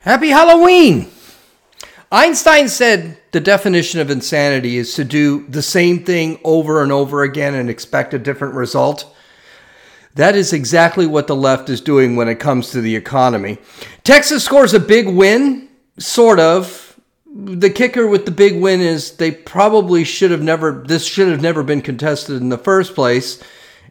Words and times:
Happy 0.00 0.28
Halloween! 0.28 1.10
Einstein 2.12 2.68
said 2.68 3.18
the 3.32 3.40
definition 3.40 3.98
of 3.98 4.10
insanity 4.10 4.76
is 4.76 4.94
to 4.94 5.02
do 5.02 5.44
the 5.48 5.60
same 5.60 6.04
thing 6.04 6.38
over 6.44 6.84
and 6.84 6.92
over 6.92 7.24
again 7.24 7.54
and 7.54 7.68
expect 7.68 8.14
a 8.14 8.18
different 8.18 8.54
result. 8.54 9.12
That 10.14 10.36
is 10.36 10.52
exactly 10.52 11.04
what 11.04 11.26
the 11.26 11.34
left 11.34 11.68
is 11.68 11.80
doing 11.80 12.14
when 12.14 12.28
it 12.28 12.38
comes 12.38 12.70
to 12.70 12.80
the 12.80 12.94
economy. 12.94 13.58
Texas 14.04 14.44
scores 14.44 14.72
a 14.72 14.80
big 14.80 15.08
win, 15.08 15.68
sort 15.98 16.38
of. 16.38 16.98
The 17.26 17.68
kicker 17.68 18.06
with 18.06 18.24
the 18.24 18.30
big 18.30 18.60
win 18.60 18.80
is 18.80 19.16
they 19.16 19.32
probably 19.32 20.04
should 20.04 20.30
have 20.30 20.42
never, 20.42 20.84
this 20.86 21.04
should 21.04 21.28
have 21.28 21.42
never 21.42 21.64
been 21.64 21.82
contested 21.82 22.40
in 22.40 22.50
the 22.50 22.56
first 22.56 22.94
place. 22.94 23.42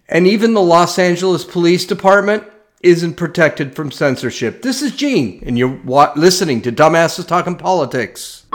And 0.07 0.25
even 0.25 0.53
the 0.53 0.61
Los 0.61 0.97
Angeles 0.97 1.43
Police 1.43 1.85
Department 1.85 2.45
isn't 2.81 3.15
protected 3.15 3.75
from 3.75 3.91
censorship. 3.91 4.61
This 4.61 4.81
is 4.81 4.95
Gene, 4.95 5.41
and 5.45 5.57
you're 5.57 5.81
wa- 5.83 6.11
listening 6.15 6.61
to 6.61 6.71
Dumbasses 6.71 7.27
Talking 7.27 7.55
Politics. 7.55 8.45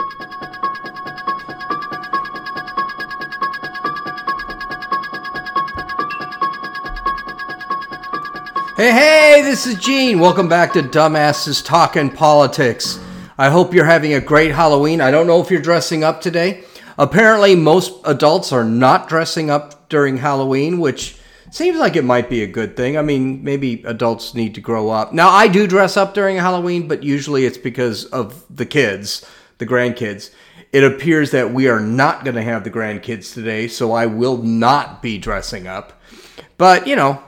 Hey, 8.77 8.91
hey, 8.91 9.41
this 9.43 9.67
is 9.67 9.75
Gene. 9.75 10.19
Welcome 10.19 10.47
back 10.49 10.73
to 10.73 10.81
Dumbasses 10.81 11.63
Talking 11.63 12.09
Politics. 12.09 12.99
I 13.37 13.49
hope 13.49 13.73
you're 13.73 13.85
having 13.85 14.13
a 14.13 14.21
great 14.21 14.51
Halloween. 14.51 14.99
I 15.01 15.11
don't 15.11 15.27
know 15.27 15.41
if 15.41 15.51
you're 15.51 15.61
dressing 15.61 16.03
up 16.03 16.21
today. 16.21 16.63
Apparently, 16.97 17.55
most 17.55 17.99
adults 18.05 18.51
are 18.51 18.63
not 18.63 19.07
dressing 19.07 19.49
up 19.49 19.89
during 19.89 20.17
Halloween, 20.17 20.79
which 20.79 21.17
seems 21.53 21.77
like 21.77 21.95
it 21.95 22.03
might 22.03 22.29
be 22.29 22.43
a 22.43 22.47
good 22.47 22.75
thing. 22.75 22.97
I 22.97 23.01
mean, 23.01 23.43
maybe 23.43 23.83
adults 23.85 24.33
need 24.33 24.55
to 24.55 24.61
grow 24.61 24.89
up. 24.89 25.13
Now, 25.13 25.29
I 25.29 25.47
do 25.47 25.67
dress 25.67 25.97
up 25.97 26.13
during 26.13 26.37
Halloween, 26.37 26.87
but 26.87 27.03
usually 27.03 27.45
it's 27.45 27.57
because 27.57 28.05
of 28.05 28.43
the 28.49 28.65
kids, 28.65 29.25
the 29.59 29.67
grandkids. 29.67 30.31
It 30.71 30.83
appears 30.83 31.31
that 31.31 31.53
we 31.53 31.67
are 31.67 31.79
not 31.79 32.25
going 32.25 32.35
to 32.35 32.41
have 32.41 32.63
the 32.63 32.71
grandkids 32.71 33.33
today, 33.33 33.67
so 33.67 33.91
I 33.91 34.07
will 34.07 34.37
not 34.37 35.01
be 35.01 35.17
dressing 35.19 35.67
up. 35.67 36.01
But, 36.57 36.87
you 36.87 36.95
know, 36.95 37.21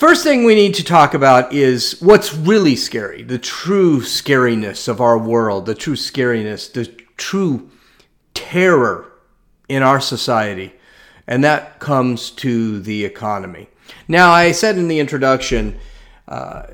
First 0.00 0.24
thing 0.24 0.44
we 0.44 0.54
need 0.54 0.76
to 0.76 0.82
talk 0.82 1.12
about 1.12 1.52
is 1.52 2.00
what's 2.00 2.32
really 2.32 2.74
scary, 2.74 3.22
the 3.22 3.38
true 3.38 4.00
scariness 4.00 4.88
of 4.88 4.98
our 4.98 5.18
world, 5.18 5.66
the 5.66 5.74
true 5.74 5.94
scariness, 5.94 6.72
the 6.72 6.86
true 7.18 7.68
terror 8.32 9.12
in 9.68 9.82
our 9.82 10.00
society. 10.00 10.72
And 11.30 11.42
that 11.44 11.78
comes 11.78 12.30
to 12.32 12.80
the 12.80 13.06
economy. 13.06 13.68
Now, 14.06 14.32
I 14.32 14.52
said 14.52 14.76
in 14.76 14.88
the 14.88 15.00
introduction, 15.00 15.78
uh, 16.28 16.64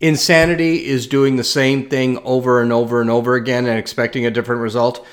insanity 0.00 0.86
is 0.86 1.08
doing 1.08 1.34
the 1.34 1.42
same 1.42 1.88
thing 1.88 2.18
over 2.18 2.62
and 2.62 2.72
over 2.72 3.00
and 3.00 3.10
over 3.10 3.34
again 3.34 3.66
and 3.66 3.76
expecting 3.76 4.24
a 4.24 4.30
different 4.30 4.62
result. 4.62 5.04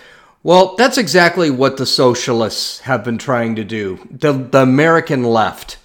Well, 0.44 0.76
that's 0.76 1.00
exactly 1.00 1.50
what 1.50 1.78
the 1.78 1.88
socialists 1.88 2.82
have 2.82 3.04
been 3.04 3.18
trying 3.18 3.56
to 3.56 3.64
do, 3.64 4.08
the, 4.12 4.32
the 4.34 4.62
American 4.62 5.24
left 5.24 5.78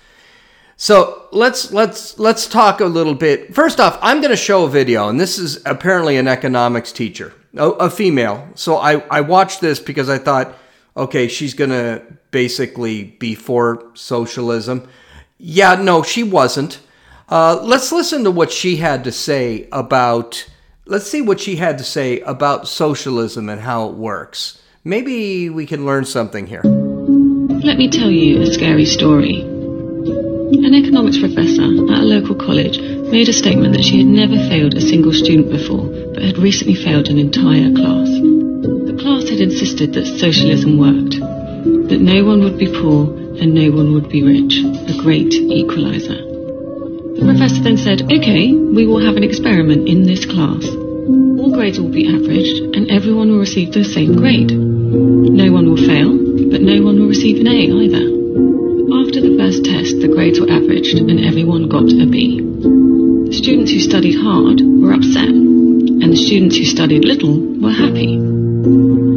so 0.83 1.29
let's 1.31 1.73
let's 1.75 2.19
let's 2.19 2.47
talk 2.47 2.81
a 2.81 2.87
little 2.87 3.15
bit. 3.15 3.55
First 3.55 3.81
off, 3.81 3.99
I'm 4.01 4.23
going 4.23 4.31
to 4.31 4.37
show 4.37 4.65
a 4.65 4.69
video, 4.71 5.11
and 5.11 5.21
this 5.21 5.39
is 5.39 5.61
apparently 5.67 6.17
an 6.17 6.27
economics 6.27 6.91
teacher, 6.91 7.35
a, 7.55 7.69
a 7.73 7.91
female. 7.91 8.49
So 8.55 8.79
I 8.79 9.01
I 9.11 9.21
watched 9.21 9.61
this 9.61 9.79
because 9.79 10.09
I 10.09 10.17
thought, 10.17 10.55
okay, 10.97 11.29
she's 11.29 11.55
going 11.55 11.71
to 11.71 12.03
basically 12.31 13.05
be 13.05 13.35
for 13.35 13.91
socialism. 13.95 14.89
Yeah, 15.39 15.77
no, 15.77 16.03
she 16.03 16.23
wasn't. 16.23 16.81
Uh, 17.29 17.61
let's 17.63 17.93
listen 17.93 18.25
to 18.25 18.31
what 18.31 18.51
she 18.53 18.77
had 18.77 19.05
to 19.05 19.13
say 19.13 19.69
about. 19.73 20.49
Let's 20.87 21.07
see 21.07 21.23
what 21.23 21.41
she 21.41 21.57
had 21.57 21.79
to 21.79 21.85
say 21.85 22.21
about 22.21 22.67
socialism 22.67 23.49
and 23.49 23.61
how 23.61 23.89
it 23.89 23.95
works. 23.95 24.61
Maybe 24.83 25.49
we 25.49 25.67
can 25.67 25.87
learn 25.87 26.05
something 26.05 26.47
here. 26.47 26.63
Let 26.63 27.77
me 27.77 27.89
tell 27.91 28.11
you 28.11 28.43
a 28.43 28.47
scary 28.47 28.87
story. 28.87 29.43
An 29.43 30.75
economics 30.75 31.19
professor 31.19 31.63
at 31.63 32.01
a 32.01 32.09
local 32.09 32.35
college 32.35 32.81
made 32.81 33.29
a 33.29 33.33
statement 33.33 33.75
that 33.75 33.85
she 33.85 33.99
had 33.99 34.07
never 34.07 34.37
failed 34.49 34.75
a 34.75 34.81
single 34.81 35.13
student 35.13 35.51
before, 35.51 35.87
but 36.13 36.23
had 36.23 36.39
recently 36.39 36.75
failed 36.75 37.09
an 37.09 37.19
entire 37.19 37.71
class. 37.73 38.40
Had 39.41 39.49
insisted 39.57 39.95
that 39.95 40.05
socialism 40.21 40.77
worked, 40.77 41.17
that 41.89 42.05
no 42.05 42.29
one 42.29 42.45
would 42.45 42.59
be 42.59 42.69
poor 42.69 43.09
and 43.41 43.57
no 43.57 43.73
one 43.73 43.95
would 43.97 44.11
be 44.13 44.21
rich, 44.21 44.61
a 44.61 45.01
great 45.01 45.33
equalizer. 45.33 46.21
The 47.17 47.25
professor 47.25 47.65
then 47.65 47.79
said, 47.81 48.05
okay, 48.13 48.53
we 48.53 48.85
will 48.85 49.01
have 49.01 49.17
an 49.17 49.25
experiment 49.25 49.89
in 49.89 50.05
this 50.05 50.29
class. 50.29 50.69
All 50.69 51.57
grades 51.57 51.81
will 51.81 51.89
be 51.89 52.05
averaged 52.05 52.77
and 52.77 52.91
everyone 52.91 53.33
will 53.33 53.41
receive 53.41 53.73
the 53.73 53.83
same 53.83 54.13
grade. 54.13 54.53
No 54.53 55.49
one 55.49 55.73
will 55.73 55.89
fail, 55.89 56.13
but 56.53 56.61
no 56.61 56.85
one 56.85 57.01
will 57.01 57.09
receive 57.09 57.41
an 57.41 57.49
A 57.49 57.65
either. 57.65 58.05
After 59.01 59.25
the 59.25 59.41
first 59.41 59.65
test, 59.65 60.05
the 60.05 60.13
grades 60.13 60.37
were 60.37 60.53
averaged 60.53 61.01
and 61.01 61.25
everyone 61.25 61.73
got 61.73 61.89
a 61.89 62.05
B. 62.05 62.45
The 62.45 63.33
students 63.33 63.73
who 63.73 63.81
studied 63.81 64.21
hard 64.21 64.61
were 64.61 64.93
upset, 64.93 65.33
and 65.33 66.13
the 66.13 66.21
students 66.29 66.61
who 66.61 66.69
studied 66.69 67.09
little 67.09 67.41
were 67.57 67.73
happy. 67.73 69.10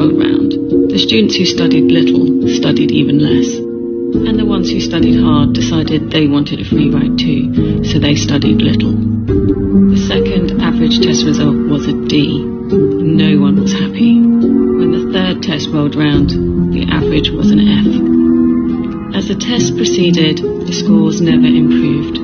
Round, 0.00 0.88
the 0.88 0.98
students 0.98 1.36
who 1.36 1.44
studied 1.44 1.92
little 1.92 2.48
studied 2.48 2.90
even 2.90 3.18
less, 3.18 3.52
and 3.52 4.38
the 4.38 4.46
ones 4.46 4.70
who 4.70 4.80
studied 4.80 5.20
hard 5.20 5.52
decided 5.52 6.10
they 6.10 6.26
wanted 6.26 6.58
a 6.58 6.64
free 6.64 6.88
ride 6.88 7.18
too, 7.18 7.84
so 7.84 7.98
they 7.98 8.14
studied 8.16 8.62
little. 8.62 8.96
The 8.96 10.00
second 10.08 10.62
average 10.62 11.00
test 11.04 11.26
result 11.26 11.54
was 11.68 11.86
a 11.86 11.92
D. 12.08 12.40
No 12.40 13.42
one 13.42 13.60
was 13.60 13.74
happy. 13.74 14.16
When 14.16 14.90
the 14.92 15.12
third 15.12 15.42
test 15.42 15.68
rolled 15.68 15.96
round, 15.96 16.30
the 16.72 16.88
average 16.88 17.28
was 17.28 17.50
an 17.50 17.60
F. 17.60 19.20
As 19.20 19.28
the 19.28 19.36
test 19.36 19.76
proceeded, 19.76 20.38
the 20.38 20.72
scores 20.72 21.20
never 21.20 21.44
improved. 21.44 22.16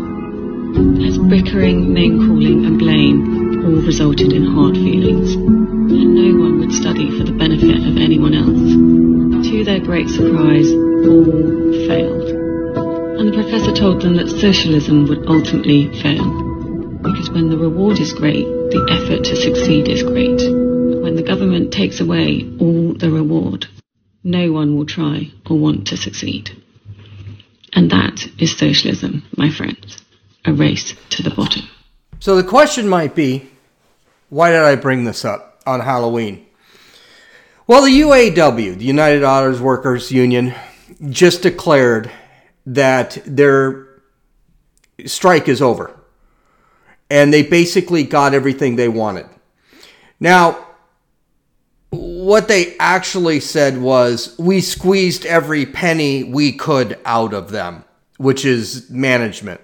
As 1.04 1.18
bickering, 1.18 1.92
name-calling 1.92 2.64
and 2.64 2.78
blame 2.78 3.64
all 3.66 3.82
resulted 3.84 4.32
in 4.32 4.46
hard 4.46 4.76
feelings, 4.76 5.34
and 5.34 6.14
no 6.14 6.40
one 6.40 6.58
would 6.60 6.72
study 6.72 7.10
for 7.18 7.24
the 7.24 7.35
benefit 7.66 7.88
of 7.88 7.96
anyone 7.96 8.34
else. 8.34 9.50
To 9.50 9.64
their 9.64 9.80
great 9.80 10.08
surprise, 10.08 10.70
all 10.70 11.24
failed. 11.86 12.28
And 13.18 13.28
the 13.28 13.32
professor 13.34 13.72
told 13.72 14.02
them 14.02 14.16
that 14.16 14.28
socialism 14.28 15.06
would 15.06 15.26
ultimately 15.26 15.88
fail. 16.00 16.24
Because 17.02 17.30
when 17.30 17.50
the 17.50 17.58
reward 17.58 17.98
is 17.98 18.12
great, 18.12 18.44
the 18.44 18.86
effort 18.90 19.24
to 19.24 19.36
succeed 19.36 19.88
is 19.88 20.02
great. 20.02 20.40
When 21.02 21.16
the 21.16 21.22
government 21.22 21.72
takes 21.72 22.00
away 22.00 22.42
all 22.60 22.94
the 22.94 23.10
reward, 23.10 23.66
no 24.22 24.52
one 24.52 24.76
will 24.76 24.86
try 24.86 25.30
or 25.48 25.58
want 25.58 25.88
to 25.88 25.96
succeed. 25.96 26.50
And 27.72 27.90
that 27.90 28.26
is 28.38 28.56
socialism, 28.56 29.24
my 29.36 29.50
friends. 29.50 30.02
A 30.44 30.52
race 30.52 30.94
to 31.10 31.22
the 31.22 31.30
bottom. 31.30 31.62
So 32.20 32.36
the 32.36 32.44
question 32.44 32.88
might 32.88 33.14
be 33.14 33.48
why 34.28 34.50
did 34.50 34.60
I 34.60 34.76
bring 34.76 35.04
this 35.04 35.24
up 35.24 35.60
on 35.66 35.80
Halloween? 35.80 36.45
Well, 37.68 37.82
the 37.82 38.00
UAW, 38.02 38.78
the 38.78 38.84
United 38.84 39.24
Auto 39.24 39.60
Workers 39.60 40.12
Union, 40.12 40.54
just 41.10 41.42
declared 41.42 42.08
that 42.64 43.18
their 43.26 43.88
strike 45.04 45.48
is 45.48 45.60
over. 45.60 45.98
And 47.10 47.34
they 47.34 47.42
basically 47.42 48.04
got 48.04 48.34
everything 48.34 48.76
they 48.76 48.88
wanted. 48.88 49.26
Now, 50.20 50.64
what 51.90 52.46
they 52.46 52.76
actually 52.78 53.40
said 53.40 53.78
was 53.78 54.38
we 54.38 54.60
squeezed 54.60 55.26
every 55.26 55.66
penny 55.66 56.22
we 56.22 56.52
could 56.52 57.00
out 57.04 57.34
of 57.34 57.50
them, 57.50 57.84
which 58.16 58.44
is 58.44 58.88
management. 58.90 59.60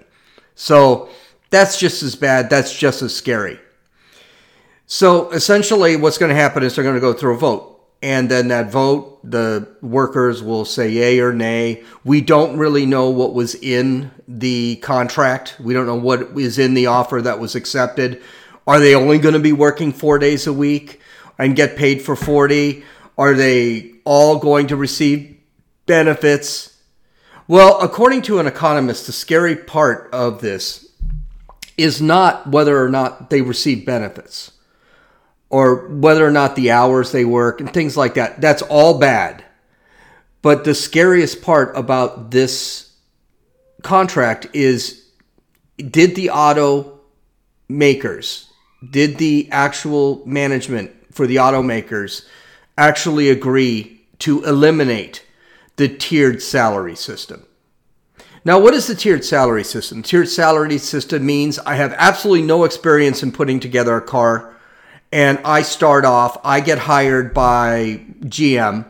So 0.55 1.07
that's 1.51 1.79
just 1.79 2.03
as 2.03 2.17
bad. 2.17 2.49
That's 2.49 2.77
just 2.77 3.01
as 3.01 3.15
scary. 3.15 3.59
So 4.87 5.31
essentially, 5.31 5.95
what's 5.95 6.17
going 6.17 6.29
to 6.29 6.35
happen 6.35 6.63
is 6.63 6.75
they're 6.75 6.83
going 6.83 6.95
to 6.95 7.01
go 7.01 7.13
through 7.13 7.35
a 7.35 7.37
vote. 7.37 7.72
And 8.03 8.29
then 8.29 8.49
that 8.49 8.69
vote, 8.69 9.19
the 9.23 9.67
workers 9.81 10.43
will 10.43 10.65
say 10.65 10.89
yay 10.89 11.19
or 11.19 11.33
nay. 11.33 11.83
We 12.03 12.21
don't 12.21 12.57
really 12.57 12.85
know 12.85 13.09
what 13.09 13.33
was 13.33 13.55
in 13.55 14.11
the 14.27 14.75
contract. 14.83 15.55
We 15.59 15.73
don't 15.73 15.87
know 15.87 15.95
what 15.95 16.37
is 16.37 16.59
in 16.59 16.75
the 16.75 16.87
offer 16.87 17.21
that 17.21 17.39
was 17.39 17.55
accepted. 17.55 18.21
Are 18.67 18.79
they 18.79 18.93
only 18.93 19.17
going 19.17 19.33
to 19.33 19.39
be 19.39 19.53
working 19.53 19.91
four 19.91 20.19
days 20.19 20.45
a 20.45 20.53
week? 20.53 20.99
and 21.37 21.55
get 21.55 21.75
paid 21.75 22.01
for 22.01 22.15
40? 22.15 22.83
Are 23.17 23.33
they 23.33 23.93
all 24.05 24.39
going 24.39 24.67
to 24.67 24.75
receive 24.75 25.37
benefits? 25.85 26.77
Well, 27.47 27.79
according 27.81 28.23
to 28.23 28.39
an 28.39 28.47
economist, 28.47 29.05
the 29.05 29.11
scary 29.11 29.55
part 29.55 30.09
of 30.13 30.41
this 30.41 30.91
is 31.77 32.01
not 32.01 32.47
whether 32.47 32.83
or 32.83 32.89
not 32.89 33.29
they 33.29 33.41
receive 33.41 33.85
benefits 33.85 34.51
or 35.53 35.87
whether 35.87 36.25
or 36.25 36.31
not 36.31 36.55
the 36.55 36.71
hours 36.71 37.11
they 37.11 37.23
work 37.23 37.61
and 37.61 37.71
things 37.71 37.95
like 37.95 38.15
that. 38.15 38.41
That's 38.41 38.63
all 38.63 38.97
bad. 38.97 39.43
But 40.41 40.63
the 40.63 40.73
scariest 40.73 41.43
part 41.43 41.77
about 41.77 42.31
this 42.31 42.91
contract 43.83 44.47
is 44.53 45.05
did 45.77 46.15
the 46.15 46.31
auto 46.31 46.99
makers, 47.69 48.49
did 48.89 49.19
the 49.19 49.47
actual 49.51 50.23
management 50.25 50.91
for 51.11 51.27
the 51.27 51.35
automakers 51.35 52.25
actually 52.75 53.29
agree 53.29 54.01
to 54.17 54.43
eliminate 54.45 55.23
the 55.75 55.87
tiered 55.87 56.41
salary 56.41 56.95
system? 56.95 57.45
Now, 58.43 58.59
what 58.59 58.73
is 58.73 58.87
the 58.87 58.95
tiered 58.95 59.23
salary 59.23 59.63
system? 59.63 60.01
Tiered 60.01 60.29
salary 60.29 60.79
system 60.79 61.23
means 61.23 61.59
I 61.59 61.75
have 61.75 61.93
absolutely 61.93 62.45
no 62.45 62.63
experience 62.63 63.21
in 63.21 63.31
putting 63.31 63.59
together 63.59 63.95
a 63.95 64.01
car, 64.01 64.52
and 65.13 65.37
I 65.45 65.61
start 65.61 66.05
off, 66.05 66.39
I 66.43 66.59
get 66.59 66.79
hired 66.79 67.35
by 67.35 68.01
GM, 68.21 68.83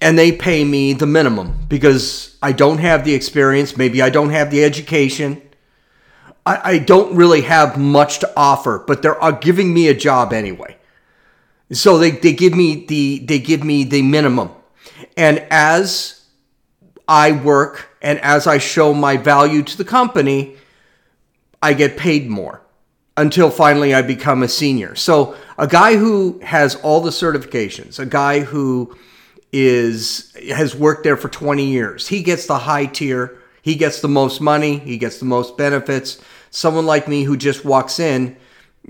and 0.00 0.18
they 0.18 0.32
pay 0.32 0.64
me 0.64 0.94
the 0.94 1.04
minimum 1.06 1.66
because 1.68 2.38
I 2.40 2.52
don't 2.52 2.78
have 2.78 3.04
the 3.04 3.12
experience, 3.12 3.76
maybe 3.76 4.00
I 4.00 4.08
don't 4.08 4.30
have 4.30 4.50
the 4.50 4.64
education. 4.64 5.42
I, 6.46 6.60
I 6.64 6.78
don't 6.78 7.14
really 7.14 7.42
have 7.42 7.76
much 7.76 8.20
to 8.20 8.32
offer, 8.34 8.82
but 8.86 9.02
they're 9.02 9.22
uh, 9.22 9.32
giving 9.32 9.74
me 9.74 9.88
a 9.88 9.94
job 9.94 10.32
anyway. 10.32 10.78
So 11.70 11.98
they, 11.98 12.12
they 12.12 12.32
give 12.32 12.54
me 12.54 12.86
the 12.86 13.18
they 13.18 13.38
give 13.38 13.62
me 13.62 13.84
the 13.84 14.00
minimum. 14.00 14.52
And 15.18 15.40
as 15.50 16.24
I 17.06 17.32
work 17.32 17.90
and 18.00 18.18
as 18.20 18.46
I 18.46 18.56
show 18.56 18.94
my 18.94 19.18
value 19.18 19.62
to 19.64 19.76
the 19.76 19.84
company, 19.84 20.56
I 21.60 21.74
get 21.74 21.98
paid 21.98 22.30
more 22.30 22.62
until 23.16 23.50
finally 23.50 23.94
I 23.94 24.02
become 24.02 24.42
a 24.42 24.48
senior. 24.48 24.94
So 24.94 25.36
a 25.58 25.66
guy 25.66 25.96
who 25.96 26.38
has 26.40 26.74
all 26.76 27.00
the 27.00 27.10
certifications, 27.10 27.98
a 27.98 28.06
guy 28.06 28.40
who 28.40 28.96
is 29.52 30.34
has 30.50 30.74
worked 30.74 31.04
there 31.04 31.16
for 31.16 31.28
20 31.28 31.64
years, 31.64 32.08
he 32.08 32.22
gets 32.22 32.46
the 32.46 32.58
high 32.58 32.86
tier, 32.86 33.38
he 33.62 33.74
gets 33.74 34.00
the 34.00 34.08
most 34.08 34.40
money, 34.40 34.78
he 34.78 34.98
gets 34.98 35.18
the 35.18 35.24
most 35.24 35.56
benefits. 35.56 36.20
Someone 36.50 36.86
like 36.86 37.08
me 37.08 37.24
who 37.24 37.36
just 37.36 37.64
walks 37.64 37.98
in 37.98 38.36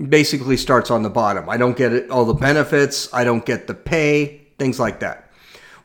basically 0.09 0.57
starts 0.57 0.91
on 0.91 1.03
the 1.03 1.09
bottom. 1.09 1.49
I 1.49 1.57
don't 1.57 1.75
get 1.75 2.09
all 2.09 2.25
the 2.25 2.33
benefits, 2.33 3.11
I 3.13 3.23
don't 3.23 3.45
get 3.45 3.67
the 3.67 3.73
pay, 3.73 4.47
things 4.59 4.79
like 4.79 4.99
that. 4.99 5.31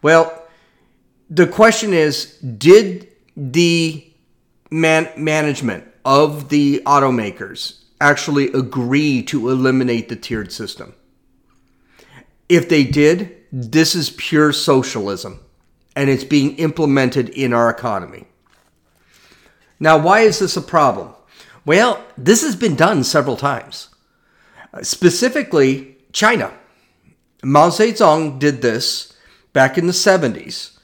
Well, 0.03 0.47
the 1.31 1.47
question 1.47 1.95
is 1.95 2.37
did 2.39 3.09
the 3.37 4.13
man- 4.71 5.11
management 5.17 5.85
of 6.05 6.49
the 6.49 6.83
automakers 6.85 7.82
actually 8.03 8.53
agree 8.53 9.23
to 9.25 9.49
eliminate 9.49 10.09
the 10.09 10.17
tiered 10.17 10.53
system? 10.53 10.95
If 12.49 12.69
they 12.69 12.85
did, 12.85 13.37
this 13.53 13.95
is 13.95 14.11
pure 14.11 14.53
socialism 14.53 15.41
and 15.95 16.11
it's 16.11 16.25
being 16.25 16.57
implemented 16.57 17.29
in 17.31 17.53
our 17.53 17.71
economy. 17.71 18.27
Now, 19.79 19.99
why 19.99 20.21
is 20.21 20.39
this 20.39 20.57
a 20.57 20.63
problem? 20.63 21.15
Well, 21.65 22.05
this 22.19 22.43
has 22.43 22.57
been 22.57 22.77
done 22.77 23.05
several 23.05 23.37
times. 23.37 23.89
Specifically, 24.83 25.97
China. 26.13 26.53
Mao 27.45 27.69
Zedong 27.69 28.39
did 28.39 28.63
this 28.63 29.13
back 29.53 29.77
in 29.77 29.87
the 29.87 29.93
70s 29.93 30.79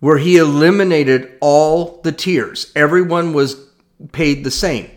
where 0.00 0.18
he 0.18 0.36
eliminated 0.36 1.36
all 1.40 2.00
the 2.02 2.12
tiers. 2.12 2.70
Everyone 2.76 3.32
was 3.32 3.68
paid 4.12 4.44
the 4.44 4.50
same. 4.50 4.90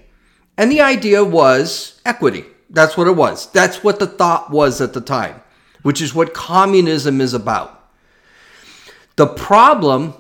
And 0.58 0.72
the 0.72 0.82
idea 0.82 1.24
was 1.24 2.02
equity. 2.06 2.46
That's 2.70 2.98
what 2.98 3.08
it 3.08 3.16
was. 3.16 3.50
That's 3.52 3.84
what 3.84 4.00
the 4.00 4.08
thought 4.08 4.50
was 4.50 4.82
at 4.82 4.94
the 4.94 5.02
time, 5.02 5.42
which 5.84 6.02
is 6.02 6.14
what 6.14 6.34
communism 6.34 7.22
is 7.22 7.34
about. 7.34 7.90
The 9.16 9.28
problem 9.28 10.14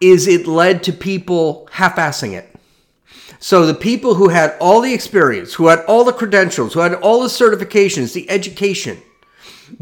is 0.00 0.26
it 0.26 0.46
led 0.46 0.82
to 0.84 0.92
people 0.92 1.68
half 1.72 1.96
assing 1.96 2.32
it. 2.32 2.54
So 3.40 3.66
the 3.66 3.74
people 3.74 4.14
who 4.14 4.28
had 4.28 4.56
all 4.60 4.80
the 4.80 4.92
experience, 4.92 5.54
who 5.54 5.68
had 5.68 5.80
all 5.86 6.04
the 6.04 6.12
credentials, 6.12 6.74
who 6.74 6.80
had 6.80 6.94
all 6.94 7.22
the 7.22 7.28
certifications, 7.28 8.12
the 8.12 8.28
education, 8.30 8.98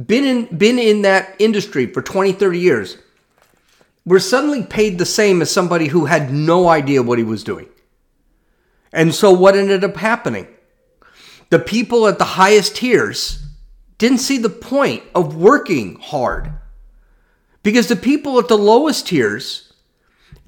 been 0.05 0.25
in 0.25 0.57
been 0.57 0.79
in 0.79 1.03
that 1.03 1.37
industry 1.39 1.87
for 1.87 2.03
20, 2.03 2.33
30 2.33 2.59
years, 2.59 2.99
were 4.05 4.21
suddenly 4.21 4.63
paid 4.63 4.99
the 4.99 5.07
same 5.07 5.41
as 5.41 5.51
somebody 5.51 5.87
who 5.87 6.07
had 6.07 6.33
no 6.33 6.69
idea 6.69 7.03
what 7.03 7.19
he 7.19 7.25
was 7.25 7.45
doing. 7.45 7.69
And 8.97 9.15
so 9.15 9.31
what 9.31 9.55
ended 9.55 9.85
up 9.85 9.97
happening? 9.97 10.49
The 11.51 11.59
people 11.59 12.09
at 12.09 12.19
the 12.19 12.25
highest 12.25 12.77
tiers 12.77 13.45
didn't 13.99 14.19
see 14.19 14.39
the 14.39 14.49
point 14.49 15.03
of 15.15 15.37
working 15.37 15.97
hard 15.97 16.51
because 17.63 17.89
the 17.89 17.97
people 17.97 18.39
at 18.39 18.49
the 18.49 18.57
lowest 18.57 19.07
tiers 19.07 19.71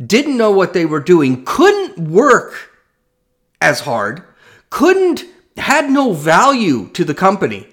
didn't 0.04 0.38
know 0.38 0.50
what 0.50 0.72
they 0.72 0.86
were 0.86 1.00
doing, 1.00 1.44
couldn't 1.44 1.98
work 1.98 2.70
as 3.60 3.80
hard, 3.80 4.22
couldn't, 4.70 5.24
had 5.58 5.90
no 5.90 6.14
value 6.14 6.88
to 6.94 7.04
the 7.04 7.14
company, 7.14 7.66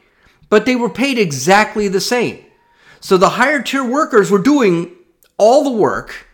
but 0.50 0.66
they 0.66 0.75
were 0.75 0.89
paid 0.89 1.18
exactly 1.18 1.88
the 1.88 2.01
same. 2.01 2.44
So 3.00 3.16
the 3.16 3.30
higher 3.30 3.62
tier 3.62 3.83
workers 3.83 4.30
were 4.30 4.39
doing 4.39 4.94
all 5.38 5.63
the 5.63 5.72
work, 5.72 6.27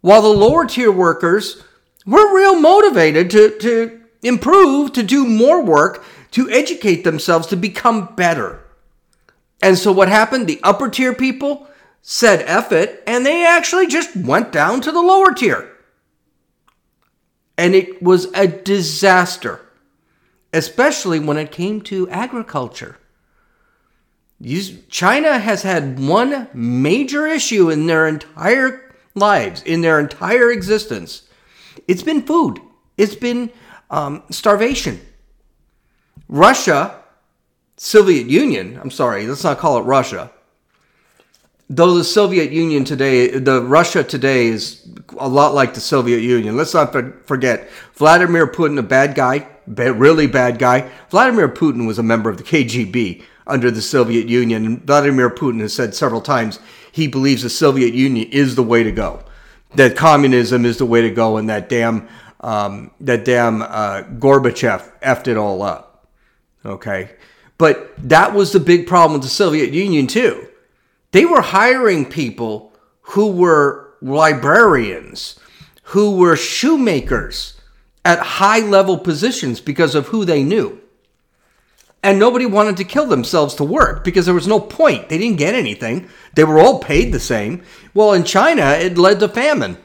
while 0.00 0.22
the 0.22 0.28
lower 0.28 0.64
tier 0.64 0.90
workers 0.90 1.62
were 2.06 2.34
real 2.34 2.58
motivated 2.58 3.30
to, 3.30 3.58
to 3.58 4.00
improve, 4.22 4.92
to 4.92 5.02
do 5.02 5.26
more 5.26 5.62
work, 5.62 6.04
to 6.32 6.50
educate 6.50 7.04
themselves, 7.04 7.46
to 7.48 7.56
become 7.56 8.14
better. 8.14 8.64
And 9.62 9.78
so 9.78 9.92
what 9.92 10.08
happened? 10.08 10.46
The 10.46 10.60
upper 10.62 10.88
tier 10.88 11.14
people 11.14 11.68
said 12.02 12.42
F 12.46 12.72
it, 12.72 13.02
and 13.06 13.24
they 13.24 13.46
actually 13.46 13.86
just 13.86 14.16
went 14.16 14.50
down 14.50 14.80
to 14.80 14.90
the 14.90 15.00
lower 15.00 15.32
tier. 15.32 15.70
And 17.56 17.74
it 17.74 18.02
was 18.02 18.24
a 18.34 18.48
disaster, 18.48 19.60
especially 20.52 21.20
when 21.20 21.36
it 21.36 21.52
came 21.52 21.80
to 21.82 22.08
agriculture. 22.10 22.98
China 24.88 25.38
has 25.38 25.62
had 25.62 26.00
one 26.00 26.48
major 26.52 27.26
issue 27.28 27.70
in 27.70 27.86
their 27.86 28.08
entire 28.08 28.92
lives, 29.14 29.62
in 29.62 29.82
their 29.82 30.00
entire 30.00 30.50
existence. 30.50 31.28
It's 31.88 32.02
been 32.02 32.22
food, 32.22 32.60
it's 32.96 33.14
been 33.14 33.50
um, 33.90 34.22
starvation. 34.30 35.00
Russia, 36.28 37.02
Soviet 37.76 38.26
Union, 38.26 38.78
I'm 38.82 38.90
sorry, 38.90 39.26
let's 39.26 39.44
not 39.44 39.58
call 39.58 39.78
it 39.78 39.82
Russia. 39.82 40.30
Though 41.68 41.94
the 41.94 42.04
Soviet 42.04 42.52
Union 42.52 42.84
today, 42.84 43.28
the 43.28 43.62
Russia 43.62 44.04
today 44.04 44.48
is 44.48 44.86
a 45.18 45.28
lot 45.28 45.54
like 45.54 45.72
the 45.72 45.80
Soviet 45.80 46.20
Union. 46.20 46.56
Let's 46.56 46.74
not 46.74 46.92
forget 47.26 47.70
Vladimir 47.94 48.46
Putin, 48.46 48.78
a 48.78 48.82
bad 48.82 49.14
guy, 49.14 49.46
really 49.66 50.26
bad 50.26 50.58
guy. 50.58 50.90
Vladimir 51.08 51.48
Putin 51.48 51.86
was 51.86 51.98
a 51.98 52.02
member 52.02 52.28
of 52.28 52.36
the 52.36 52.42
KGB 52.42 53.22
under 53.46 53.70
the 53.70 53.82
Soviet 53.82 54.28
Union. 54.28 54.80
Vladimir 54.80 55.30
Putin 55.30 55.60
has 55.60 55.72
said 55.72 55.94
several 55.94 56.20
times 56.20 56.60
he 56.90 57.08
believes 57.08 57.42
the 57.42 57.50
Soviet 57.50 57.94
Union 57.94 58.28
is 58.30 58.54
the 58.54 58.62
way 58.62 58.82
to 58.82 58.92
go, 58.92 59.24
that 59.74 59.96
communism 59.96 60.64
is 60.64 60.78
the 60.78 60.86
way 60.86 61.02
to 61.02 61.10
go, 61.10 61.36
and 61.36 61.48
that 61.48 61.68
damn 61.68 62.08
um, 62.40 62.90
that 63.00 63.24
damn 63.24 63.62
uh, 63.62 64.02
Gorbachev 64.18 64.90
effed 65.00 65.28
it 65.28 65.36
all 65.36 65.62
up. 65.62 66.08
Okay, 66.64 67.10
but 67.58 67.92
that 67.98 68.34
was 68.34 68.52
the 68.52 68.60
big 68.60 68.86
problem 68.86 69.12
with 69.14 69.22
the 69.22 69.28
Soviet 69.28 69.72
Union 69.72 70.06
too. 70.06 70.48
They 71.12 71.24
were 71.24 71.40
hiring 71.40 72.08
people 72.08 72.72
who 73.00 73.30
were 73.30 73.94
librarians, 74.00 75.38
who 75.84 76.16
were 76.16 76.36
shoemakers 76.36 77.60
at 78.04 78.18
high 78.18 78.60
level 78.60 78.98
positions 78.98 79.60
because 79.60 79.94
of 79.94 80.08
who 80.08 80.24
they 80.24 80.42
knew 80.42 80.81
and 82.02 82.18
nobody 82.18 82.46
wanted 82.46 82.76
to 82.76 82.84
kill 82.84 83.06
themselves 83.06 83.54
to 83.54 83.64
work 83.64 84.02
because 84.02 84.26
there 84.26 84.34
was 84.34 84.48
no 84.48 84.58
point. 84.58 85.08
They 85.08 85.18
didn't 85.18 85.38
get 85.38 85.54
anything. 85.54 86.08
They 86.34 86.44
were 86.44 86.58
all 86.58 86.80
paid 86.80 87.12
the 87.12 87.20
same. 87.20 87.62
Well, 87.94 88.12
in 88.12 88.24
China, 88.24 88.72
it 88.72 88.98
led 88.98 89.20
to 89.20 89.28
famine 89.28 89.76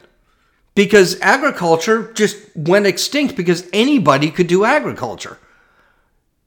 because 0.74 1.20
agriculture 1.20 2.12
just 2.14 2.36
went 2.56 2.86
extinct 2.86 3.36
because 3.36 3.68
anybody 3.72 4.30
could 4.30 4.48
do 4.48 4.64
agriculture. 4.64 5.38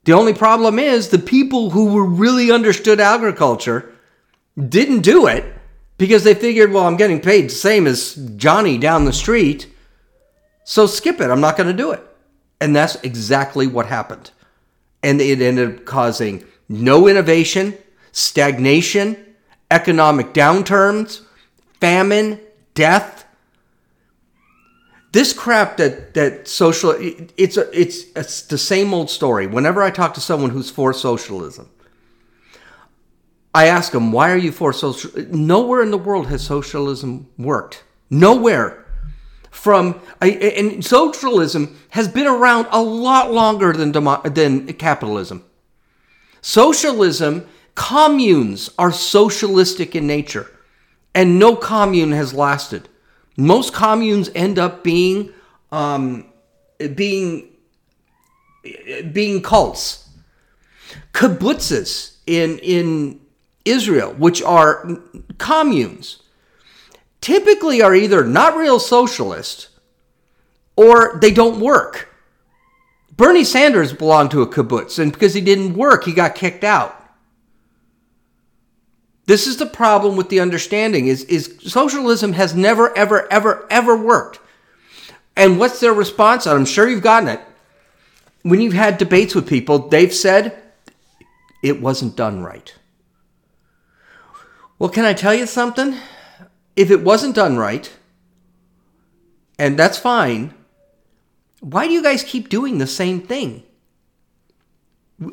The 0.04 0.14
only 0.14 0.34
problem 0.34 0.80
is 0.80 1.10
the 1.10 1.20
people 1.20 1.70
who 1.70 1.94
were 1.94 2.06
really 2.06 2.52
understood 2.52 3.00
agriculture 3.00 3.94
didn't 4.58 5.02
do 5.02 5.28
it 5.28 5.46
because 5.98 6.24
they 6.24 6.34
figured, 6.34 6.72
well, 6.72 6.86
I'm 6.86 6.98
getting 6.98 7.22
paid 7.22 7.46
the 7.46 7.56
same 7.56 7.88
as 7.88 8.16
Johnny 8.36 8.78
down 8.78 9.06
the 9.06 9.14
street. 9.14 9.68
So 10.66 10.86
skip 10.86 11.22
it. 11.22 11.30
I'm 11.30 11.42
not 11.42 11.56
going 11.56 11.68
to 11.68 11.84
do 11.84 11.92
it. 11.92 12.04
And 12.60 12.76
that's 12.76 12.96
exactly 13.04 13.68
what 13.68 13.86
happened 13.86 14.32
and 15.04 15.22
it 15.22 15.42
ended 15.42 15.80
up 15.80 15.86
causing 15.86 16.44
no 16.70 17.08
innovation, 17.08 17.78
stagnation, 18.12 19.18
economic 19.70 20.34
downturns, 20.34 21.22
famine, 21.80 22.40
death. 22.74 23.26
This 25.12 25.34
crap 25.34 25.78
that 25.78 26.14
that 26.14 26.48
social 26.48 26.96
it's 27.36 27.58
a, 27.58 27.80
it's 27.80 28.06
it's 28.16 28.44
the 28.44 28.58
same 28.58 28.94
old 28.94 29.10
story. 29.10 29.46
Whenever 29.48 29.84
I 29.84 29.92
talk 29.92 30.14
to 30.14 30.22
someone 30.22 30.52
who's 30.52 30.70
for 30.70 30.94
socialism, 30.94 31.70
I 33.54 33.66
ask 33.66 33.92
them, 33.92 34.14
"Why 34.14 34.32
are 34.32 34.38
you 34.38 34.54
for 34.54 34.72
social?" 34.72 35.12
Nowhere 35.30 35.82
in 35.82 35.92
the 35.92 35.98
world 35.98 36.28
has 36.28 36.42
socialism 36.44 37.28
worked. 37.38 37.84
Nowhere. 38.10 38.81
From 39.52 40.02
and 40.22 40.84
socialism 40.84 41.78
has 41.90 42.08
been 42.08 42.26
around 42.26 42.68
a 42.72 42.82
lot 42.82 43.32
longer 43.32 43.74
than 43.74 43.92
than 43.92 44.74
capitalism. 44.74 45.44
Socialism, 46.42 47.46
communes 47.76 48.70
are 48.80 48.92
socialistic 48.92 49.96
in 49.96 50.08
nature, 50.08 50.50
and 51.14 51.38
no 51.38 51.56
commune 51.56 52.14
has 52.14 52.34
lasted. 52.34 52.90
Most 53.38 53.74
communes 53.74 54.32
end 54.34 54.58
up 54.58 54.84
being 54.84 55.32
um, 55.72 56.26
being 56.96 57.50
being 59.12 59.42
cults. 59.42 60.10
Kibbutzes 61.14 62.18
in 62.26 62.58
in 62.60 63.20
Israel, 63.66 64.14
which 64.14 64.42
are 64.42 64.90
communes, 65.38 66.21
typically 67.22 67.82
are 67.82 67.96
either 67.96 68.26
not 68.26 68.58
real 68.58 68.80
socialist 68.80 69.70
or 70.76 71.18
they 71.22 71.32
don't 71.32 71.60
work. 71.60 72.10
Bernie 73.16 73.44
Sanders 73.44 73.94
belonged 73.94 74.32
to 74.32 74.42
a 74.42 74.48
kibbutz, 74.48 74.98
and 74.98 75.12
because 75.12 75.34
he 75.34 75.42
didn't 75.42 75.76
work, 75.76 76.06
he 76.06 76.14
got 76.14 76.34
kicked 76.34 76.64
out. 76.64 76.98
This 79.28 79.46
is 79.46 79.58
the 79.58 79.66
problem 79.66 80.16
with 80.16 80.30
the 80.30 80.40
understanding 80.40 81.08
is, 81.08 81.24
is 81.26 81.56
socialism 81.62 82.34
has 82.34 82.56
never, 82.56 82.96
ever, 82.98 83.32
ever, 83.32 83.68
ever 83.70 83.96
worked. 83.96 84.40
And 85.38 85.60
what's 85.60 85.80
their 85.80 85.94
response? 85.94 86.48
I'm 86.48 86.66
sure 86.66 86.90
you've 86.90 87.04
gotten 87.04 87.30
it. 87.30 87.40
When 88.42 88.60
you've 88.60 88.74
had 88.74 88.98
debates 88.98 89.36
with 89.36 89.48
people, 89.48 89.88
they've 89.88 90.14
said 90.14 90.60
it 91.64 91.80
wasn't 91.80 92.16
done 92.16 92.42
right. 92.42 92.74
Well, 94.80 94.90
can 94.90 95.06
I 95.06 95.14
tell 95.14 95.34
you 95.34 95.46
something? 95.46 95.96
If 96.76 96.90
it 96.90 97.04
wasn't 97.04 97.36
done 97.36 97.58
right, 97.58 97.92
and 99.60 99.78
that's 99.78 99.98
fine, 99.98 100.54
why 101.60 101.88
do 101.88 101.94
you 101.94 102.02
guys 102.02 102.24
keep 102.24 102.50
doing 102.50 102.78
the 102.78 102.88
same 102.88 103.22
thing? 103.22 103.64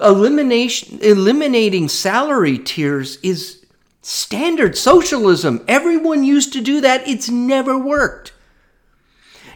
Elimination, 0.01 0.99
eliminating 1.01 1.89
salary 1.89 2.59
tiers 2.59 3.17
is 3.23 3.65
standard 4.03 4.77
socialism. 4.77 5.65
Everyone 5.67 6.25
used 6.25 6.53
to 6.53 6.61
do 6.61 6.81
that. 6.83 7.07
It's 7.09 7.31
never 7.31 7.79
worked. 7.79 8.33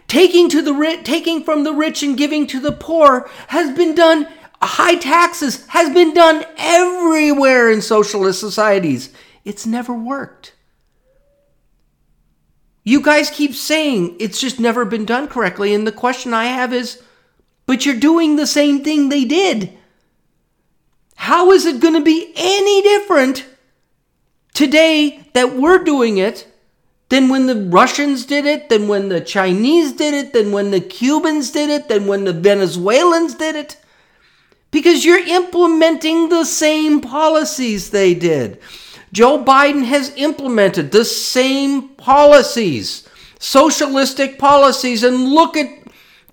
Taking 0.09 0.49
to 0.51 0.62
the 0.62 0.73
rich, 0.73 1.05
taking 1.05 1.43
from 1.45 1.65
the 1.65 1.73
rich 1.73 2.03
and 2.03 2.17
giving 2.17 2.47
to 2.49 2.61
the 2.61 2.73
poor 2.73 3.31
has 3.49 3.77
been 3.77 3.95
done. 3.95 4.29
High 4.61 4.95
taxes 4.95 5.67
has 5.69 5.93
been 5.93 6.15
done 6.15 6.45
everywhere 6.57 7.71
in 7.71 7.83
socialist 7.83 8.41
societies. 8.41 9.11
It's 9.45 9.67
never 9.67 9.93
worked. 9.93 10.55
You 12.85 13.01
guys 13.01 13.31
keep 13.31 13.55
saying 13.55 14.17
it's 14.19 14.41
just 14.41 14.59
never 14.59 14.85
been 14.85 15.05
done 15.05 15.29
correctly. 15.29 15.73
And 15.73 15.87
the 15.87 15.93
question 15.93 16.35
I 16.35 16.47
have 16.47 16.73
is, 16.73 17.03
but 17.67 17.87
you're 17.87 17.95
doing 17.95 18.37
the 18.37 18.47
same 18.47 18.83
thing 18.83 19.09
they 19.09 19.25
did. 19.25 19.73
How 21.15 21.53
is 21.53 21.65
it 21.67 21.81
going 21.81 21.95
to 21.95 22.01
be 22.01 22.33
any 22.35 22.83
different 22.83 23.47
today 24.55 25.25
that 25.35 25.55
we're 25.55 25.85
doing 25.85 26.19
it 26.19 26.49
than 27.09 27.29
when 27.29 27.47
the 27.47 27.55
Russians 27.55 28.27
did 28.27 28.47
it, 28.47 28.69
than 28.69 28.89
when 28.89 29.09
the 29.09 29.21
Chinese 29.21 29.93
did 29.93 30.15
it, 30.15 30.33
than 30.33 30.51
when 30.51 30.71
the 30.71 30.81
Cubans 30.81 31.51
did 31.51 31.71
it, 31.71 31.89
than 31.89 32.07
when 32.07 32.25
the 32.25 32.33
Venezuelans 32.33 33.35
did 33.35 33.55
it? 33.55 33.77
Because 34.71 35.05
you're 35.05 35.25
implementing 35.25 36.31
the 36.31 36.45
same 36.45 37.01
policies 37.01 37.91
they 37.91 38.15
did. 38.15 38.59
Joe 39.12 39.45
Biden 39.45 39.85
has 39.85 40.14
implemented 40.16 40.90
the 40.90 41.04
same 41.04 41.90
policies, 41.90 43.07
socialistic 43.38 44.38
policies, 44.38 45.02
and 45.02 45.31
look 45.31 45.57
at 45.57 45.69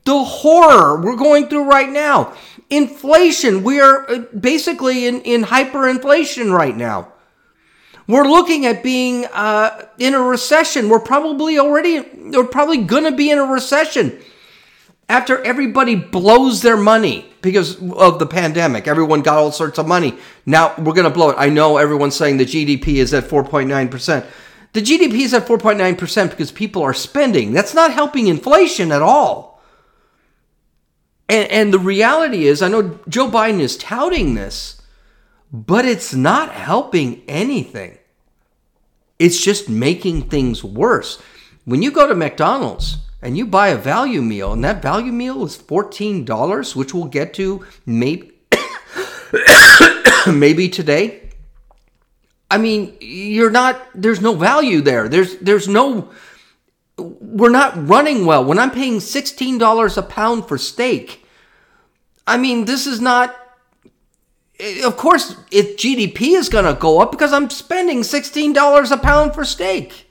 the 0.05 0.23
horror 0.23 1.01
we're 1.01 1.17
going 1.17 1.47
through 1.47 1.69
right 1.69 1.89
now. 1.89 2.33
Inflation, 2.69 3.63
we 3.63 3.81
are 3.81 4.09
uh, 4.09 4.19
basically 4.39 5.07
in, 5.07 5.21
in 5.21 5.43
hyperinflation 5.43 6.55
right 6.55 6.75
now. 6.75 7.11
We're 8.07 8.27
looking 8.27 8.65
at 8.65 8.81
being 8.81 9.25
uh, 9.25 9.85
in 9.99 10.15
a 10.15 10.21
recession. 10.21 10.89
We're 10.89 10.99
probably 10.99 11.59
already, 11.59 11.99
we're 12.31 12.45
probably 12.45 12.77
going 12.77 13.03
to 13.03 13.11
be 13.11 13.29
in 13.29 13.37
a 13.37 13.43
recession 13.43 14.19
after 15.09 15.43
everybody 15.43 15.95
blows 15.95 16.61
their 16.61 16.77
money 16.77 17.25
because 17.41 17.81
of 17.93 18.19
the 18.19 18.27
pandemic. 18.27 18.87
Everyone 18.87 19.21
got 19.21 19.37
all 19.37 19.51
sorts 19.51 19.79
of 19.79 19.87
money. 19.87 20.15
Now 20.45 20.75
we're 20.77 20.93
going 20.93 21.05
to 21.05 21.09
blow 21.09 21.31
it. 21.31 21.35
I 21.37 21.49
know 21.49 21.77
everyone's 21.77 22.15
saying 22.15 22.37
the 22.37 22.45
GDP 22.45 22.95
is 22.95 23.13
at 23.13 23.23
4.9%. 23.23 24.25
The 24.73 24.81
GDP 24.81 25.21
is 25.21 25.33
at 25.33 25.47
4.9% 25.47 26.29
because 26.29 26.51
people 26.51 26.83
are 26.83 26.93
spending. 26.93 27.53
That's 27.53 27.73
not 27.73 27.91
helping 27.91 28.27
inflation 28.27 28.91
at 28.91 29.01
all. 29.01 29.61
And, 31.27 31.49
and 31.51 31.73
the 31.73 31.79
reality 31.79 32.45
is, 32.45 32.61
I 32.61 32.67
know 32.67 32.99
Joe 33.07 33.29
Biden 33.29 33.59
is 33.59 33.77
touting 33.77 34.35
this, 34.35 34.79
but 35.51 35.85
it's 35.85 36.13
not 36.13 36.51
helping 36.51 37.23
anything. 37.27 37.97
It's 39.17 39.43
just 39.43 39.69
making 39.69 40.29
things 40.29 40.63
worse. 40.63 41.19
When 41.65 41.81
you 41.81 41.91
go 41.91 42.07
to 42.07 42.15
McDonald's, 42.15 42.97
and 43.21 43.37
you 43.37 43.45
buy 43.45 43.69
a 43.69 43.77
value 43.77 44.21
meal, 44.21 44.53
and 44.53 44.63
that 44.63 44.81
value 44.81 45.11
meal 45.11 45.45
is 45.45 45.57
$14, 45.57 46.75
which 46.75 46.93
we'll 46.93 47.05
get 47.05 47.33
to 47.35 47.65
maybe, 47.85 48.31
maybe 50.27 50.69
today. 50.69 51.29
I 52.51 52.57
mean, 52.57 52.95
you're 52.99 53.51
not, 53.51 53.81
there's 53.93 54.21
no 54.21 54.33
value 54.33 54.81
there. 54.81 55.07
There's, 55.07 55.37
there's 55.37 55.67
no, 55.67 56.09
we're 56.97 57.51
not 57.51 57.87
running 57.87 58.25
well. 58.25 58.43
When 58.43 58.57
I'm 58.57 58.71
paying 58.71 58.97
$16 58.97 59.97
a 59.97 60.01
pound 60.01 60.47
for 60.47 60.57
steak, 60.57 61.25
I 62.25 62.37
mean, 62.37 62.65
this 62.65 62.87
is 62.87 63.01
not, 63.01 63.35
of 64.83 64.97
course, 64.97 65.35
if 65.51 65.77
GDP 65.77 66.37
is 66.37 66.49
going 66.49 66.65
to 66.65 66.79
go 66.79 67.01
up 67.01 67.11
because 67.11 67.33
I'm 67.33 67.49
spending 67.49 68.01
$16 68.01 68.91
a 68.91 68.97
pound 68.97 69.33
for 69.33 69.45
steak. 69.45 70.08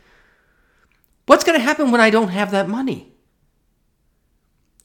What's 1.28 1.44
going 1.44 1.58
to 1.58 1.64
happen 1.64 1.90
when 1.90 2.00
I 2.00 2.08
don't 2.08 2.30
have 2.30 2.52
that 2.52 2.70
money? 2.70 3.12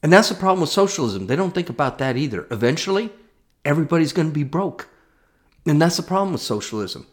And 0.02 0.12
that's 0.12 0.28
the 0.28 0.34
problem 0.34 0.60
with 0.60 0.68
socialism. 0.68 1.26
They 1.26 1.36
don't 1.36 1.54
think 1.54 1.70
about 1.70 1.96
that 1.98 2.18
either. 2.18 2.46
Eventually, 2.50 3.10
everybody's 3.64 4.12
going 4.12 4.28
to 4.28 4.34
be 4.34 4.42
broke. 4.42 4.90
And 5.64 5.80
that's 5.80 5.96
the 5.96 6.02
problem 6.02 6.32
with 6.32 6.42
socialism. 6.42 7.06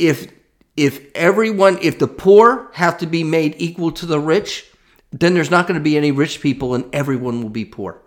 If 0.00 0.32
if 0.76 1.14
everyone 1.14 1.78
if 1.80 2.00
the 2.00 2.08
poor 2.08 2.70
have 2.72 2.98
to 2.98 3.06
be 3.06 3.22
made 3.22 3.54
equal 3.58 3.92
to 3.92 4.06
the 4.06 4.18
rich, 4.18 4.66
then 5.12 5.34
there's 5.34 5.52
not 5.52 5.68
going 5.68 5.78
to 5.78 5.84
be 5.84 5.96
any 5.96 6.10
rich 6.10 6.40
people 6.40 6.74
and 6.74 6.92
everyone 6.92 7.40
will 7.40 7.50
be 7.50 7.64
poor. 7.64 8.02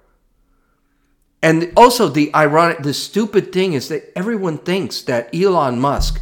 And 1.42 1.72
also 1.78 2.10
the 2.10 2.36
ironic 2.36 2.84
the 2.84 2.94
stupid 2.94 3.54
thing 3.54 3.72
is 3.72 3.88
that 3.88 4.12
everyone 4.14 4.58
thinks 4.58 5.04
that 5.04 5.34
Elon 5.34 5.80
Musk 5.80 6.20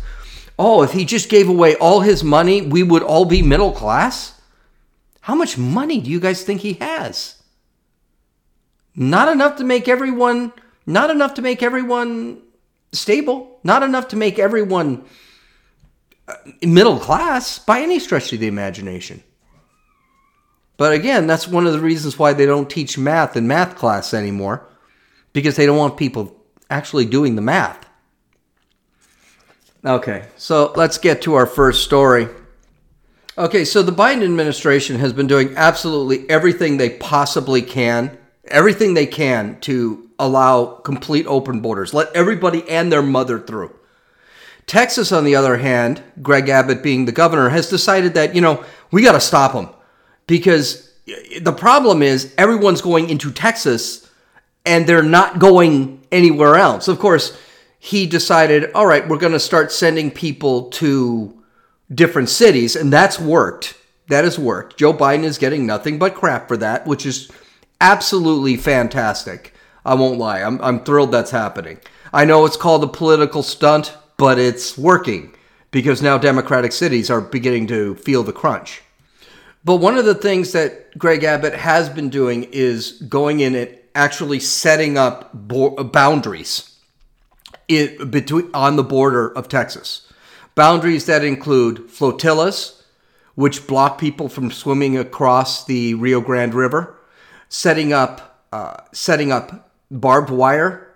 oh, 0.57 0.83
if 0.83 0.91
he 0.91 1.05
just 1.05 1.29
gave 1.29 1.49
away 1.49 1.75
all 1.75 2.01
his 2.01 2.23
money, 2.23 2.61
we 2.61 2.83
would 2.83 3.03
all 3.03 3.25
be 3.25 3.41
middle 3.41 3.71
class? 3.71 4.39
How 5.21 5.35
much 5.35 5.57
money 5.57 6.01
do 6.01 6.09
you 6.09 6.19
guys 6.19 6.43
think 6.43 6.61
he 6.61 6.73
has? 6.73 7.41
Not 8.95 9.29
enough 9.29 9.57
to 9.57 9.63
make 9.63 9.87
everyone, 9.87 10.53
not 10.85 11.09
enough 11.09 11.33
to 11.35 11.41
make 11.41 11.63
everyone 11.63 12.41
stable, 12.91 13.59
not 13.63 13.83
enough 13.83 14.09
to 14.09 14.15
make 14.15 14.37
everyone 14.37 15.05
uh, 16.27 16.35
middle 16.61 16.99
class 16.99 17.57
by 17.57 17.81
any 17.81 17.99
stretch 17.99 18.31
of 18.33 18.39
the 18.39 18.47
imagination. 18.47 19.23
But 20.77 20.93
again, 20.93 21.27
that's 21.27 21.47
one 21.47 21.65
of 21.65 21.73
the 21.73 21.79
reasons 21.79 22.19
why 22.19 22.33
they 22.33 22.45
don't 22.45 22.69
teach 22.69 22.97
math 22.97 23.35
in 23.37 23.47
math 23.47 23.75
class 23.75 24.13
anymore, 24.13 24.67
because 25.31 25.55
they 25.55 25.65
don't 25.65 25.77
want 25.77 25.97
people 25.97 26.43
actually 26.69 27.05
doing 27.05 27.35
the 27.35 27.41
math. 27.41 27.85
Okay, 29.85 30.25
so 30.37 30.71
let's 30.77 30.97
get 30.97 31.21
to 31.23 31.33
our 31.33 31.45
first 31.45 31.83
story. 31.83 32.29
Okay, 33.37 33.65
so 33.65 33.83
the 33.83 33.91
Biden 33.91 34.23
administration 34.23 34.97
has 34.99 35.11
been 35.11 35.27
doing 35.27 35.53
absolutely 35.57 36.29
everything 36.29 36.77
they 36.77 36.91
possibly 36.91 37.61
can, 37.61 38.17
everything 38.45 38.93
they 38.93 39.05
can 39.05 39.59
to 39.61 40.09
allow 40.19 40.65
complete 40.65 41.25
open 41.27 41.59
borders, 41.59 41.93
let 41.93 42.15
everybody 42.15 42.67
and 42.69 42.91
their 42.91 43.01
mother 43.01 43.39
through. 43.39 43.75
Texas, 44.67 45.11
on 45.11 45.25
the 45.25 45.35
other 45.35 45.57
hand, 45.57 46.01
Greg 46.21 46.47
Abbott 46.47 46.81
being 46.81 47.03
the 47.03 47.11
governor, 47.11 47.49
has 47.49 47.69
decided 47.69 48.13
that, 48.13 48.33
you 48.33 48.39
know, 48.39 48.63
we 48.91 49.01
got 49.01 49.13
to 49.13 49.19
stop 49.19 49.51
them 49.51 49.67
because 50.27 50.93
the 51.41 51.51
problem 51.51 52.01
is 52.01 52.33
everyone's 52.37 52.81
going 52.81 53.09
into 53.09 53.31
Texas 53.31 54.09
and 54.65 54.87
they're 54.87 55.03
not 55.03 55.39
going 55.39 56.01
anywhere 56.09 56.55
else. 56.55 56.87
Of 56.87 56.99
course, 56.99 57.37
he 57.83 58.05
decided, 58.05 58.71
all 58.73 58.85
right, 58.85 59.05
we're 59.09 59.17
going 59.17 59.33
to 59.33 59.39
start 59.41 59.69
sending 59.69 60.09
people 60.09 60.69
to 60.69 61.43
different 61.93 62.29
cities, 62.29 62.77
and 62.77 62.93
that's 62.93 63.19
worked. 63.19 63.77
That 64.07 64.23
has 64.23 64.39
worked. 64.39 64.77
Joe 64.77 64.93
Biden 64.93 65.25
is 65.25 65.37
getting 65.37 65.65
nothing 65.65 65.99
but 65.99 66.15
crap 66.15 66.47
for 66.47 66.55
that, 66.55 66.87
which 66.87 67.05
is 67.05 67.29
absolutely 67.81 68.55
fantastic. 68.55 69.53
I 69.83 69.95
won't 69.95 70.17
lie. 70.17 70.41
I'm, 70.41 70.61
I'm 70.61 70.85
thrilled 70.85 71.11
that's 71.11 71.31
happening. 71.31 71.77
I 72.13 72.23
know 72.23 72.45
it's 72.45 72.55
called 72.55 72.85
a 72.85 72.87
political 72.87 73.43
stunt, 73.43 73.93
but 74.15 74.39
it's 74.39 74.77
working 74.77 75.35
because 75.71 76.01
now 76.01 76.17
Democratic 76.17 76.71
cities 76.71 77.09
are 77.09 77.19
beginning 77.19 77.67
to 77.67 77.95
feel 77.95 78.23
the 78.23 78.31
crunch. 78.31 78.81
But 79.65 79.75
one 79.75 79.97
of 79.97 80.05
the 80.05 80.15
things 80.15 80.53
that 80.53 80.97
Greg 80.97 81.25
Abbott 81.25 81.53
has 81.53 81.89
been 81.89 82.07
doing 82.07 82.43
is 82.53 82.93
going 83.09 83.41
in 83.41 83.55
and 83.55 83.77
actually 83.93 84.39
setting 84.39 84.97
up 84.97 85.31
bo- 85.33 85.83
boundaries 85.83 86.72
it, 87.67 88.11
between 88.11 88.49
on 88.53 88.75
the 88.75 88.83
border 88.83 89.29
of 89.29 89.47
Texas. 89.47 90.11
Boundaries 90.55 91.05
that 91.05 91.23
include 91.23 91.89
flotillas, 91.89 92.83
which 93.35 93.65
block 93.67 93.97
people 93.97 94.29
from 94.29 94.51
swimming 94.51 94.97
across 94.97 95.65
the 95.65 95.95
Rio 95.95 96.21
Grande 96.21 96.53
River, 96.53 96.99
setting 97.49 97.91
up 97.91 98.45
uh, 98.51 98.77
setting 98.91 99.31
up 99.31 99.71
barbed 99.89 100.29
wire, 100.29 100.93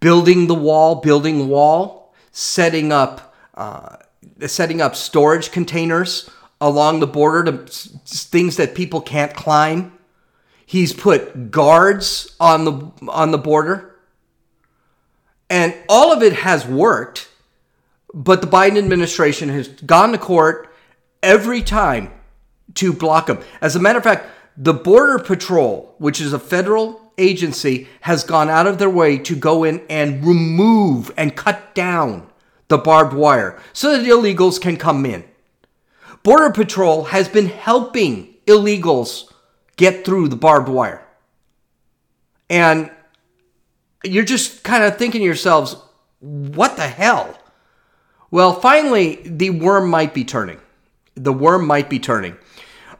building 0.00 0.46
the 0.46 0.54
wall, 0.54 0.96
building 0.96 1.48
wall, 1.48 2.14
setting 2.32 2.92
up 2.92 3.34
uh, 3.54 3.96
setting 4.46 4.80
up 4.80 4.96
storage 4.96 5.50
containers 5.50 6.30
along 6.60 7.00
the 7.00 7.06
border 7.06 7.44
to 7.44 7.72
things 8.06 8.56
that 8.56 8.74
people 8.74 9.00
can't 9.00 9.34
climb. 9.34 9.92
He's 10.64 10.92
put 10.92 11.50
guards 11.50 12.36
on 12.38 12.64
the 12.64 13.10
on 13.10 13.32
the 13.32 13.38
border. 13.38 13.89
And 15.50 15.74
all 15.88 16.12
of 16.12 16.22
it 16.22 16.32
has 16.32 16.64
worked, 16.64 17.28
but 18.14 18.40
the 18.40 18.46
Biden 18.46 18.78
administration 18.78 19.48
has 19.48 19.68
gone 19.68 20.12
to 20.12 20.18
court 20.18 20.72
every 21.22 21.60
time 21.60 22.12
to 22.74 22.92
block 22.92 23.26
them. 23.26 23.40
As 23.60 23.74
a 23.74 23.80
matter 23.80 23.98
of 23.98 24.04
fact, 24.04 24.26
the 24.56 24.72
Border 24.72 25.18
Patrol, 25.18 25.94
which 25.98 26.20
is 26.20 26.32
a 26.32 26.38
federal 26.38 27.12
agency, 27.18 27.88
has 28.02 28.22
gone 28.22 28.48
out 28.48 28.68
of 28.68 28.78
their 28.78 28.88
way 28.88 29.18
to 29.18 29.34
go 29.34 29.64
in 29.64 29.84
and 29.90 30.24
remove 30.24 31.10
and 31.16 31.36
cut 31.36 31.74
down 31.74 32.30
the 32.68 32.78
barbed 32.78 33.12
wire 33.12 33.60
so 33.72 33.96
that 33.96 34.06
illegals 34.06 34.60
can 34.60 34.76
come 34.76 35.04
in. 35.04 35.24
Border 36.22 36.50
Patrol 36.50 37.04
has 37.04 37.28
been 37.28 37.46
helping 37.46 38.36
illegals 38.46 39.32
get 39.76 40.04
through 40.04 40.28
the 40.28 40.36
barbed 40.36 40.68
wire. 40.68 41.04
And 42.48 42.90
you're 44.04 44.24
just 44.24 44.62
kind 44.62 44.84
of 44.84 44.96
thinking 44.96 45.20
to 45.20 45.24
yourselves, 45.24 45.76
what 46.20 46.76
the 46.76 46.88
hell? 46.88 47.38
Well, 48.30 48.52
finally, 48.52 49.16
the 49.24 49.50
worm 49.50 49.90
might 49.90 50.14
be 50.14 50.24
turning. 50.24 50.60
The 51.14 51.32
worm 51.32 51.66
might 51.66 51.90
be 51.90 51.98
turning. 51.98 52.36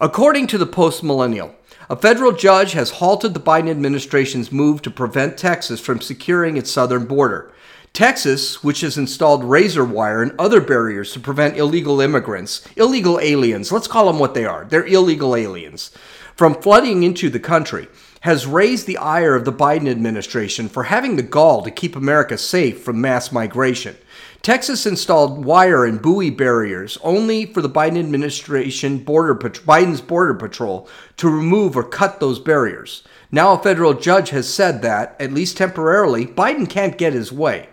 According 0.00 0.48
to 0.48 0.58
the 0.58 0.66
Post 0.66 1.02
Millennial, 1.02 1.54
a 1.88 1.96
federal 1.96 2.32
judge 2.32 2.72
has 2.72 2.90
halted 2.92 3.34
the 3.34 3.40
Biden 3.40 3.70
administration's 3.70 4.52
move 4.52 4.82
to 4.82 4.90
prevent 4.90 5.36
Texas 5.36 5.80
from 5.80 6.00
securing 6.00 6.56
its 6.56 6.70
southern 6.70 7.06
border. 7.06 7.52
Texas, 7.92 8.62
which 8.62 8.82
has 8.82 8.96
installed 8.96 9.42
razor 9.42 9.84
wire 9.84 10.22
and 10.22 10.32
other 10.38 10.60
barriers 10.60 11.12
to 11.12 11.20
prevent 11.20 11.56
illegal 11.56 12.00
immigrants, 12.00 12.66
illegal 12.76 13.18
aliens, 13.20 13.72
let's 13.72 13.88
call 13.88 14.06
them 14.06 14.20
what 14.20 14.34
they 14.34 14.44
are, 14.44 14.64
they're 14.66 14.86
illegal 14.86 15.34
aliens, 15.34 15.90
from 16.36 16.54
flooding 16.54 17.02
into 17.02 17.28
the 17.28 17.40
country, 17.40 17.88
has 18.20 18.46
raised 18.46 18.86
the 18.86 18.98
ire 18.98 19.34
of 19.34 19.44
the 19.44 19.52
Biden 19.52 19.88
administration 19.88 20.68
for 20.68 20.84
having 20.84 21.16
the 21.16 21.22
gall 21.22 21.62
to 21.62 21.70
keep 21.70 21.96
America 21.96 22.36
safe 22.36 22.82
from 22.82 23.00
mass 23.00 23.32
migration. 23.32 23.96
Texas 24.42 24.86
installed 24.86 25.44
wire 25.44 25.84
and 25.84 26.00
buoy 26.00 26.30
barriers 26.30 26.98
only 27.02 27.46
for 27.46 27.60
the 27.60 27.68
Biden 27.68 27.98
administration 27.98 28.98
border 28.98 29.34
Biden's 29.34 30.00
border 30.00 30.34
patrol 30.34 30.88
to 31.16 31.28
remove 31.28 31.76
or 31.76 31.84
cut 31.84 32.20
those 32.20 32.38
barriers. 32.38 33.02
Now 33.30 33.54
a 33.54 33.62
federal 33.62 33.94
judge 33.94 34.30
has 34.30 34.52
said 34.52 34.82
that 34.82 35.16
at 35.20 35.32
least 35.32 35.56
temporarily 35.56 36.26
Biden 36.26 36.68
can't 36.68 36.98
get 36.98 37.12
his 37.12 37.32
way. 37.32 37.68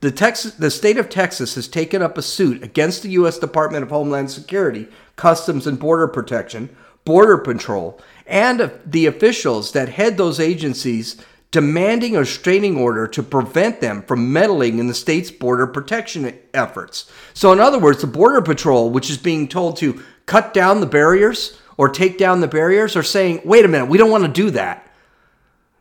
The, 0.00 0.10
Texas, 0.10 0.54
the 0.54 0.70
state 0.70 0.98
of 0.98 1.08
Texas 1.08 1.54
has 1.54 1.68
taken 1.68 2.02
up 2.02 2.18
a 2.18 2.22
suit 2.22 2.62
against 2.64 3.04
the 3.04 3.10
U.S. 3.10 3.38
Department 3.38 3.84
of 3.84 3.90
Homeland 3.90 4.32
Security, 4.32 4.88
Customs 5.14 5.64
and 5.64 5.78
Border 5.78 6.08
Protection, 6.08 6.74
Border 7.04 7.38
Patrol, 7.38 8.00
and 8.26 8.72
the 8.86 9.06
officials 9.06 9.72
that 9.72 9.90
head 9.90 10.16
those 10.16 10.38
agencies, 10.38 11.16
demanding 11.50 12.16
a 12.16 12.20
restraining 12.20 12.76
order 12.76 13.06
to 13.06 13.22
prevent 13.22 13.80
them 13.80 14.02
from 14.02 14.32
meddling 14.32 14.78
in 14.78 14.86
the 14.86 14.94
state's 14.94 15.30
border 15.30 15.66
protection 15.66 16.38
efforts. 16.54 17.10
So, 17.34 17.52
in 17.52 17.60
other 17.60 17.78
words, 17.78 18.00
the 18.00 18.06
Border 18.06 18.40
Patrol, 18.40 18.90
which 18.90 19.10
is 19.10 19.18
being 19.18 19.48
told 19.48 19.76
to 19.78 20.02
cut 20.26 20.54
down 20.54 20.80
the 20.80 20.86
barriers 20.86 21.58
or 21.76 21.88
take 21.88 22.16
down 22.16 22.40
the 22.40 22.48
barriers, 22.48 22.96
are 22.96 23.02
saying, 23.02 23.42
wait 23.44 23.64
a 23.64 23.68
minute, 23.68 23.90
we 23.90 23.98
don't 23.98 24.10
want 24.10 24.24
to 24.24 24.30
do 24.30 24.50
that. 24.50 24.90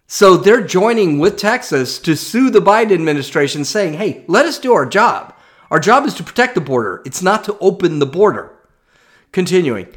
So 0.08 0.36
they're 0.36 0.62
joining 0.62 1.20
with 1.20 1.38
Texas 1.38 1.98
to 2.00 2.18
sue 2.18 2.50
the 2.50 2.60
Biden 2.60 2.92
administration, 2.92 3.64
saying, 3.64 3.94
hey, 3.94 4.26
let 4.28 4.46
us 4.46 4.60
do 4.60 4.74
our 4.74 4.86
job. 4.86 5.34
Our 5.70 5.80
job 5.80 6.06
is 6.06 6.14
to 6.16 6.24
protect 6.24 6.56
the 6.56 6.62
border, 6.62 7.02
it's 7.06 7.22
not 7.22 7.46
to 7.46 7.58
open 7.60 8.00
the 8.00 8.06
border. 8.06 8.52
Continuing. 9.32 9.88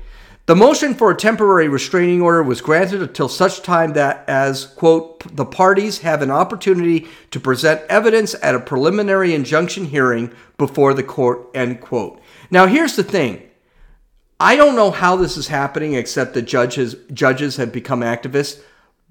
The 0.47 0.55
motion 0.55 0.93
for 0.93 1.11
a 1.11 1.17
temporary 1.17 1.69
restraining 1.69 2.21
order 2.21 2.43
was 2.43 2.61
granted 2.61 3.01
until 3.01 3.31
such 3.31 3.63
time 3.63 3.95
that, 3.95 4.29
as, 4.29 4.67
quote, 4.67 5.35
the 5.35 5.47
parties 5.47 6.01
have 6.01 6.21
an 6.21 6.31
opportunity 6.31 7.09
to 7.31 7.41
present 7.41 7.81
evidence 7.89 8.35
at 8.43 8.55
a 8.55 8.61
preliminary 8.61 9.35
injunction 9.35 9.87
hearing 9.87 10.35
before 10.59 10.93
the 10.93 11.03
court, 11.03 11.49
end 11.55 11.81
quote. 11.81 12.21
Now, 12.51 12.67
here's 12.67 12.95
the 12.95 13.03
thing 13.03 13.43
I 14.39 14.57
don't 14.57 14.77
know 14.77 14.91
how 14.91 15.17
this 15.17 15.39
is 15.39 15.49
happening 15.49 15.95
except 15.95 16.35
that 16.35 16.43
judges, 16.43 16.97
judges 17.13 17.57
have 17.57 17.73
become 17.73 18.01
activists. 18.01 18.61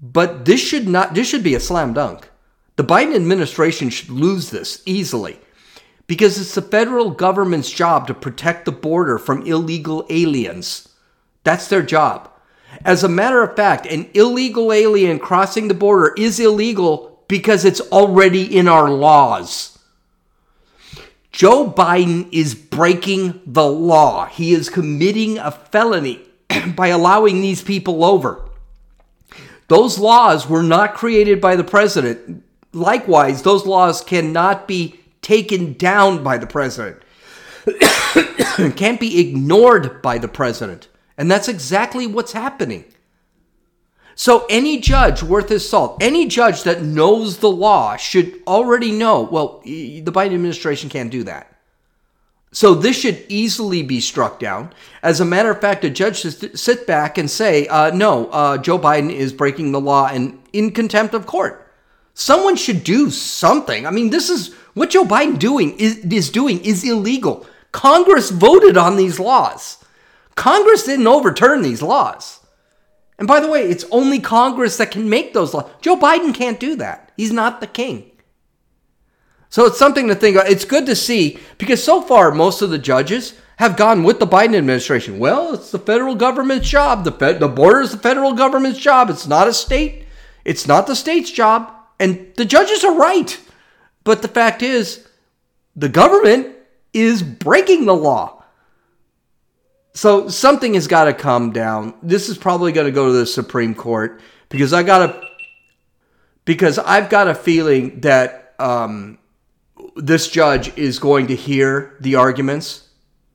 But 0.00 0.44
this 0.44 0.60
should 0.60 0.86
not 0.86 1.14
this 1.14 1.28
should 1.28 1.42
be 1.42 1.54
a 1.54 1.60
slam 1.60 1.94
dunk. 1.94 2.28
The 2.76 2.84
Biden 2.84 3.14
administration 3.14 3.88
should 3.88 4.10
lose 4.10 4.50
this 4.50 4.82
easily 4.84 5.38
because 6.06 6.38
it's 6.38 6.54
the 6.54 6.62
federal 6.62 7.10
government's 7.10 7.70
job 7.70 8.06
to 8.08 8.14
protect 8.14 8.66
the 8.66 8.72
border 8.72 9.18
from 9.18 9.46
illegal 9.46 10.04
aliens. 10.10 10.88
That's 11.44 11.68
their 11.68 11.82
job. 11.82 12.30
As 12.84 13.04
a 13.04 13.08
matter 13.08 13.42
of 13.42 13.54
fact, 13.54 13.86
an 13.86 14.10
illegal 14.14 14.72
alien 14.72 15.18
crossing 15.18 15.68
the 15.68 15.74
border 15.74 16.12
is 16.16 16.40
illegal 16.40 17.22
because 17.28 17.64
it's 17.64 17.80
already 17.80 18.56
in 18.56 18.66
our 18.66 18.90
laws. 18.90 19.78
Joe 21.30 21.70
Biden 21.70 22.28
is 22.32 22.54
breaking 22.54 23.40
the 23.46 23.66
law. 23.66 24.26
He 24.26 24.52
is 24.52 24.68
committing 24.68 25.38
a 25.38 25.50
felony 25.50 26.20
by 26.76 26.88
allowing 26.88 27.40
these 27.40 27.62
people 27.62 28.04
over. 28.04 28.48
Those 29.68 29.98
laws 29.98 30.48
were 30.48 30.62
not 30.62 30.94
created 30.94 31.40
by 31.40 31.56
the 31.56 31.64
president. 31.64 32.44
Likewise, 32.72 33.42
those 33.42 33.66
laws 33.66 34.00
cannot 34.00 34.68
be 34.68 35.00
taken 35.22 35.72
down 35.72 36.22
by 36.22 36.36
the 36.36 36.46
president, 36.46 37.02
can't 38.76 39.00
be 39.00 39.20
ignored 39.20 40.02
by 40.02 40.18
the 40.18 40.28
president. 40.28 40.88
And 41.16 41.30
that's 41.30 41.48
exactly 41.48 42.06
what's 42.06 42.32
happening. 42.32 42.84
So, 44.16 44.46
any 44.48 44.78
judge 44.78 45.22
worth 45.22 45.48
his 45.48 45.68
salt, 45.68 46.00
any 46.00 46.26
judge 46.26 46.62
that 46.62 46.82
knows 46.82 47.38
the 47.38 47.50
law 47.50 47.96
should 47.96 48.40
already 48.46 48.92
know 48.92 49.22
well, 49.22 49.60
the 49.64 50.02
Biden 50.04 50.34
administration 50.34 50.88
can't 50.88 51.10
do 51.10 51.24
that. 51.24 51.54
So 52.54 52.72
this 52.72 52.96
should 52.96 53.24
easily 53.28 53.82
be 53.82 54.00
struck 54.00 54.38
down. 54.38 54.72
As 55.02 55.18
a 55.18 55.24
matter 55.24 55.50
of 55.50 55.60
fact, 55.60 55.84
a 55.84 55.90
judge 55.90 56.18
should 56.18 56.56
sit 56.56 56.86
back 56.86 57.18
and 57.18 57.28
say, 57.28 57.66
uh, 57.66 57.90
no, 57.90 58.28
uh, 58.28 58.58
Joe 58.58 58.78
Biden 58.78 59.10
is 59.10 59.32
breaking 59.32 59.72
the 59.72 59.80
law 59.80 60.06
and 60.06 60.40
in 60.52 60.70
contempt 60.70 61.14
of 61.14 61.26
court. 61.26 61.68
Someone 62.14 62.54
should 62.54 62.84
do 62.84 63.10
something. 63.10 63.88
I 63.88 63.90
mean, 63.90 64.10
this 64.10 64.30
is 64.30 64.54
what 64.74 64.90
Joe 64.90 65.04
Biden 65.04 65.36
doing 65.36 65.76
is, 65.80 65.98
is 65.98 66.30
doing 66.30 66.64
is 66.64 66.88
illegal. 66.88 67.44
Congress 67.72 68.30
voted 68.30 68.76
on 68.76 68.96
these 68.96 69.18
laws. 69.18 69.83
Congress 70.34 70.84
didn't 70.84 71.06
overturn 71.06 71.62
these 71.62 71.82
laws. 71.82 72.40
And 73.18 73.28
by 73.28 73.40
the 73.40 73.48
way, 73.48 73.62
it's 73.62 73.84
only 73.90 74.18
Congress 74.18 74.76
that 74.78 74.90
can 74.90 75.08
make 75.08 75.32
those 75.32 75.54
laws. 75.54 75.70
Joe 75.80 75.96
Biden 75.96 76.34
can't 76.34 76.58
do 76.58 76.76
that. 76.76 77.12
He's 77.16 77.32
not 77.32 77.60
the 77.60 77.66
king. 77.66 78.10
So 79.48 79.66
it's 79.66 79.78
something 79.78 80.08
to 80.08 80.16
think 80.16 80.36
about. 80.36 80.50
It's 80.50 80.64
good 80.64 80.86
to 80.86 80.96
see 80.96 81.38
because 81.58 81.82
so 81.82 82.02
far 82.02 82.32
most 82.32 82.60
of 82.60 82.70
the 82.70 82.78
judges 82.78 83.34
have 83.56 83.76
gone 83.76 84.02
with 84.02 84.18
the 84.18 84.26
Biden 84.26 84.56
administration. 84.56 85.20
Well, 85.20 85.54
it's 85.54 85.70
the 85.70 85.78
federal 85.78 86.16
government's 86.16 86.68
job. 86.68 87.04
The 87.04 87.36
the 87.38 87.48
border 87.48 87.82
is 87.82 87.92
the 87.92 87.98
federal 87.98 88.32
government's 88.32 88.80
job. 88.80 89.10
It's 89.10 89.28
not 89.28 89.46
a 89.46 89.52
state. 89.52 90.06
It's 90.44 90.66
not 90.66 90.88
the 90.88 90.96
state's 90.96 91.30
job. 91.30 91.72
And 92.00 92.32
the 92.36 92.44
judges 92.44 92.82
are 92.82 92.96
right. 92.96 93.38
But 94.02 94.22
the 94.22 94.28
fact 94.28 94.60
is, 94.62 95.06
the 95.76 95.88
government 95.88 96.48
is 96.92 97.22
breaking 97.22 97.86
the 97.86 97.94
law. 97.94 98.43
So 99.94 100.28
something 100.28 100.74
has 100.74 100.88
got 100.88 101.04
to 101.04 101.14
come 101.14 101.52
down. 101.52 101.94
This 102.02 102.28
is 102.28 102.36
probably 102.36 102.72
going 102.72 102.86
to 102.86 102.92
go 102.92 103.06
to 103.06 103.12
the 103.12 103.26
Supreme 103.26 103.74
Court 103.74 104.20
because 104.48 104.72
I 104.72 104.82
got 104.82 105.02
a 105.02 105.28
because 106.44 106.78
I've 106.78 107.08
got 107.08 107.28
a 107.28 107.34
feeling 107.34 108.00
that 108.00 108.54
um, 108.58 109.18
this 109.96 110.28
judge 110.28 110.76
is 110.76 110.98
going 110.98 111.28
to 111.28 111.36
hear 111.36 111.96
the 112.00 112.16
arguments 112.16 112.88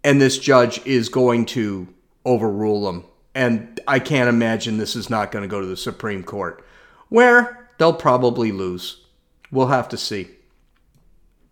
and 0.03 0.21
this 0.21 0.37
judge 0.37 0.85
is 0.85 1.09
going 1.09 1.45
to 1.47 1.87
overrule 2.25 2.85
them. 2.85 3.05
And 3.33 3.79
I 3.87 3.99
can't 3.99 4.29
imagine 4.29 4.77
this 4.77 4.95
is 4.95 5.09
not 5.09 5.31
going 5.31 5.43
to 5.43 5.47
go 5.47 5.61
to 5.61 5.67
the 5.67 5.77
Supreme 5.77 6.23
Court, 6.23 6.63
where 7.07 7.69
they'll 7.77 7.93
probably 7.93 8.51
lose. 8.51 9.01
We'll 9.51 9.67
have 9.67 9.89
to 9.89 9.97
see. 9.97 10.29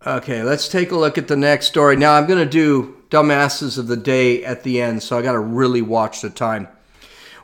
Okay, 0.06 0.44
let's 0.44 0.68
take 0.68 0.92
a 0.92 0.96
look 0.96 1.18
at 1.18 1.28
the 1.28 1.38
next 1.38 1.68
story. 1.68 1.96
Now, 1.96 2.14
I'm 2.14 2.28
going 2.28 2.44
to 2.44 2.50
do 2.50 2.97
dumbasses 3.10 3.78
of 3.78 3.88
the 3.88 3.98
day 3.98 4.44
at 4.44 4.64
the 4.64 4.82
end, 4.82 5.04
so 5.04 5.18
I 5.18 5.22
got 5.22 5.34
to 5.34 5.40
really 5.40 5.82
watch 5.82 6.22
the 6.22 6.30
time. 6.30 6.68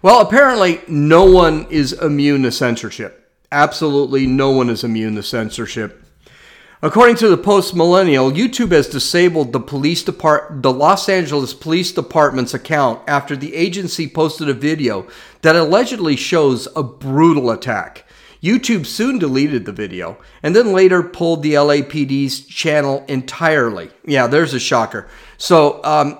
Well, 0.01 0.19
apparently, 0.19 0.81
no 0.87 1.25
one 1.25 1.67
is 1.69 1.93
immune 1.93 2.43
to 2.43 2.51
censorship. 2.51 3.31
Absolutely 3.51 4.27
no 4.27 4.51
one 4.51 4.69
is 4.69 4.83
immune 4.83 5.15
to 5.15 5.23
censorship. 5.23 6.03
According 6.81 7.15
to 7.17 7.29
the 7.29 7.37
Post 7.37 7.73
Millennial, 7.73 8.29
YouTube 8.29 8.73
has 8.73 8.89
disabled 8.89 9.53
the 9.53 9.61
police 9.61 10.03
depart 10.03 10.61
the 10.61 10.73
Los 10.73 11.07
Angeles 11.07 11.53
Police 11.53 11.93
Department's 11.93 12.53
account 12.53 13.01
after 13.07 13.37
the 13.37 13.55
agency 13.55 14.05
posted 14.05 14.49
a 14.49 14.53
video 14.53 15.07
that 15.43 15.55
allegedly 15.55 16.17
shows 16.17 16.67
a 16.75 16.83
brutal 16.83 17.51
attack. 17.51 18.05
YouTube 18.43 18.85
soon 18.85 19.19
deleted 19.19 19.63
the 19.63 19.71
video 19.71 20.17
and 20.43 20.53
then 20.53 20.73
later 20.73 21.01
pulled 21.01 21.43
the 21.43 21.53
LAPD's 21.53 22.45
channel 22.45 23.05
entirely. 23.07 23.89
Yeah, 24.05 24.27
there's 24.27 24.53
a 24.53 24.59
shocker. 24.59 25.07
So 25.37 25.81
um, 25.85 26.19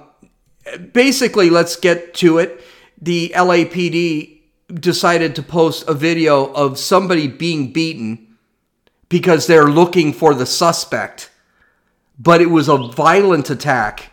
basically, 0.93 1.49
let's 1.49 1.75
get 1.75 2.13
to 2.15 2.37
it. 2.37 2.63
The 3.01 3.33
LAPD 3.35 4.39
decided 4.73 5.35
to 5.35 5.43
post 5.43 5.87
a 5.89 5.93
video 5.93 6.45
of 6.53 6.79
somebody 6.79 7.27
being 7.27 7.73
beaten 7.73 8.37
because 9.09 9.45
they're 9.45 9.67
looking 9.67 10.13
for 10.13 10.33
the 10.33 10.45
suspect. 10.45 11.29
But 12.17 12.41
it 12.41 12.49
was 12.49 12.69
a 12.69 12.77
violent 12.77 13.49
attack. 13.49 14.11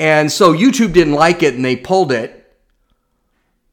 And 0.00 0.32
so 0.32 0.52
YouTube 0.52 0.92
didn't 0.92 1.14
like 1.14 1.44
it 1.44 1.54
and 1.54 1.64
they 1.64 1.76
pulled 1.76 2.10
it. 2.10 2.40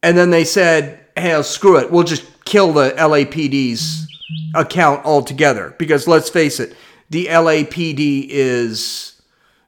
And 0.00 0.16
then 0.16 0.30
they 0.30 0.44
said, 0.44 1.01
hey, 1.16 1.40
screw 1.42 1.78
it. 1.78 1.90
We'll 1.90 2.04
just 2.04 2.44
kill 2.44 2.72
the 2.72 2.90
LAPD's 2.90 4.08
account 4.54 5.04
altogether. 5.04 5.74
Because 5.78 6.08
let's 6.08 6.28
face 6.28 6.60
it, 6.60 6.74
the 7.10 7.26
LAPD 7.26 8.26
is 8.28 9.20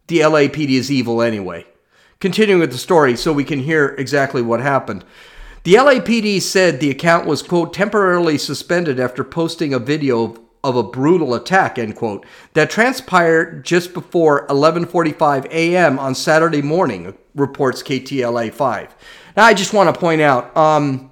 the 0.07 0.21
LAPD 0.21 0.71
is 0.71 0.91
evil 0.91 1.23
anyway. 1.23 1.67
Continuing 2.21 2.61
with 2.61 2.73
the 2.73 2.79
story 2.79 3.17
so 3.17 3.33
we 3.33 3.45
can 3.45 3.61
hear 3.61 3.95
exactly 3.99 4.43
what 4.43 4.61
happened. 4.61 5.05
The 5.65 5.75
LAPD 5.75 6.43
said 6.43 6.81
the 6.81 6.91
account 6.91 7.27
was, 7.27 7.43
quote, 7.43 7.73
temporarily 7.73 8.37
suspended 8.37 9.01
after 9.01 9.25
posting 9.25 9.73
a 9.73 9.79
video 9.79 10.37
of 10.63 10.77
a 10.77 10.83
brutal 10.83 11.35
attack, 11.35 11.79
end 11.79 11.97
quote, 11.97 12.25
that 12.55 12.71
transpired 12.71 13.65
just 13.65 13.93
before 13.93 14.47
11:45 14.49 15.47
a.m. 15.51 15.99
on 15.99 16.15
Saturday 16.15 16.63
morning, 16.63 17.15
reports 17.35 17.83
KTLA 17.83 18.53
5. 18.53 18.95
Now, 19.37 19.45
I 19.45 19.55
just 19.55 19.73
want 19.73 19.95
to 19.95 20.01
point 20.01 20.23
out, 20.23 20.57
um, 20.57 21.11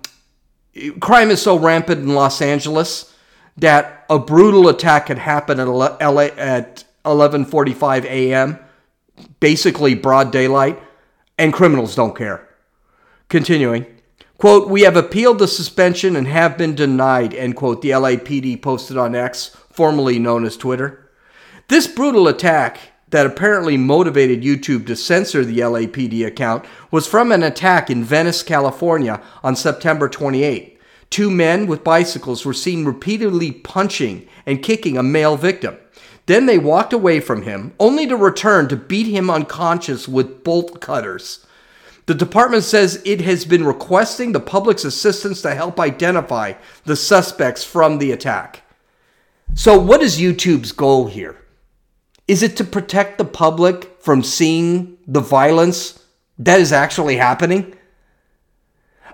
crime 1.00 1.30
is 1.30 1.42
so 1.42 1.58
rampant 1.58 2.00
in 2.00 2.14
Los 2.14 2.40
Angeles 2.40 3.14
that 3.56 4.04
a 4.08 4.18
brutal 4.18 4.68
attack 4.68 5.08
had 5.08 5.18
happened 5.18 5.60
at 5.60 5.66
LA 5.66 6.28
at 6.36 6.84
11:45 7.04 8.04
a.m., 8.04 8.58
basically 9.40 9.94
broad 9.94 10.30
daylight, 10.30 10.80
and 11.38 11.52
criminals 11.52 11.94
don't 11.94 12.16
care. 12.16 12.48
Continuing. 13.28 13.86
Quote, 14.38 14.68
we 14.68 14.82
have 14.82 14.96
appealed 14.96 15.38
the 15.38 15.46
suspension 15.46 16.16
and 16.16 16.26
have 16.26 16.58
been 16.58 16.74
denied, 16.74 17.32
end 17.32 17.54
quote, 17.54 17.80
the 17.80 17.90
LAPD 17.90 18.60
posted 18.60 18.96
on 18.96 19.14
X, 19.14 19.56
formerly 19.70 20.18
known 20.18 20.44
as 20.44 20.56
Twitter. 20.56 21.10
This 21.68 21.86
brutal 21.86 22.26
attack 22.26 22.91
that 23.12 23.26
apparently 23.26 23.76
motivated 23.76 24.42
YouTube 24.42 24.86
to 24.86 24.96
censor 24.96 25.44
the 25.44 25.58
LAPD 25.58 26.26
account 26.26 26.64
was 26.90 27.06
from 27.06 27.30
an 27.30 27.42
attack 27.42 27.90
in 27.90 28.02
Venice, 28.02 28.42
California 28.42 29.22
on 29.44 29.54
September 29.54 30.08
28. 30.08 30.80
Two 31.10 31.30
men 31.30 31.66
with 31.66 31.84
bicycles 31.84 32.46
were 32.46 32.54
seen 32.54 32.86
repeatedly 32.86 33.52
punching 33.52 34.26
and 34.46 34.62
kicking 34.62 34.96
a 34.96 35.02
male 35.02 35.36
victim. 35.36 35.76
Then 36.24 36.46
they 36.46 36.56
walked 36.56 36.94
away 36.94 37.20
from 37.20 37.42
him, 37.42 37.74
only 37.78 38.06
to 38.06 38.16
return 38.16 38.66
to 38.68 38.76
beat 38.76 39.08
him 39.08 39.28
unconscious 39.28 40.08
with 40.08 40.42
bolt 40.42 40.80
cutters. 40.80 41.44
The 42.06 42.14
department 42.14 42.64
says 42.64 43.02
it 43.04 43.20
has 43.20 43.44
been 43.44 43.64
requesting 43.64 44.32
the 44.32 44.40
public's 44.40 44.86
assistance 44.86 45.42
to 45.42 45.54
help 45.54 45.78
identify 45.78 46.54
the 46.86 46.96
suspects 46.96 47.62
from 47.62 47.98
the 47.98 48.10
attack. 48.10 48.62
So, 49.54 49.78
what 49.78 50.00
is 50.00 50.18
YouTube's 50.18 50.72
goal 50.72 51.08
here? 51.08 51.41
Is 52.28 52.42
it 52.42 52.56
to 52.56 52.64
protect 52.64 53.18
the 53.18 53.24
public 53.24 54.00
from 54.00 54.22
seeing 54.22 54.98
the 55.06 55.20
violence 55.20 56.02
that 56.38 56.60
is 56.60 56.72
actually 56.72 57.16
happening? 57.16 57.74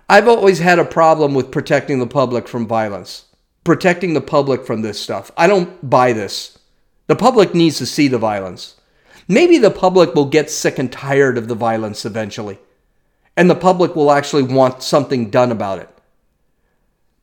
I've 0.09 0.29
always 0.29 0.59
had 0.59 0.79
a 0.79 0.85
problem 0.85 1.35
with 1.35 1.51
protecting 1.51 1.99
the 1.99 2.07
public 2.07 2.49
from 2.49 2.67
violence, 2.67 3.27
protecting 3.65 4.15
the 4.15 4.21
public 4.21 4.65
from 4.65 4.83
this 4.83 5.01
stuff. 5.01 5.31
I 5.37 5.47
don't 5.47 5.89
buy 5.89 6.13
this. 6.13 6.59
The 7.07 7.17
public 7.17 7.55
needs 7.55 7.79
to 7.79 7.87
see 7.87 8.09
the 8.09 8.19
violence. 8.19 8.77
Maybe 9.27 9.59
the 9.59 9.71
public 9.71 10.15
will 10.15 10.27
get 10.27 10.51
sick 10.51 10.79
and 10.79 10.91
tired 10.91 11.37
of 11.37 11.49
the 11.49 11.55
violence 11.55 12.05
eventually 12.05 12.59
and 13.39 13.49
the 13.49 13.55
public 13.55 13.95
will 13.95 14.11
actually 14.11 14.43
want 14.43 14.83
something 14.83 15.31
done 15.31 15.53
about 15.53 15.79
it. 15.79 15.89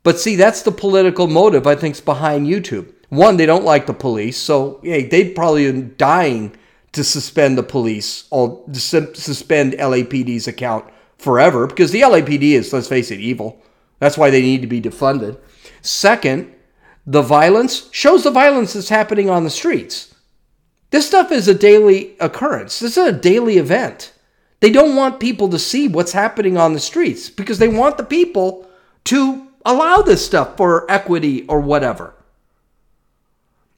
But 0.01 0.17
see, 0.17 0.37
that's 0.37 0.61
the 0.61 0.71
political 0.71 1.27
motive 1.27 1.67
I 1.67 1.75
think's 1.75 1.99
behind 1.99 2.47
YouTube. 2.47 2.93
One, 3.09 3.37
they 3.37 3.45
don't 3.45 3.63
like 3.63 3.85
the 3.85 3.93
police, 3.93 4.37
so 4.37 4.79
hey, 4.83 5.03
they'd 5.05 5.35
probably 5.35 5.71
be 5.71 5.81
dying 5.81 6.55
to 6.93 7.03
suspend 7.03 7.57
the 7.57 7.63
police 7.63 8.25
or 8.31 8.63
suspend 8.73 9.73
LAPD's 9.73 10.47
account 10.47 10.85
forever 11.17 11.67
because 11.67 11.91
the 11.91 12.01
LAPD 12.01 12.53
is, 12.53 12.73
let's 12.73 12.87
face 12.87 13.11
it, 13.11 13.19
evil. 13.19 13.61
That's 13.99 14.17
why 14.17 14.29
they 14.29 14.41
need 14.41 14.61
to 14.61 14.67
be 14.67 14.81
defunded. 14.81 15.37
Second, 15.81 16.53
the 17.05 17.21
violence 17.21 17.89
shows 17.91 18.23
the 18.23 18.31
violence 18.31 18.73
that's 18.73 18.89
happening 18.89 19.29
on 19.29 19.43
the 19.43 19.49
streets. 19.49 20.15
This 20.89 21.05
stuff 21.05 21.31
is 21.31 21.47
a 21.47 21.53
daily 21.53 22.15
occurrence. 22.19 22.79
This 22.79 22.97
is 22.97 23.07
a 23.07 23.11
daily 23.11 23.57
event. 23.57 24.13
They 24.61 24.71
don't 24.71 24.95
want 24.95 25.19
people 25.19 25.49
to 25.49 25.59
see 25.59 25.87
what's 25.87 26.13
happening 26.13 26.57
on 26.57 26.73
the 26.73 26.79
streets 26.79 27.29
because 27.29 27.59
they 27.59 27.67
want 27.67 27.97
the 27.97 28.03
people 28.03 28.67
to 29.05 29.47
allow 29.65 30.01
this 30.01 30.25
stuff 30.25 30.57
for 30.57 30.89
equity 30.89 31.45
or 31.47 31.59
whatever. 31.59 32.14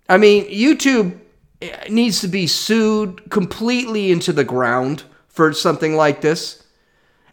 I 0.09 0.17
mean, 0.17 0.45
YouTube 0.49 1.19
eh, 1.61 1.87
needs 1.89 2.21
to 2.21 2.27
be 2.27 2.47
sued 2.47 3.29
completely 3.29 4.11
into 4.11 4.31
the 4.33 4.43
ground 4.43 5.03
for 5.27 5.53
something 5.53 5.95
like 5.95 6.21
this. 6.21 6.63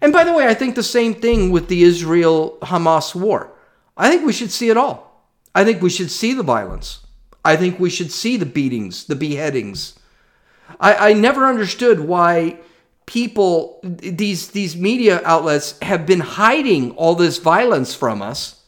And 0.00 0.12
by 0.12 0.24
the 0.24 0.32
way, 0.32 0.46
I 0.46 0.54
think 0.54 0.74
the 0.74 0.82
same 0.82 1.14
thing 1.14 1.50
with 1.50 1.68
the 1.68 1.82
Israel 1.82 2.58
Hamas 2.62 3.14
war. 3.14 3.52
I 3.96 4.10
think 4.10 4.26
we 4.26 4.32
should 4.32 4.50
see 4.50 4.68
it 4.68 4.76
all. 4.76 5.28
I 5.54 5.64
think 5.64 5.80
we 5.80 5.90
should 5.90 6.10
see 6.10 6.34
the 6.34 6.42
violence. 6.42 7.00
I 7.44 7.56
think 7.56 7.78
we 7.78 7.90
should 7.90 8.10
see 8.10 8.36
the 8.36 8.46
beatings, 8.46 9.04
the 9.04 9.14
beheadings. 9.14 9.98
I, 10.80 11.10
I 11.10 11.12
never 11.12 11.46
understood 11.46 12.00
why 12.00 12.58
people 13.06 13.80
these 13.82 14.48
these 14.48 14.74
media 14.76 15.20
outlets 15.24 15.78
have 15.80 16.06
been 16.06 16.20
hiding 16.20 16.90
all 16.92 17.14
this 17.14 17.38
violence 17.38 17.94
from 17.94 18.22
us 18.22 18.62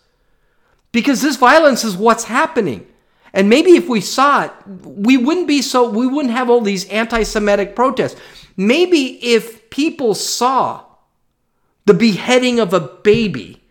because 0.93 1.23
this 1.23 1.37
violence 1.37 1.85
is 1.85 1.97
what's 1.97 2.25
happening 2.25 2.87
and 3.33 3.49
maybe 3.49 3.73
if 3.73 3.89
we 3.89 4.01
saw 4.01 4.45
it 4.45 4.53
we 4.67 5.17
wouldn't 5.17 5.49
be 5.49 5.63
so 5.63 5.89
we 5.89 6.07
wouldn't 6.07 6.35
have 6.35 6.51
all 6.51 6.61
these 6.61 6.89
anti-semitic 6.89 7.77
protests 7.77 8.21
maybe 8.57 9.19
if 9.25 9.69
people 9.71 10.15
saw 10.15 10.85
the 11.85 11.95
beheading 11.95 12.59
of 12.59 12.73
a 12.73 12.81
baby 12.81 13.63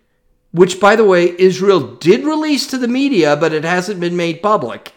which 0.52 0.80
by 0.80 0.96
the 0.96 1.06
way 1.06 1.36
Israel 1.38 1.96
did 1.96 2.24
release 2.24 2.68
to 2.68 2.78
the 2.78 2.88
media 2.88 3.36
but 3.36 3.54
it 3.54 3.64
hasn't 3.64 4.00
been 4.00 4.18
made 4.18 4.42
public 4.42 4.94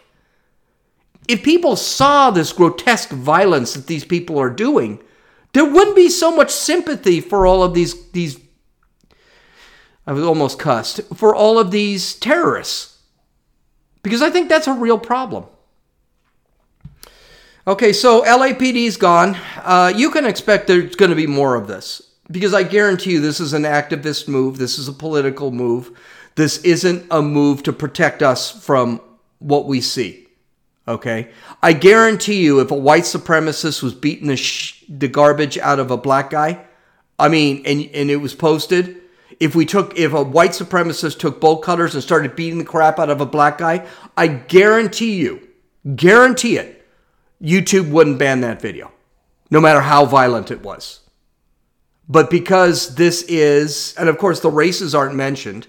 if 1.27 1.43
people 1.43 1.75
saw 1.75 2.31
this 2.31 2.53
grotesque 2.53 3.09
violence 3.09 3.73
that 3.73 3.87
these 3.87 4.05
people 4.05 4.39
are 4.39 4.49
doing 4.49 5.01
there 5.53 5.65
wouldn't 5.65 5.95
be 5.95 6.09
so 6.09 6.35
much 6.35 6.51
sympathy 6.51 7.19
for 7.19 7.45
all 7.45 7.63
of 7.63 7.73
these 7.73 8.09
these 8.11 8.39
I 10.09 10.11
was 10.11 10.23
almost 10.23 10.57
cussed 10.57 11.01
for 11.13 11.35
all 11.35 11.59
of 11.59 11.69
these 11.69 12.15
terrorists. 12.15 12.97
Because 14.03 14.21
I 14.21 14.29
think 14.29 14.49
that's 14.49 14.67
a 14.67 14.73
real 14.73 14.97
problem. 14.97 15.45
Okay, 17.67 17.93
so 17.93 18.23
LAPD's 18.23 18.97
gone. 18.97 19.37
Uh, 19.57 19.93
you 19.95 20.09
can 20.09 20.25
expect 20.25 20.67
there's 20.67 20.95
going 20.95 21.11
to 21.11 21.15
be 21.15 21.27
more 21.27 21.55
of 21.55 21.67
this 21.67 22.01
because 22.31 22.53
I 22.53 22.63
guarantee 22.63 23.11
you 23.11 23.21
this 23.21 23.39
is 23.39 23.53
an 23.53 23.63
activist 23.63 24.27
move. 24.27 24.57
This 24.57 24.79
is 24.79 24.87
a 24.87 24.93
political 24.93 25.51
move. 25.51 25.97
This 26.35 26.59
isn't 26.59 27.05
a 27.11 27.21
move 27.21 27.63
to 27.63 27.73
protect 27.73 28.23
us 28.23 28.49
from 28.65 29.01
what 29.39 29.65
we 29.65 29.81
see. 29.81 30.27
Okay. 30.87 31.29
I 31.61 31.73
guarantee 31.73 32.41
you, 32.41 32.59
if 32.59 32.71
a 32.71 32.75
white 32.75 33.03
supremacist 33.03 33.83
was 33.83 33.93
beating 33.93 34.27
the, 34.27 34.37
sh- 34.37 34.83
the 34.89 35.07
garbage 35.07 35.57
out 35.59 35.79
of 35.79 35.91
a 35.91 35.97
black 35.97 36.31
guy, 36.31 36.65
I 37.19 37.27
mean, 37.27 37.63
and, 37.65 37.81
and 37.93 38.09
it 38.09 38.15
was 38.15 38.33
posted, 38.33 38.98
if 39.39 39.55
we 39.55 39.65
took, 39.65 39.97
if 39.97 40.13
a 40.13 40.23
white 40.23 40.51
supremacist 40.51 41.19
took 41.19 41.39
bolt 41.39 41.63
cutters 41.63 41.93
and 41.93 42.03
started 42.03 42.35
beating 42.35 42.59
the 42.59 42.65
crap 42.65 42.99
out 42.99 43.09
of 43.09 43.21
a 43.21 43.25
black 43.25 43.57
guy, 43.57 43.85
I 44.17 44.27
guarantee 44.27 45.15
you, 45.15 45.47
guarantee 45.95 46.57
it, 46.57 46.87
YouTube 47.41 47.89
wouldn't 47.89 48.19
ban 48.19 48.41
that 48.41 48.61
video, 48.61 48.91
no 49.49 49.61
matter 49.61 49.81
how 49.81 50.05
violent 50.05 50.51
it 50.51 50.61
was. 50.61 51.01
But 52.07 52.29
because 52.29 52.95
this 52.95 53.21
is, 53.23 53.93
and 53.97 54.09
of 54.09 54.17
course 54.17 54.39
the 54.39 54.49
races 54.49 54.95
aren't 54.95 55.15
mentioned, 55.15 55.67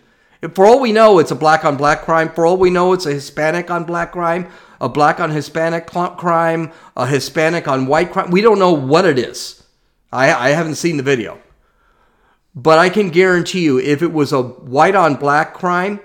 For 0.54 0.64
all 0.64 0.80
we 0.80 0.92
know, 0.92 1.18
it's 1.18 1.30
a 1.30 1.36
black 1.36 1.66
on 1.66 1.76
black 1.76 2.00
crime. 2.02 2.30
For 2.30 2.46
all 2.46 2.56
we 2.56 2.70
know, 2.70 2.94
it's 2.94 3.04
a 3.04 3.12
Hispanic 3.12 3.70
on 3.70 3.84
black 3.84 4.12
crime, 4.12 4.48
a 4.80 4.88
black 4.88 5.20
on 5.20 5.30
Hispanic 5.30 5.86
crime, 5.86 6.72
a 6.96 7.06
Hispanic 7.06 7.68
on 7.68 7.86
white 7.86 8.10
crime. 8.10 8.30
We 8.30 8.40
don't 8.40 8.58
know 8.58 8.72
what 8.72 9.04
it 9.04 9.18
is. 9.18 9.62
I, 10.10 10.32
I 10.32 10.48
haven't 10.50 10.76
seen 10.76 10.96
the 10.96 11.02
video. 11.02 11.38
But 12.54 12.78
I 12.78 12.88
can 12.88 13.10
guarantee 13.10 13.62
you, 13.62 13.78
if 13.78 14.02
it 14.02 14.12
was 14.12 14.32
a 14.32 14.42
white 14.42 14.94
on 14.94 15.14
black 15.14 15.54
crime, 15.54 16.00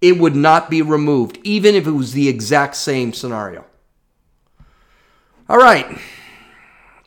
it 0.00 0.18
would 0.18 0.36
not 0.36 0.70
be 0.70 0.82
removed, 0.82 1.38
even 1.42 1.74
if 1.74 1.86
it 1.86 1.92
was 1.92 2.12
the 2.12 2.28
exact 2.28 2.76
same 2.76 3.12
scenario. 3.12 3.64
All 5.48 5.58
right. 5.58 5.98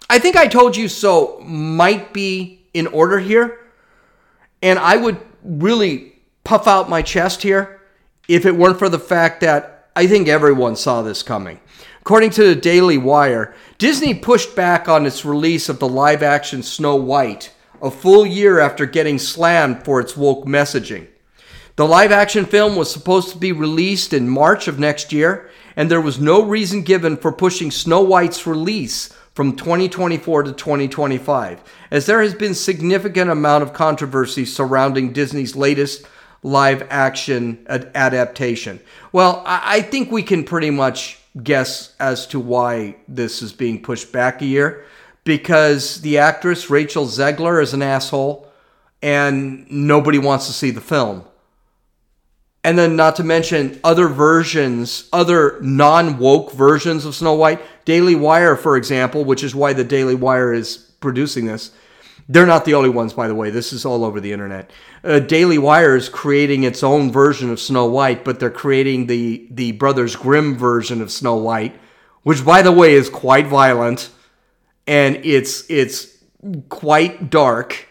I 0.09 0.19
think 0.19 0.35
I 0.35 0.47
told 0.47 0.77
you 0.77 0.87
so 0.87 1.39
might 1.41 2.13
be 2.13 2.67
in 2.73 2.87
order 2.87 3.19
here. 3.19 3.59
And 4.61 4.77
I 4.79 4.97
would 4.97 5.17
really 5.43 6.13
puff 6.43 6.67
out 6.67 6.89
my 6.89 7.01
chest 7.01 7.41
here 7.41 7.81
if 8.27 8.45
it 8.45 8.55
weren't 8.55 8.79
for 8.79 8.89
the 8.89 8.99
fact 8.99 9.41
that 9.41 9.89
I 9.95 10.07
think 10.07 10.27
everyone 10.27 10.75
saw 10.75 11.01
this 11.01 11.23
coming. 11.23 11.59
According 12.01 12.31
to 12.31 12.43
the 12.43 12.55
Daily 12.55 12.97
Wire, 12.97 13.55
Disney 13.77 14.13
pushed 14.13 14.55
back 14.55 14.87
on 14.87 15.05
its 15.05 15.25
release 15.25 15.69
of 15.69 15.79
the 15.79 15.87
live 15.87 16.21
action 16.21 16.61
Snow 16.61 16.95
White 16.95 17.51
a 17.85 17.91
full 17.91 18.25
year 18.25 18.59
after 18.59 18.87
getting 18.87 19.19
slammed 19.19 19.85
for 19.85 19.99
its 19.99 20.17
woke 20.17 20.45
messaging. 20.45 21.07
The 21.75 21.85
live 21.85 22.11
action 22.11 22.45
film 22.45 22.75
was 22.75 22.91
supposed 22.91 23.29
to 23.31 23.37
be 23.37 23.51
released 23.51 24.11
in 24.11 24.27
March 24.27 24.67
of 24.67 24.79
next 24.79 25.13
year, 25.13 25.51
and 25.75 25.91
there 25.91 26.01
was 26.01 26.19
no 26.19 26.43
reason 26.43 26.81
given 26.81 27.15
for 27.15 27.31
pushing 27.31 27.69
Snow 27.69 28.01
White's 28.01 28.47
release 28.47 29.09
from 29.35 29.55
2024 29.55 30.43
to 30.43 30.53
2025, 30.53 31.61
as 31.91 32.07
there 32.07 32.23
has 32.23 32.33
been 32.33 32.55
significant 32.55 33.29
amount 33.29 33.61
of 33.61 33.73
controversy 33.73 34.45
surrounding 34.45 35.13
Disney's 35.13 35.55
latest 35.55 36.07
live 36.41 36.87
action 36.89 37.65
ad- 37.67 37.91
adaptation. 37.93 38.79
Well, 39.11 39.43
I 39.45 39.81
think 39.81 40.11
we 40.11 40.23
can 40.23 40.43
pretty 40.43 40.71
much 40.71 41.19
guess 41.43 41.93
as 41.99 42.25
to 42.27 42.39
why 42.39 42.95
this 43.07 43.43
is 43.43 43.53
being 43.53 43.83
pushed 43.83 44.11
back 44.11 44.41
a 44.41 44.45
year 44.45 44.85
because 45.25 45.99
the 46.01 46.19
actress 46.19 46.69
Rachel 46.69 47.05
Zegler 47.05 47.61
is 47.61 47.73
an 47.73 47.81
asshole 47.81 48.49
and 49.01 49.69
nobody 49.69 50.17
wants 50.17 50.47
to 50.47 50.53
see 50.53 50.71
the 50.71 50.79
film. 50.79 51.25
And 52.63 52.79
then, 52.79 52.95
not 52.95 53.17
to 53.17 53.23
mention 53.23 53.79
other 53.83 54.07
versions, 54.07 55.07
other 55.13 55.59
non 55.61 56.17
woke 56.17 56.51
versions 56.53 57.05
of 57.05 57.13
Snow 57.13 57.33
White. 57.35 57.61
Daily 57.85 58.15
Wire, 58.15 58.55
for 58.55 58.75
example, 58.75 59.23
which 59.23 59.43
is 59.43 59.53
why 59.53 59.73
the 59.73 59.83
Daily 59.83 60.15
Wire 60.15 60.51
is 60.51 60.77
producing 60.99 61.45
this. 61.45 61.71
They're 62.27 62.47
not 62.47 62.65
the 62.65 62.73
only 62.73 62.89
ones, 62.89 63.13
by 63.13 63.27
the 63.27 63.35
way. 63.35 63.51
This 63.51 63.71
is 63.71 63.85
all 63.85 64.03
over 64.03 64.19
the 64.19 64.33
internet. 64.33 64.71
Uh, 65.03 65.19
Daily 65.19 65.59
Wire 65.59 65.95
is 65.95 66.09
creating 66.09 66.63
its 66.63 66.81
own 66.81 67.11
version 67.11 67.51
of 67.51 67.59
Snow 67.59 67.85
White, 67.85 68.25
but 68.25 68.39
they're 68.39 68.49
creating 68.49 69.05
the, 69.05 69.47
the 69.51 69.73
Brothers 69.73 70.15
Grimm 70.15 70.57
version 70.57 71.03
of 71.03 71.11
Snow 71.11 71.35
White, 71.35 71.79
which, 72.23 72.43
by 72.43 72.63
the 72.63 72.71
way, 72.71 72.95
is 72.95 73.11
quite 73.11 73.45
violent 73.45 74.09
and 74.87 75.17
it's 75.23 75.69
it's 75.69 76.17
quite 76.69 77.29
dark. 77.29 77.87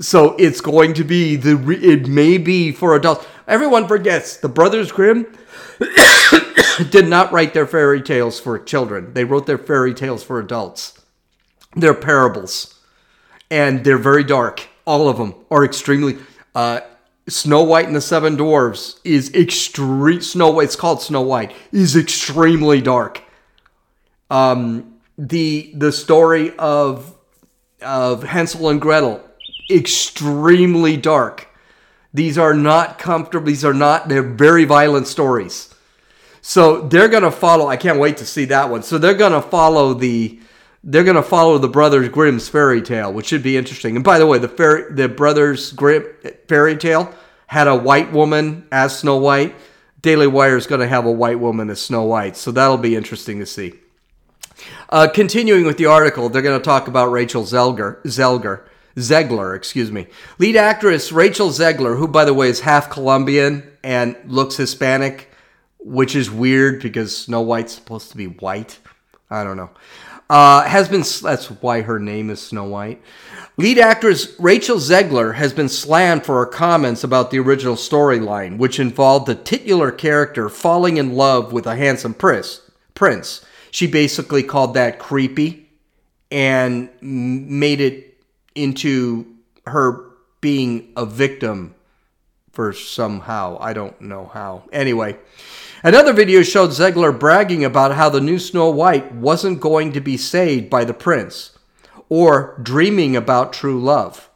So 0.00 0.34
it's 0.36 0.60
going 0.60 0.94
to 0.94 1.04
be 1.04 1.36
the 1.36 1.58
it 1.82 2.08
may 2.08 2.38
be 2.38 2.72
for 2.72 2.94
adults. 2.94 3.26
Everyone 3.46 3.86
forgets 3.86 4.36
the 4.36 4.48
Brothers 4.48 4.92
Grimm 4.92 5.26
did 6.90 7.08
not 7.08 7.32
write 7.32 7.54
their 7.54 7.66
fairy 7.66 8.02
tales 8.02 8.40
for 8.40 8.58
children. 8.58 9.12
They 9.14 9.24
wrote 9.24 9.46
their 9.46 9.58
fairy 9.58 9.94
tales 9.94 10.22
for 10.22 10.38
adults. 10.38 10.98
They're 11.76 11.94
parables, 11.94 12.80
and 13.50 13.84
they're 13.84 13.98
very 13.98 14.24
dark. 14.24 14.68
All 14.86 15.08
of 15.08 15.18
them 15.18 15.34
are 15.50 15.64
extremely. 15.64 16.18
Uh, 16.54 16.80
Snow 17.28 17.62
White 17.62 17.86
and 17.86 17.94
the 17.94 18.00
Seven 18.00 18.36
Dwarfs 18.36 19.00
is 19.04 19.32
extreme. 19.34 20.20
Snow 20.20 20.50
White. 20.50 20.64
It's 20.64 20.76
called 20.76 21.02
Snow 21.02 21.22
White. 21.22 21.52
Is 21.72 21.94
extremely 21.94 22.80
dark. 22.80 23.22
Um, 24.30 24.89
the 25.20 25.70
the 25.74 25.92
story 25.92 26.56
of 26.58 27.14
of 27.82 28.22
Hansel 28.22 28.70
and 28.70 28.80
Gretel 28.80 29.22
extremely 29.70 30.96
dark. 30.96 31.48
These 32.12 32.38
are 32.38 32.54
not 32.54 32.98
comfortable. 32.98 33.46
These 33.46 33.64
are 33.64 33.74
not. 33.74 34.08
They're 34.08 34.22
very 34.22 34.64
violent 34.64 35.06
stories. 35.06 35.72
So 36.40 36.88
they're 36.88 37.08
gonna 37.08 37.30
follow. 37.30 37.68
I 37.68 37.76
can't 37.76 38.00
wait 38.00 38.16
to 38.16 38.26
see 38.26 38.46
that 38.46 38.70
one. 38.70 38.82
So 38.82 38.98
they're 38.98 39.14
gonna 39.14 39.42
follow 39.42 39.94
the. 39.94 40.40
They're 40.82 41.04
gonna 41.04 41.22
follow 41.22 41.58
the 41.58 41.68
Brothers 41.68 42.08
Grimm's 42.08 42.48
fairy 42.48 42.80
tale, 42.80 43.12
which 43.12 43.26
should 43.26 43.42
be 43.42 43.58
interesting. 43.58 43.96
And 43.96 44.04
by 44.04 44.18
the 44.18 44.26
way, 44.26 44.38
the 44.38 44.48
fairy, 44.48 44.92
the 44.92 45.08
Brothers 45.08 45.72
Grimm 45.72 46.06
fairy 46.48 46.76
tale 46.76 47.14
had 47.46 47.68
a 47.68 47.76
white 47.76 48.10
woman 48.10 48.66
as 48.72 48.98
Snow 48.98 49.18
White. 49.18 49.54
Daily 50.00 50.26
Wire 50.26 50.56
is 50.56 50.66
going 50.66 50.80
to 50.80 50.88
have 50.88 51.04
a 51.04 51.12
white 51.12 51.38
woman 51.38 51.68
as 51.68 51.82
Snow 51.82 52.04
White, 52.04 52.34
so 52.34 52.50
that'll 52.50 52.78
be 52.78 52.96
interesting 52.96 53.38
to 53.40 53.44
see. 53.44 53.74
Uh, 54.88 55.08
continuing 55.12 55.64
with 55.64 55.76
the 55.78 55.86
article, 55.86 56.28
they're 56.28 56.42
going 56.42 56.58
to 56.58 56.64
talk 56.64 56.88
about 56.88 57.10
Rachel 57.10 57.44
Zelger, 57.44 58.02
Zelger, 58.04 58.62
Zegler, 58.96 59.56
excuse 59.56 59.90
me. 59.90 60.06
Lead 60.38 60.56
actress 60.56 61.12
Rachel 61.12 61.48
Zegler, 61.50 61.96
who, 61.96 62.08
by 62.08 62.24
the 62.24 62.34
way, 62.34 62.48
is 62.48 62.60
half 62.60 62.90
Colombian 62.90 63.70
and 63.82 64.16
looks 64.26 64.56
Hispanic, 64.56 65.30
which 65.78 66.14
is 66.16 66.30
weird 66.30 66.82
because 66.82 67.16
Snow 67.16 67.40
White's 67.40 67.74
supposed 67.74 68.10
to 68.10 68.16
be 68.16 68.26
white. 68.26 68.78
I 69.30 69.44
don't 69.44 69.56
know. 69.56 69.70
Uh, 70.28 70.62
has 70.62 70.88
been 70.88 71.02
that's 71.22 71.50
why 71.60 71.82
her 71.82 71.98
name 71.98 72.30
is 72.30 72.40
Snow 72.40 72.64
White. 72.64 73.02
Lead 73.56 73.78
actress 73.78 74.38
Rachel 74.38 74.76
Zegler 74.76 75.34
has 75.34 75.52
been 75.52 75.68
slammed 75.68 76.24
for 76.24 76.38
her 76.38 76.46
comments 76.46 77.02
about 77.02 77.30
the 77.30 77.40
original 77.40 77.74
storyline, 77.74 78.56
which 78.56 78.78
involved 78.78 79.26
the 79.26 79.34
titular 79.34 79.90
character 79.90 80.48
falling 80.48 80.98
in 80.98 81.14
love 81.14 81.52
with 81.52 81.66
a 81.66 81.74
handsome 81.74 82.14
prince. 82.14 82.60
Prince 82.94 83.44
she 83.70 83.86
basically 83.86 84.42
called 84.42 84.74
that 84.74 84.98
creepy 84.98 85.68
and 86.30 86.88
made 87.00 87.80
it 87.80 88.18
into 88.54 89.26
her 89.66 90.04
being 90.40 90.92
a 90.96 91.04
victim 91.06 91.74
for 92.52 92.72
somehow. 92.72 93.58
I 93.60 93.72
don't 93.72 94.00
know 94.00 94.30
how. 94.32 94.64
Anyway, 94.72 95.18
another 95.82 96.12
video 96.12 96.42
showed 96.42 96.70
Zegler 96.70 97.16
bragging 97.16 97.64
about 97.64 97.94
how 97.94 98.08
the 98.08 98.20
new 98.20 98.38
Snow 98.38 98.70
White 98.70 99.12
wasn't 99.12 99.60
going 99.60 99.92
to 99.92 100.00
be 100.00 100.16
saved 100.16 100.70
by 100.70 100.84
the 100.84 100.94
prince 100.94 101.58
or 102.08 102.58
dreaming 102.62 103.16
about 103.16 103.52
true 103.52 103.80
love. 103.80 104.29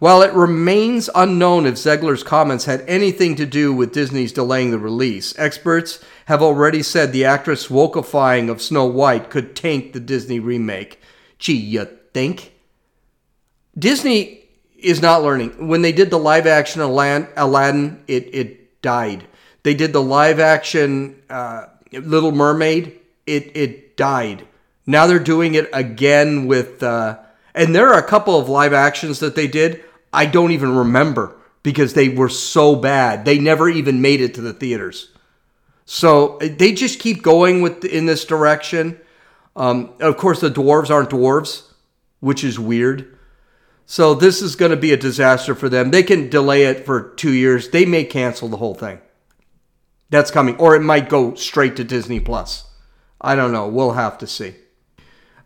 While 0.00 0.22
it 0.22 0.32
remains 0.32 1.10
unknown 1.14 1.66
if 1.66 1.74
Zegler's 1.74 2.22
comments 2.22 2.64
had 2.64 2.82
anything 2.88 3.36
to 3.36 3.44
do 3.44 3.70
with 3.70 3.92
Disney's 3.92 4.32
delaying 4.32 4.70
the 4.70 4.78
release, 4.78 5.38
experts 5.38 6.02
have 6.24 6.42
already 6.42 6.82
said 6.82 7.12
the 7.12 7.26
actress' 7.26 7.68
wokeifying 7.68 8.50
of 8.50 8.62
Snow 8.62 8.86
White 8.86 9.28
could 9.28 9.54
tank 9.54 9.92
the 9.92 10.00
Disney 10.00 10.40
remake. 10.40 11.02
Gee, 11.38 11.52
you 11.52 11.86
think? 12.14 12.54
Disney 13.78 14.48
is 14.78 15.02
not 15.02 15.22
learning. 15.22 15.68
When 15.68 15.82
they 15.82 15.92
did 15.92 16.08
the 16.08 16.18
live 16.18 16.46
action 16.46 16.80
Aladdin, 16.80 18.02
it, 18.08 18.34
it 18.34 18.80
died. 18.80 19.26
They 19.64 19.74
did 19.74 19.92
the 19.92 20.02
live 20.02 20.40
action 20.40 21.22
uh, 21.28 21.66
Little 21.92 22.32
Mermaid, 22.32 22.98
it, 23.26 23.54
it 23.54 23.98
died. 23.98 24.46
Now 24.86 25.06
they're 25.06 25.18
doing 25.18 25.56
it 25.56 25.68
again 25.74 26.46
with, 26.46 26.82
uh, 26.82 27.18
and 27.54 27.74
there 27.74 27.88
are 27.88 27.98
a 27.98 28.08
couple 28.08 28.38
of 28.38 28.48
live 28.48 28.72
actions 28.72 29.20
that 29.20 29.36
they 29.36 29.46
did 29.46 29.84
I 30.12 30.26
don't 30.26 30.52
even 30.52 30.76
remember 30.76 31.36
because 31.62 31.94
they 31.94 32.08
were 32.08 32.28
so 32.28 32.74
bad. 32.74 33.24
They 33.24 33.38
never 33.38 33.68
even 33.68 34.02
made 34.02 34.20
it 34.20 34.34
to 34.34 34.40
the 34.40 34.52
theaters. 34.52 35.10
So 35.84 36.38
they 36.40 36.72
just 36.72 37.00
keep 37.00 37.22
going 37.22 37.62
with 37.62 37.84
in 37.84 38.06
this 38.06 38.24
direction. 38.24 39.00
Um, 39.56 39.92
of 40.00 40.16
course, 40.16 40.40
the 40.40 40.50
dwarves 40.50 40.90
aren't 40.90 41.10
dwarves, 41.10 41.64
which 42.20 42.44
is 42.44 42.58
weird. 42.58 43.18
So 43.86 44.14
this 44.14 44.40
is 44.40 44.54
going 44.54 44.70
to 44.70 44.76
be 44.76 44.92
a 44.92 44.96
disaster 44.96 45.54
for 45.54 45.68
them. 45.68 45.90
They 45.90 46.04
can 46.04 46.30
delay 46.30 46.62
it 46.62 46.86
for 46.86 47.10
two 47.14 47.32
years. 47.32 47.70
They 47.70 47.84
may 47.84 48.04
cancel 48.04 48.48
the 48.48 48.58
whole 48.58 48.74
thing. 48.74 49.00
That's 50.10 50.30
coming, 50.30 50.56
or 50.58 50.76
it 50.76 50.80
might 50.80 51.08
go 51.08 51.34
straight 51.34 51.76
to 51.76 51.84
Disney 51.84 52.20
Plus. 52.20 52.64
I 53.20 53.34
don't 53.34 53.52
know. 53.52 53.68
We'll 53.68 53.92
have 53.92 54.18
to 54.18 54.26
see. 54.26 54.54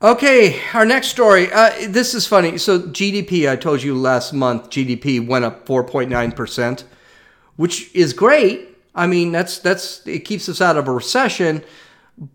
Okay, 0.04 0.60
our 0.74 0.84
next 0.84 1.08
story. 1.08 1.50
Uh, 1.50 1.70
this 1.88 2.12
is 2.12 2.26
funny. 2.26 2.58
So, 2.58 2.78
GDP, 2.78 3.50
I 3.50 3.56
told 3.56 3.82
you 3.82 3.94
last 3.94 4.34
month, 4.34 4.68
GDP 4.68 5.26
went 5.26 5.46
up 5.46 5.64
4.9%, 5.64 6.84
which 7.56 7.90
is 7.94 8.12
great. 8.12 8.76
I 8.94 9.06
mean, 9.06 9.32
that's 9.32 9.60
that's 9.60 10.06
it 10.06 10.26
keeps 10.26 10.46
us 10.50 10.60
out 10.60 10.76
of 10.76 10.88
a 10.88 10.92
recession, 10.92 11.64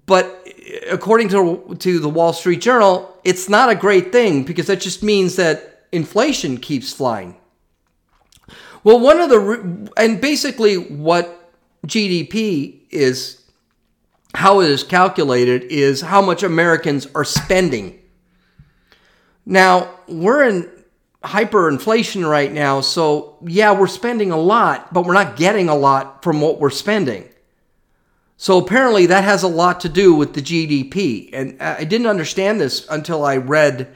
but 0.08 0.50
according 0.90 1.30
to 1.30 1.76
to 1.78 2.00
the 2.00 2.10
Wall 2.10 2.34
Street 2.34 2.60
Journal, 2.60 3.16
it's 3.24 3.48
not 3.48 3.70
a 3.70 3.76
great 3.76 4.12
thing 4.12 4.46
because 4.46 4.66
that 4.66 4.82
just 4.82 5.04
means 5.04 5.36
that 5.36 5.86
inflation 5.92 6.58
keeps 6.58 6.92
flying. 6.92 7.38
Well, 8.84 9.00
one 9.00 9.22
of 9.22 9.30
the 9.30 9.92
and 9.96 10.20
basically 10.20 10.78
what 10.78 11.54
GDP 11.86 12.80
is 12.90 13.39
how 14.34 14.62
it 14.62 14.70
is 14.70 14.84
calculated 14.84 15.64
is 15.64 16.02
how 16.02 16.22
much 16.22 16.44
Americans 16.44 17.08
are 17.16 17.26
spending. 17.26 18.00
Now, 19.46 19.96
we're 20.08 20.48
in 20.48 20.70
hyperinflation 21.24 22.30
right 22.30 22.52
now. 22.52 22.82
So, 22.82 23.38
yeah, 23.46 23.72
we're 23.72 23.88
spending 23.88 24.32
a 24.32 24.38
lot, 24.38 24.94
but 24.94 25.06
we're 25.06 25.14
not 25.14 25.36
getting 25.36 25.70
a 25.70 25.76
lot 25.76 26.24
from 26.24 26.42
what 26.42 26.60
we're 26.60 26.70
spending. 26.70 27.28
So, 28.38 28.58
apparently, 28.58 29.08
that 29.08 29.24
has 29.24 29.44
a 29.44 29.48
lot 29.48 29.82
to 29.82 29.90
do 29.90 30.14
with 30.14 30.34
the 30.34 30.42
GDP. 30.42 31.30
And 31.34 31.62
I 31.62 31.84
didn't 31.84 32.08
understand 32.08 32.62
this 32.62 32.88
until 32.90 33.26
I 33.26 33.38
read 33.38 33.94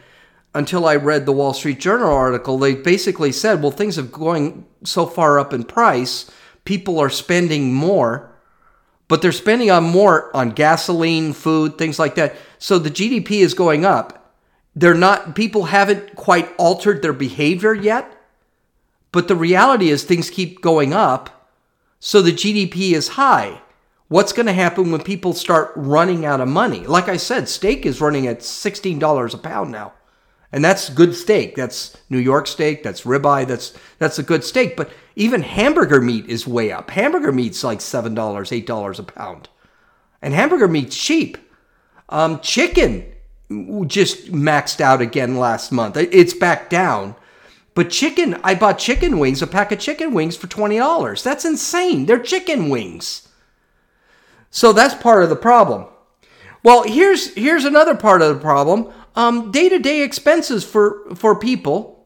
until 0.55 0.85
I 0.85 0.95
read 0.95 1.25
the 1.25 1.31
Wall 1.31 1.53
Street 1.53 1.79
Journal 1.79 2.13
article. 2.13 2.57
They 2.57 2.75
basically 2.75 3.31
said, 3.31 3.61
well, 3.61 3.71
things 3.71 3.95
have 3.95 4.11
going 4.11 4.65
so 4.83 5.05
far 5.05 5.39
up 5.39 5.53
in 5.53 5.63
price, 5.63 6.29
people 6.65 6.99
are 6.99 7.09
spending 7.09 7.73
more, 7.73 8.32
but 9.13 9.21
they're 9.21 9.31
spending 9.31 9.69
on 9.69 9.83
more 9.83 10.35
on 10.35 10.49
gasoline, 10.49 11.33
food, 11.33 11.77
things 11.77 11.99
like 11.99 12.15
that. 12.15 12.35
So 12.57 12.79
the 12.79 12.89
GDP 12.89 13.41
is 13.41 13.53
going 13.53 13.85
up. 13.85 14.33
They're 14.75 14.95
not 14.95 15.35
people 15.35 15.65
haven't 15.65 16.15
quite 16.15 16.49
altered 16.57 17.03
their 17.03 17.13
behavior 17.13 17.75
yet. 17.75 18.11
But 19.11 19.27
the 19.27 19.35
reality 19.35 19.89
is 19.91 20.03
things 20.03 20.31
keep 20.31 20.63
going 20.63 20.93
up. 20.93 21.51
So 21.99 22.23
the 22.23 22.31
GDP 22.31 22.93
is 22.93 23.09
high. 23.09 23.61
What's 24.07 24.33
going 24.33 24.47
to 24.47 24.51
happen 24.51 24.91
when 24.91 25.03
people 25.03 25.33
start 25.33 25.73
running 25.75 26.25
out 26.25 26.41
of 26.41 26.47
money? 26.47 26.79
Like 26.79 27.07
I 27.07 27.17
said, 27.17 27.47
steak 27.47 27.85
is 27.85 28.01
running 28.01 28.25
at 28.25 28.39
$16 28.39 29.31
a 29.31 29.37
pound 29.37 29.71
now. 29.71 29.93
And 30.53 30.63
that's 30.63 30.89
good 30.89 31.15
steak. 31.15 31.55
That's 31.55 31.97
New 32.11 32.19
York 32.19 32.45
steak. 32.45 32.83
That's 32.83 33.01
ribeye. 33.01 33.47
That's 33.47 33.73
that's 33.97 34.19
a 34.19 34.23
good 34.23 34.43
steak. 34.43 34.77
But 34.77 34.91
even 35.15 35.41
hamburger 35.41 35.99
meat 35.99 36.29
is 36.29 36.47
way 36.47 36.71
up. 36.71 36.91
Hamburger 36.91 37.31
meat's 37.31 37.63
like 37.63 37.81
seven 37.81 38.13
dollars, 38.13 38.51
eight 38.51 38.67
dollars 38.67 38.99
a 38.99 39.03
pound, 39.03 39.49
and 40.21 40.31
hamburger 40.31 40.67
meat's 40.67 40.95
cheap. 40.95 41.39
Um, 42.09 42.39
chicken 42.39 43.11
just 43.87 44.31
maxed 44.31 44.79
out 44.79 45.01
again 45.01 45.37
last 45.39 45.71
month. 45.71 45.97
It's 45.97 46.35
back 46.35 46.69
down. 46.69 47.15
But 47.73 47.89
chicken, 47.89 48.39
I 48.43 48.53
bought 48.53 48.77
chicken 48.77 49.17
wings, 49.17 49.41
a 49.41 49.47
pack 49.47 49.71
of 49.71 49.79
chicken 49.79 50.13
wings 50.13 50.37
for 50.37 50.45
twenty 50.45 50.77
dollars. 50.77 51.23
That's 51.23 51.45
insane. 51.45 52.05
They're 52.05 52.19
chicken 52.19 52.69
wings. 52.69 53.27
So 54.51 54.71
that's 54.71 54.93
part 54.93 55.23
of 55.23 55.29
the 55.29 55.35
problem. 55.35 55.87
Well, 56.61 56.83
here's 56.83 57.33
here's 57.33 57.65
another 57.65 57.95
part 57.95 58.21
of 58.21 58.35
the 58.35 58.39
problem 58.39 58.93
um, 59.15 59.51
day-to-day 59.51 60.01
expenses 60.01 60.63
for 60.63 61.13
for 61.15 61.37
people 61.37 62.05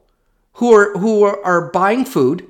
who 0.53 0.73
are 0.73 0.97
who 0.97 1.23
are, 1.23 1.69
buying 1.71 2.05
food. 2.05 2.49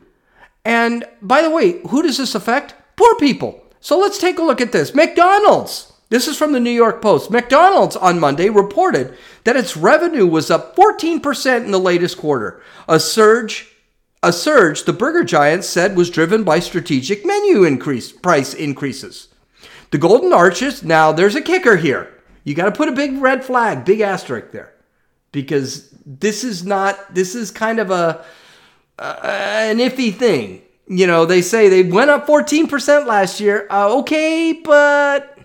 And 0.66 1.06
by 1.22 1.42
the 1.42 1.50
way, 1.50 1.82
who 1.90 2.02
does 2.02 2.18
this 2.18 2.36
affect? 2.36 2.76
Poor 2.96 3.16
people. 3.16 3.64
So 3.80 3.98
let's 3.98 4.18
take 4.18 4.38
a 4.40 4.44
look 4.44 4.62
at 4.62 4.72
this. 4.72 4.96
McDonald's. 4.96 5.94
This 6.10 6.28
is 6.28 6.38
from 6.38 6.54
the 6.54 6.60
New 6.62 6.72
York 6.72 7.02
Post. 7.02 7.32
McDonald's 7.32 7.98
on 7.98 8.20
Monday 8.20 8.50
reported 8.50 9.18
that 9.44 9.58
its 9.58 9.76
revenue 9.76 10.26
was 10.26 10.50
up 10.50 10.74
14% 10.76 11.66
in 11.66 11.72
the 11.72 11.80
latest 11.80 12.18
quarter. 12.18 12.62
A 12.88 12.98
surge 12.98 13.76
a 14.24 14.34
surge 14.34 14.84
the 14.84 14.94
burger 14.94 15.24
giant 15.24 15.64
said 15.64 15.96
was 15.96 16.10
driven 16.10 16.44
by 16.44 16.60
strategic 16.60 17.26
menu 17.26 17.64
increase 17.64 18.12
price 18.12 18.54
increases. 18.54 19.28
The 19.92 19.98
Golden 19.98 20.34
Arches, 20.34 20.84
now 20.84 21.12
there's 21.12 21.36
a 21.36 21.42
kicker 21.42 21.78
here. 21.78 22.17
You 22.48 22.54
got 22.54 22.64
to 22.64 22.72
put 22.72 22.88
a 22.88 22.94
big 22.94 23.22
red 23.22 23.44
flag, 23.44 23.84
big 23.84 24.00
asterisk 24.00 24.52
there, 24.52 24.74
because 25.34 25.90
this 26.06 26.46
is 26.46 26.66
not. 26.66 27.14
This 27.14 27.36
is 27.36 27.52
kind 27.52 27.78
of 27.78 27.92
a, 27.92 28.24
a 28.98 29.04
an 29.04 29.80
iffy 29.80 30.16
thing. 30.16 30.62
You 30.88 31.08
know, 31.08 31.26
they 31.26 31.42
say 31.42 31.68
they 31.68 31.84
went 31.84 32.10
up 32.10 32.26
14% 32.26 33.06
last 33.06 33.42
year. 33.42 33.68
Uh, 33.70 33.98
okay, 33.98 34.54
but 34.54 35.38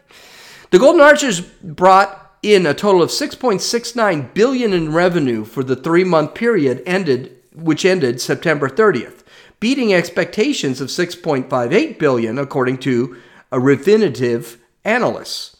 the 0.70 0.78
Golden 0.78 1.00
Arches 1.00 1.40
brought 1.40 2.36
in 2.40 2.66
a 2.66 2.72
total 2.72 3.02
of 3.02 3.10
6.69 3.10 4.32
billion 4.32 4.72
in 4.72 4.92
revenue 4.92 5.44
for 5.44 5.64
the 5.64 5.74
3-month 5.74 6.34
period 6.34 6.84
ended 6.86 7.36
which 7.52 7.84
ended 7.84 8.20
September 8.20 8.68
30th, 8.68 9.24
beating 9.58 9.92
expectations 9.92 10.80
of 10.80 10.86
6.58 10.86 11.98
billion 11.98 12.38
according 12.38 12.78
to 12.78 13.16
a 13.50 13.58
Refinitiv 13.58 14.58
analysts. 14.84 15.51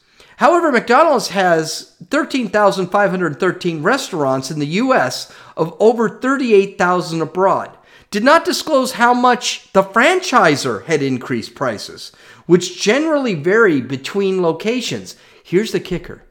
However, 0.43 0.73
McDonald's 0.73 1.29
has 1.29 1.93
13,513 2.11 3.81
restaurants 3.81 4.51
in 4.51 4.59
the 4.59 4.67
US 4.67 5.33
of 5.57 5.77
over 5.79 6.09
38,000 6.09 7.21
abroad. 7.21 7.71
Did 8.11 8.25
not 8.25 8.45
disclose 8.45 8.95
how 8.95 9.15
much 9.15 9.73
the 9.73 9.85
franchisor 9.85 10.85
had 10.87 11.01
increased 11.01 11.55
prices, 11.55 12.11
which 12.47 12.83
generally 12.83 13.35
vary 13.35 13.81
between 13.81 14.43
locations. 14.43 15.15
Here's 15.45 15.71
the 15.71 15.79
kicker 15.79 16.25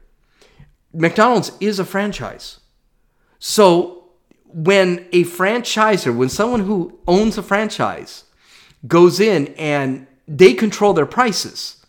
McDonald's 0.92 1.52
is 1.58 1.78
a 1.78 1.84
franchise. 1.86 2.60
So 3.38 4.10
when 4.44 5.06
a 5.12 5.24
franchisor, 5.24 6.14
when 6.14 6.28
someone 6.28 6.66
who 6.66 6.98
owns 7.08 7.38
a 7.38 7.42
franchise 7.42 8.24
goes 8.86 9.20
in 9.20 9.54
and 9.54 10.06
they 10.28 10.52
control 10.52 10.92
their 10.92 11.06
prices, 11.06 11.81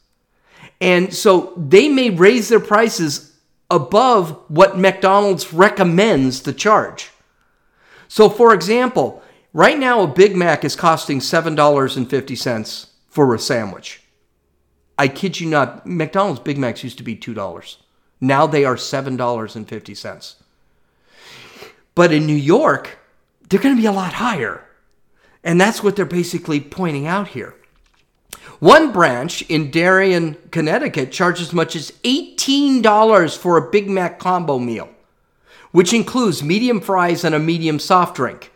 and 0.84 1.14
so 1.14 1.54
they 1.56 1.88
may 1.88 2.10
raise 2.10 2.50
their 2.50 2.60
prices 2.60 3.38
above 3.72 4.38
what 4.50 4.78
McDonald's 4.78 5.54
recommends 5.54 6.42
to 6.42 6.52
charge. 6.52 7.10
So, 8.10 8.30
for 8.30 8.54
example, 8.54 9.24
right 9.54 9.80
now 9.80 10.02
a 10.02 10.08
Big 10.08 10.36
Mac 10.36 10.66
is 10.66 10.76
costing 10.76 11.22
$7.50 11.22 12.90
for 13.08 13.34
a 13.34 13.40
sandwich. 13.40 14.02
I 14.98 15.08
kid 15.08 15.40
you 15.40 15.50
not, 15.50 15.88
McDonald's 15.88 16.42
Big 16.42 16.58
Macs 16.58 16.84
used 16.84 16.98
to 16.98 17.04
be 17.04 17.16
$2. 17.16 17.78
Now 18.20 18.46
they 18.46 18.66
are 18.66 18.76
$7.50. 18.76 20.36
But 21.96 22.12
in 22.12 22.26
New 22.26 22.36
York, 22.36 22.98
they're 23.48 23.62
going 23.62 23.74
to 23.74 23.82
be 23.82 23.88
a 23.88 23.94
lot 23.94 24.16
higher. 24.16 24.66
And 25.46 25.62
that's 25.62 25.82
what 25.82 25.96
they're 25.96 26.04
basically 26.04 26.60
pointing 26.60 27.08
out 27.08 27.30
here. 27.30 27.56
One 28.64 28.94
branch 28.94 29.42
in 29.50 29.72
Darien, 29.72 30.38
Connecticut 30.50 31.12
charges 31.12 31.50
as 31.50 31.54
much 31.54 31.76
as 31.76 31.92
$18 32.06 33.38
for 33.38 33.58
a 33.58 33.70
Big 33.70 33.90
Mac 33.90 34.20
combo 34.20 34.58
meal, 34.58 34.88
which 35.74 35.92
includes 35.92 36.42
medium 36.42 36.80
fries 36.80 37.26
and 37.26 37.36
a 37.36 37.40
medium 37.40 37.78
soft 37.78 38.16
drink. 38.16 38.54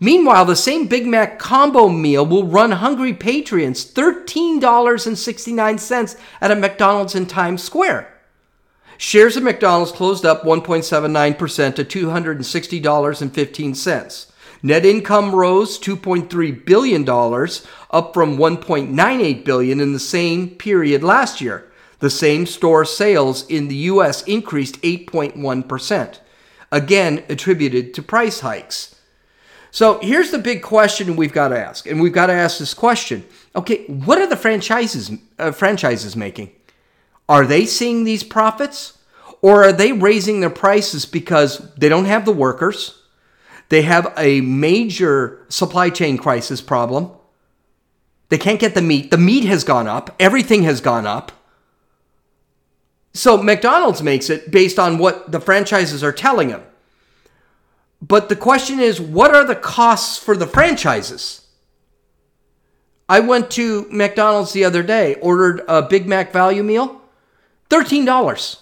Meanwhile, 0.00 0.46
the 0.46 0.56
same 0.56 0.86
Big 0.86 1.06
Mac 1.06 1.38
combo 1.38 1.90
meal 1.90 2.24
will 2.24 2.46
run 2.46 2.70
hungry 2.70 3.12
patrons 3.12 3.84
$13.69 3.84 6.18
at 6.40 6.50
a 6.50 6.56
McDonald's 6.56 7.14
in 7.14 7.26
Times 7.26 7.62
Square. 7.62 8.10
Shares 8.96 9.36
of 9.36 9.42
McDonald's 9.42 9.92
closed 9.92 10.24
up 10.24 10.44
1.79% 10.44 11.74
to 11.74 11.84
$260.15. 11.84 14.26
Net 14.64 14.86
income 14.86 15.34
rose 15.34 15.78
2.3 15.78 16.64
billion 16.64 17.04
dollars, 17.04 17.66
up 17.90 18.14
from 18.14 18.38
$1.98 18.38 19.44
billion 19.44 19.78
in 19.78 19.92
the 19.92 19.98
same 19.98 20.48
period 20.48 21.04
last 21.04 21.42
year. 21.42 21.70
The 21.98 22.08
same 22.08 22.46
store 22.46 22.86
sales 22.86 23.46
in 23.48 23.68
the 23.68 23.74
US 23.92 24.22
increased 24.22 24.80
8.1%, 24.80 26.18
again 26.72 27.24
attributed 27.28 27.92
to 27.92 28.02
price 28.02 28.40
hikes. 28.40 28.96
So 29.70 29.98
here's 30.00 30.30
the 30.30 30.38
big 30.38 30.62
question 30.62 31.14
we've 31.14 31.30
got 31.30 31.48
to 31.48 31.58
ask, 31.58 31.86
and 31.86 32.00
we've 32.00 32.14
got 32.14 32.28
to 32.28 32.32
ask 32.32 32.58
this 32.58 32.72
question: 32.72 33.26
Okay, 33.54 33.84
what 33.84 34.18
are 34.18 34.26
the 34.26 34.34
franchises 34.34 35.10
uh, 35.38 35.52
franchises 35.52 36.16
making? 36.16 36.52
Are 37.28 37.44
they 37.44 37.66
seeing 37.66 38.04
these 38.04 38.22
profits, 38.24 38.96
or 39.42 39.64
are 39.64 39.72
they 39.72 39.92
raising 39.92 40.40
their 40.40 40.48
prices 40.48 41.04
because 41.04 41.70
they 41.74 41.90
don't 41.90 42.06
have 42.06 42.24
the 42.24 42.32
workers? 42.32 43.03
They 43.68 43.82
have 43.82 44.12
a 44.16 44.40
major 44.40 45.44
supply 45.48 45.90
chain 45.90 46.18
crisis 46.18 46.60
problem. 46.60 47.10
They 48.28 48.38
can't 48.38 48.60
get 48.60 48.74
the 48.74 48.82
meat. 48.82 49.10
The 49.10 49.18
meat 49.18 49.44
has 49.44 49.64
gone 49.64 49.86
up. 49.86 50.14
Everything 50.18 50.62
has 50.64 50.80
gone 50.80 51.06
up. 51.06 51.32
So 53.12 53.36
McDonald's 53.40 54.02
makes 54.02 54.28
it 54.28 54.50
based 54.50 54.78
on 54.78 54.98
what 54.98 55.30
the 55.30 55.40
franchises 55.40 56.02
are 56.02 56.12
telling 56.12 56.48
them. 56.48 56.62
But 58.02 58.28
the 58.28 58.36
question 58.36 58.80
is, 58.80 59.00
what 59.00 59.34
are 59.34 59.44
the 59.44 59.54
costs 59.54 60.18
for 60.18 60.36
the 60.36 60.46
franchises? 60.46 61.46
I 63.08 63.20
went 63.20 63.50
to 63.52 63.86
McDonald's 63.90 64.52
the 64.52 64.64
other 64.64 64.82
day, 64.82 65.14
ordered 65.16 65.62
a 65.68 65.82
Big 65.82 66.06
Mac 66.06 66.32
value 66.32 66.62
meal, 66.62 67.00
$13. 67.70 68.58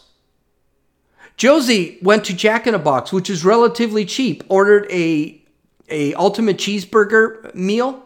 Josie 1.43 1.99
went 2.01 2.25
to 2.27 2.37
Jack 2.37 2.69
in 2.69 2.75
a 2.77 2.79
Box, 2.79 3.13
which 3.13 3.29
is 3.29 3.45
relatively 3.45 4.05
cheap, 4.05 4.45
ordered 4.49 4.87
a 4.93 5.43
a 5.89 6.15
ultimate 6.15 6.57
cheeseburger 6.57 7.53
meal. 7.53 8.01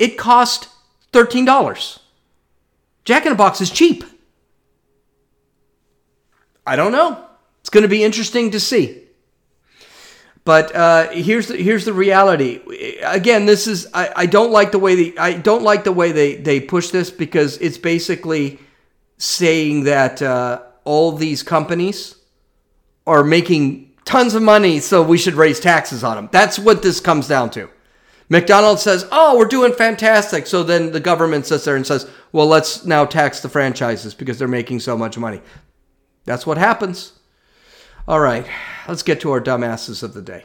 It 0.00 0.18
cost 0.18 0.66
$13. 1.12 2.00
Jack 3.04 3.24
in 3.24 3.30
a 3.30 3.36
Box 3.36 3.60
is 3.60 3.70
cheap. 3.70 4.02
I 6.66 6.74
don't 6.74 6.90
know. 6.90 7.24
It's 7.60 7.70
going 7.70 7.82
to 7.82 7.88
be 7.88 8.02
interesting 8.02 8.50
to 8.50 8.58
see. 8.58 9.00
But 10.44 10.74
uh, 10.74 11.10
here's 11.10 11.46
the, 11.46 11.56
here's 11.56 11.84
the 11.84 11.92
reality. 11.92 12.98
Again, 13.04 13.46
this 13.46 13.68
is 13.68 13.86
I, 13.94 14.10
I 14.16 14.26
don't 14.26 14.50
like 14.50 14.72
the 14.72 14.80
way 14.80 14.96
the 14.96 15.18
I 15.20 15.34
don't 15.34 15.62
like 15.62 15.84
the 15.84 15.92
way 15.92 16.10
they 16.10 16.34
they 16.34 16.58
push 16.58 16.88
this 16.88 17.12
because 17.12 17.58
it's 17.58 17.78
basically 17.78 18.58
saying 19.18 19.84
that 19.84 20.20
uh, 20.20 20.62
all 20.82 21.12
these 21.12 21.44
companies 21.44 22.16
are 23.06 23.24
making 23.24 23.92
tons 24.04 24.34
of 24.34 24.42
money, 24.42 24.80
so 24.80 25.02
we 25.02 25.18
should 25.18 25.34
raise 25.34 25.60
taxes 25.60 26.02
on 26.04 26.16
them. 26.16 26.28
That's 26.32 26.58
what 26.58 26.82
this 26.82 27.00
comes 27.00 27.28
down 27.28 27.50
to. 27.50 27.68
McDonald's 28.28 28.82
says, 28.82 29.06
"Oh, 29.10 29.36
we're 29.36 29.44
doing 29.46 29.72
fantastic." 29.72 30.46
So 30.46 30.62
then 30.62 30.92
the 30.92 31.00
government 31.00 31.46
sits 31.46 31.64
there 31.64 31.76
and 31.76 31.86
says, 31.86 32.06
"Well, 32.32 32.46
let's 32.46 32.84
now 32.84 33.04
tax 33.04 33.40
the 33.40 33.48
franchises 33.48 34.14
because 34.14 34.38
they're 34.38 34.48
making 34.48 34.80
so 34.80 34.96
much 34.96 35.18
money." 35.18 35.40
That's 36.24 36.46
what 36.46 36.58
happens. 36.58 37.12
All 38.06 38.20
right, 38.20 38.46
let's 38.88 39.02
get 39.02 39.20
to 39.20 39.32
our 39.32 39.40
dumbasses 39.40 40.02
of 40.02 40.14
the 40.14 40.22
day. 40.22 40.44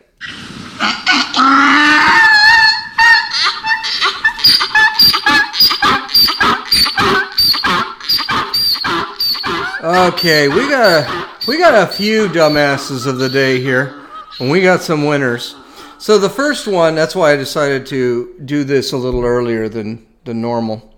Okay, 9.83 10.47
we 10.47 10.67
got 10.67 11.34
we 11.47 11.59
got 11.59 11.87
a 11.87 11.91
few 11.91 12.27
dumbasses 12.27 13.05
of 13.05 13.19
the 13.19 13.29
day 13.29 13.61
here, 13.61 13.93
and 14.39 14.49
we 14.49 14.61
got 14.61 14.81
some 14.81 15.05
winners. 15.05 15.55
So 15.99 16.17
the 16.17 16.29
first 16.29 16.67
one, 16.67 16.95
that's 16.95 17.15
why 17.15 17.33
I 17.33 17.35
decided 17.35 17.85
to 17.87 18.39
do 18.45 18.63
this 18.63 18.93
a 18.93 18.97
little 18.97 19.23
earlier 19.23 19.69
than 19.69 20.05
than 20.23 20.41
normal. 20.41 20.93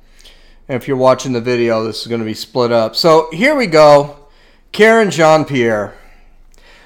And 0.70 0.82
if 0.82 0.88
you're 0.88 0.98
watching 0.98 1.34
the 1.34 1.42
video, 1.42 1.84
this 1.84 2.02
is 2.02 2.08
going 2.08 2.20
to 2.20 2.26
be 2.26 2.34
split 2.34 2.72
up. 2.72 2.96
So 2.96 3.30
here 3.32 3.56
we 3.56 3.68
go, 3.68 4.28
Karen 4.72 5.12
Jean 5.12 5.46
Pierre. 5.46 5.96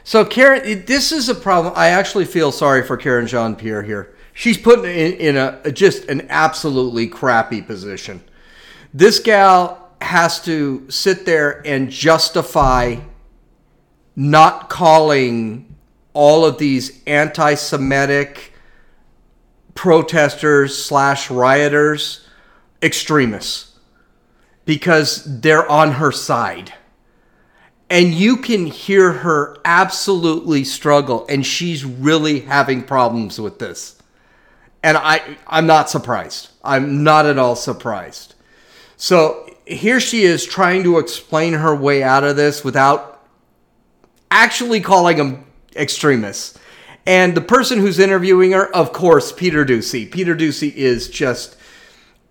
So 0.04 0.26
Karen, 0.26 0.86
this 0.86 1.12
is 1.12 1.30
a 1.30 1.36
problem. 1.36 1.74
I 1.76 1.90
actually 1.90 2.26
feel 2.26 2.52
sorry 2.52 2.84
for 2.84 2.98
Karen 2.98 3.28
Jean 3.28 3.56
Pierre 3.56 3.84
here. 3.84 4.16
She's 4.34 4.58
put 4.58 4.80
in, 4.80 5.14
in 5.14 5.38
a 5.38 5.72
just 5.72 6.06
an 6.06 6.28
absolutely 6.30 7.08
crappy 7.08 7.62
position. 7.62 8.24
This 8.94 9.20
gal 9.20 9.90
has 10.02 10.44
to 10.46 10.90
sit 10.90 11.26
there 11.26 11.62
and 11.66 11.92
justify 11.92 12.98
not 14.16 14.70
calling 14.70 15.76
all 16.14 16.46
of 16.46 16.58
these 16.58 17.02
anti-Semitic 17.06 18.54
protesters 19.74 20.78
slash 20.78 21.32
rioters 21.32 22.28
extremists 22.82 23.80
because 24.66 25.40
they're 25.42 25.70
on 25.70 25.94
her 25.94 26.12
side. 26.12 26.74
And 27.90 28.14
you 28.14 28.38
can 28.38 28.68
hear 28.68 29.12
her 29.12 29.58
absolutely 29.66 30.64
struggle, 30.64 31.26
and 31.28 31.46
she's 31.46 31.84
really 31.84 32.42
having 32.42 32.84
problems 32.84 33.40
with 33.40 33.60
this. 33.60 34.02
And 34.82 34.98
I, 34.98 35.38
I'm 35.46 35.68
not 35.68 35.90
surprised. 35.90 36.50
I'm 36.64 37.04
not 37.04 37.26
at 37.26 37.38
all 37.38 37.56
surprised. 37.56 38.36
So 38.96 39.50
here 39.66 40.00
she 40.00 40.24
is 40.24 40.46
trying 40.46 40.84
to 40.84 41.00
explain 41.00 41.54
her 41.54 41.76
way 41.76 42.02
out 42.02 42.24
of 42.24 42.36
this 42.36 42.64
without 42.64 43.11
actually 44.32 44.80
calling 44.80 45.18
them 45.18 45.46
extremists. 45.76 46.58
And 47.06 47.36
the 47.36 47.42
person 47.42 47.80
who's 47.80 48.00
interviewing 48.00 48.52
her, 48.52 48.74
of 48.76 48.94
course, 48.94 49.32
Peter 49.32 49.66
Doocy. 49.66 50.10
Peter 50.10 50.36
Doocy 50.36 50.74
is 50.74 51.10
just 51.10 51.58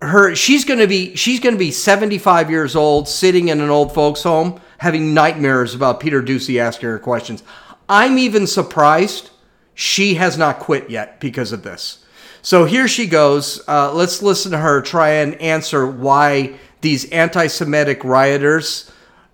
her 0.01 0.33
she's 0.33 0.65
going 0.65 0.79
to 0.79 0.87
be 0.87 1.15
she's 1.15 1.39
going 1.39 1.53
to 1.53 1.59
be 1.59 1.71
75 1.71 2.49
years 2.49 2.75
old 2.75 3.07
sitting 3.07 3.49
in 3.49 3.61
an 3.61 3.69
old 3.69 3.93
folks 3.93 4.23
home 4.23 4.59
having 4.79 5.13
nightmares 5.13 5.75
about 5.75 5.99
Peter 5.99 6.23
Doocy 6.23 6.59
asking 6.59 6.89
her 6.89 6.97
questions. 6.97 7.43
I'm 7.87 8.17
even 8.17 8.47
surprised 8.47 9.29
she 9.75 10.15
has 10.15 10.37
not 10.37 10.59
quit 10.59 10.89
yet 10.89 11.19
because 11.19 11.51
of 11.51 11.61
this. 11.61 12.03
So 12.41 12.65
here 12.65 12.87
she 12.87 13.05
goes. 13.05 13.61
Uh, 13.67 13.93
let's 13.93 14.23
listen 14.23 14.51
to 14.53 14.57
her 14.57 14.81
try 14.81 15.09
and 15.09 15.35
answer 15.35 15.85
why 15.85 16.55
these 16.81 17.09
anti 17.11 17.47
Semitic 17.47 18.03
rioters 18.03 18.91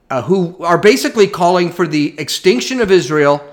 uh, 0.09 0.21
who 0.23 0.63
are 0.63 0.77
basically 0.77 1.27
calling 1.27 1.71
for 1.71 1.87
the 1.87 2.19
extinction 2.19 2.81
of 2.81 2.91
Israel 2.91 3.43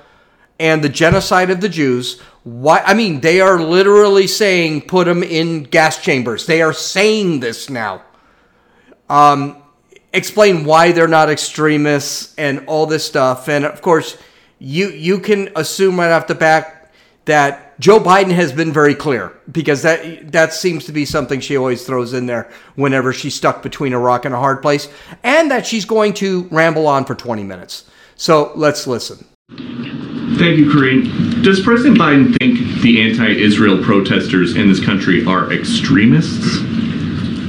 and 0.58 0.82
the 0.82 0.88
genocide 0.88 1.50
of 1.50 1.60
the 1.60 1.68
Jews. 1.68 2.20
Why? 2.44 2.80
I 2.80 2.94
mean, 2.94 3.20
they 3.20 3.40
are 3.40 3.60
literally 3.60 4.26
saying 4.26 4.82
put 4.82 5.06
them 5.06 5.22
in 5.22 5.64
gas 5.64 6.00
chambers. 6.00 6.46
They 6.46 6.62
are 6.62 6.72
saying 6.72 7.40
this 7.40 7.68
now. 7.68 8.02
Um, 9.08 9.62
explain 10.12 10.64
why 10.64 10.92
they're 10.92 11.08
not 11.08 11.28
extremists 11.28 12.34
and 12.36 12.64
all 12.66 12.86
this 12.86 13.04
stuff. 13.04 13.48
And 13.48 13.64
of 13.64 13.82
course, 13.82 14.16
you 14.58 14.88
you 14.90 15.18
can 15.18 15.50
assume 15.56 15.98
right 15.98 16.12
off 16.12 16.26
the 16.26 16.34
bat 16.34 16.83
that 17.24 17.78
Joe 17.80 17.98
Biden 17.98 18.32
has 18.32 18.52
been 18.52 18.72
very 18.72 18.94
clear 18.94 19.32
because 19.50 19.82
that 19.82 20.32
that 20.32 20.52
seems 20.52 20.84
to 20.86 20.92
be 20.92 21.04
something 21.04 21.40
she 21.40 21.56
always 21.56 21.84
throws 21.86 22.12
in 22.12 22.26
there 22.26 22.50
whenever 22.76 23.12
she's 23.12 23.34
stuck 23.34 23.62
between 23.62 23.92
a 23.92 23.98
rock 23.98 24.24
and 24.24 24.34
a 24.34 24.38
hard 24.38 24.62
place, 24.62 24.88
and 25.22 25.50
that 25.50 25.66
she's 25.66 25.84
going 25.84 26.12
to 26.14 26.44
ramble 26.50 26.86
on 26.86 27.04
for 27.04 27.14
20 27.14 27.42
minutes. 27.42 27.84
So 28.16 28.52
let's 28.54 28.86
listen. 28.86 29.26
Thank 29.48 30.58
you, 30.58 30.70
Karine. 30.70 31.42
Does 31.42 31.60
President 31.60 31.98
Biden 31.98 32.36
think 32.38 32.58
the 32.82 33.00
anti-Israel 33.02 33.82
protesters 33.84 34.56
in 34.56 34.68
this 34.68 34.84
country 34.84 35.24
are 35.26 35.52
extremists? 35.52 36.60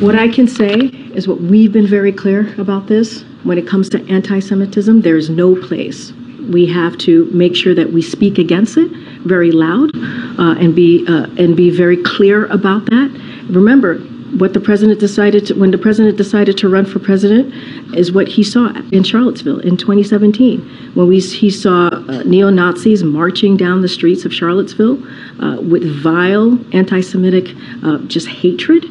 What 0.02 0.16
I 0.16 0.28
can 0.28 0.48
say 0.48 0.76
is 1.16 1.28
what 1.28 1.42
we've 1.42 1.72
been 1.72 1.88
very 1.88 2.12
clear 2.12 2.54
about 2.60 2.88
this. 2.88 3.24
When 3.44 3.58
it 3.58 3.68
comes 3.68 3.90
to 3.90 4.06
anti-Semitism, 4.08 5.02
there 5.02 5.18
is 5.18 5.30
no 5.30 5.56
place. 5.56 6.12
We 6.52 6.66
have 6.68 6.98
to 7.00 7.26
make 7.26 7.56
sure 7.56 7.74
that 7.76 7.91
we 7.91 8.02
speak 8.02 8.38
against 8.38 8.78
it 8.78 8.91
very 9.26 9.52
loud 9.52 9.91
uh, 10.39 10.56
and 10.60 10.76
be 10.76 11.06
uh, 11.08 11.28
and 11.38 11.56
be 11.56 11.70
very 11.70 12.02
clear 12.02 12.46
about 12.48 12.86
that. 12.86 13.46
Remember, 13.50 13.98
what 14.38 14.54
the 14.54 14.60
president 14.60 15.00
decided 15.00 15.46
to, 15.48 15.54
when 15.54 15.72
the 15.72 15.78
president 15.78 16.18
decided 16.18 16.58
to 16.58 16.68
run 16.68 16.86
for 16.86 17.00
president 17.00 17.54
is 17.96 18.12
what 18.12 18.28
he 18.28 18.43
saw 18.43 18.70
in 18.91 19.04
Charlottesville 19.04 19.60
in 19.60 19.78
2017 19.78 20.60
when 20.93 21.08
we 21.08 21.20
he 21.20 21.50
saw 21.50 21.88
uh, 21.88 22.24
neo 22.24 22.50
Nazis 22.50 23.04
marching 23.04 23.56
down 23.56 23.82
the 23.82 23.88
streets 23.88 24.26
of 24.26 24.34
Charlottesville 24.34 25.02
uh, 25.41 25.62
with 25.62 25.84
vile 26.02 26.60
anti-Semitic 26.74 27.56
uh, 27.84 28.00
just 28.08 28.28
hatred, 28.28 28.84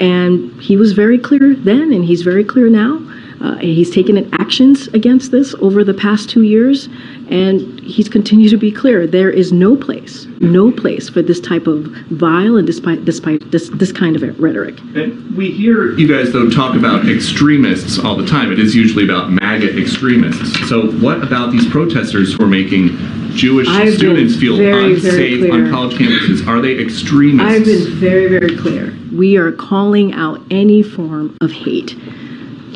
and 0.00 0.52
he 0.60 0.76
was 0.76 0.92
very 0.92 1.18
clear 1.18 1.54
then, 1.54 1.92
and 1.92 2.04
he's 2.04 2.22
very 2.22 2.44
clear 2.44 2.68
now. 2.68 3.00
Uh, 3.44 3.58
he's 3.58 3.90
taken 3.90 4.16
actions 4.40 4.88
against 4.88 5.30
this 5.30 5.54
over 5.60 5.84
the 5.84 5.92
past 5.92 6.30
two 6.30 6.44
years, 6.44 6.88
and 7.28 7.78
he's 7.80 8.08
continued 8.08 8.48
to 8.48 8.56
be 8.56 8.72
clear. 8.72 9.06
There 9.06 9.30
is 9.30 9.52
no 9.52 9.76
place, 9.76 10.24
no 10.40 10.72
place 10.72 11.10
for 11.10 11.20
this 11.20 11.40
type 11.40 11.66
of 11.66 11.84
vile 12.08 12.56
and 12.56 12.66
despite 12.66 13.04
despite 13.04 13.50
this 13.50 13.68
this 13.74 13.92
kind 13.92 14.16
of 14.16 14.22
rhetoric. 14.40 14.80
And 14.94 15.36
we 15.36 15.50
hear 15.50 15.92
you 15.98 16.08
guys 16.08 16.32
though 16.32 16.48
talk 16.48 16.74
about 16.74 17.06
extremists 17.06 17.98
all 17.98 18.16
the 18.16 18.24
time. 18.26 18.50
It 18.50 18.58
is 18.58 18.74
usually 18.74 19.04
about 19.04 19.30
MAGA 19.30 19.78
extremists. 19.78 20.66
So 20.66 20.90
what 20.92 21.22
about 21.22 21.52
these 21.52 21.68
protesters 21.68 22.32
who 22.32 22.44
are 22.44 22.48
making 22.48 22.96
Jewish 23.36 23.68
I've 23.68 23.92
students 23.92 24.36
feel 24.36 24.56
very, 24.56 24.94
unsafe 24.94 25.40
very 25.40 25.50
on 25.50 25.70
college 25.70 25.98
campuses? 25.98 26.46
Are 26.46 26.62
they 26.62 26.78
extremists? 26.78 27.52
I've 27.52 27.66
been 27.66 27.92
very, 27.96 28.26
very 28.26 28.56
clear. 28.56 28.96
We 29.14 29.36
are 29.36 29.52
calling 29.52 30.14
out 30.14 30.40
any 30.50 30.82
form 30.82 31.36
of 31.42 31.52
hate 31.52 31.94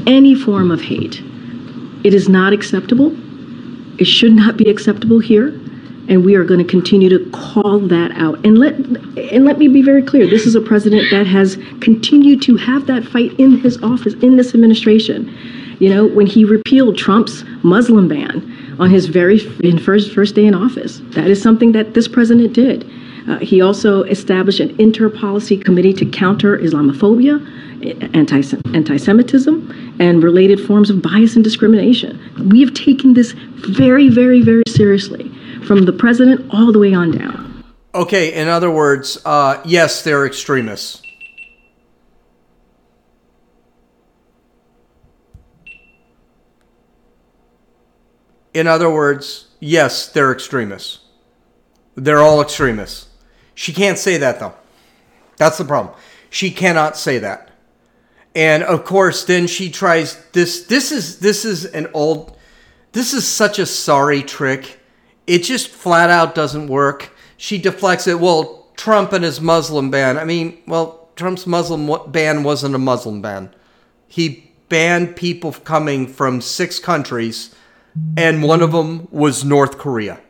any 0.07 0.35
form 0.35 0.71
of 0.71 0.81
hate. 0.81 1.23
It 2.05 2.15
is 2.15 2.29
not 2.29 2.53
acceptable. 2.53 3.13
It 4.01 4.07
should 4.07 4.33
not 4.33 4.57
be 4.57 4.71
acceptable 4.71 5.19
here. 5.19 5.49
And 6.09 6.25
we 6.25 6.37
are 6.37 6.45
going 6.45 6.65
to 6.65 6.71
continue 6.71 7.11
to 7.11 7.31
call 7.31 7.81
that 7.81 8.13
out. 8.13 8.45
And 8.45 8.57
let 8.59 8.75
and 8.75 9.45
let 9.45 9.59
me 9.59 9.69
be 9.69 9.83
very 9.83 10.03
clear. 10.03 10.27
This 10.27 10.47
is 10.47 10.55
a 10.55 10.61
president 10.61 11.11
that 11.11 11.27
has 11.27 11.57
continued 11.81 12.41
to 12.43 12.57
have 12.57 12.87
that 12.87 13.05
fight 13.05 13.39
in 13.39 13.59
his 13.59 13.83
office, 13.83 14.15
in 14.15 14.37
this 14.37 14.55
administration. 14.55 15.37
You 15.81 15.91
know, 15.91 16.07
when 16.07 16.27
he 16.27 16.45
repealed 16.45 16.97
Trump's 16.97 17.45
Muslim 17.63 18.09
ban 18.09 18.77
on 18.81 18.91
his 18.91 19.07
very 19.07 19.39
first 19.39 20.15
first 20.15 20.35
day 20.35 20.47
in 20.47 20.55
office, 20.55 21.03
that 21.11 21.27
is 21.27 21.43
something 21.43 21.73
that 21.73 21.93
this 21.93 22.09
president 22.09 22.55
did. 22.55 22.91
Uh, 23.29 23.39
he 23.41 23.61
also 23.61 24.05
established 24.05 24.61
an 24.61 24.75
inter-policy 24.81 25.59
committee 25.59 25.93
to 25.93 26.07
counter 26.07 26.57
Islamophobia 26.57 27.39
anti 27.83 28.97
Semitism, 28.97 29.97
and 30.01 30.23
related 30.23 30.61
forms 30.61 30.91
of 30.91 31.03
bias 31.03 31.35
and 31.35 31.45
discrimination. 31.45 32.49
We 32.51 32.61
have 32.61 32.75
taken 32.75 33.15
this 33.15 33.33
very, 33.33 34.09
very, 34.09 34.41
very 34.41 34.63
seriously 34.69 35.31
from 35.65 35.85
the 35.85 35.93
president 35.93 36.49
all 36.53 36.73
the 36.73 36.79
way 36.79 36.95
on 36.95 37.11
down. 37.13 37.65
Okay, 37.95 38.33
in 38.33 38.49
other 38.49 38.71
words, 38.71 39.19
uh, 39.25 39.61
yes, 39.65 40.03
they're 40.03 40.27
extremists. 40.27 41.03
In 48.55 48.67
other 48.67 48.91
words, 48.91 49.49
yes, 49.61 50.09
they're 50.09 50.33
extremists. 50.33 51.01
They're 51.95 52.23
all 52.23 52.41
extremists. 52.41 53.09
She 53.55 53.73
can't 53.73 53.99
say 53.99 54.17
that, 54.19 54.41
though. 54.41 54.55
That's 55.37 55.59
the 55.59 55.65
problem. 55.65 55.95
She 56.31 56.51
cannot 56.51 56.97
say 56.97 57.19
that 57.19 57.48
and 58.35 58.63
of 58.63 58.85
course 58.85 59.25
then 59.25 59.47
she 59.47 59.71
tries 59.71 60.23
this 60.33 60.65
this 60.65 60.93
is 60.93 61.19
this 61.21 61.45
is 61.45 61.65
an 61.65 61.89
old 61.95 62.37
this 62.93 63.13
is 63.13 63.27
such 63.27 63.59
a 63.59 63.67
sorry 63.67 64.23
trick. 64.23 64.81
It 65.27 65.41
just 65.41 65.69
flat 65.69 66.09
out 66.09 66.35
doesn't 66.35 66.69
work. 66.69 67.15
She 67.37 67.59
deflects 67.59 68.07
it. 68.07 68.19
Well 68.21 68.67
trump 68.77 69.13
and 69.13 69.25
his 69.25 69.41
muslim 69.41 69.91
ban 69.91 70.17
i 70.17 70.25
mean 70.25 70.57
well 70.69 71.11
trump's 71.17 71.49
muslim 71.49 71.91
ban 72.13 72.43
wasn't 72.45 72.75
a 72.75 72.79
muslim 72.79 73.21
ban. 73.21 73.55
He 74.07 74.53
banned 74.69 75.17
people 75.17 75.53
coming 75.53 76.07
from 76.07 76.41
six 76.41 76.79
countries 76.79 77.55
and 78.17 78.43
one 78.43 78.63
of 78.63 78.73
them 78.73 79.09
was 79.11 79.45
north 79.45 79.79
korea. 79.79 80.21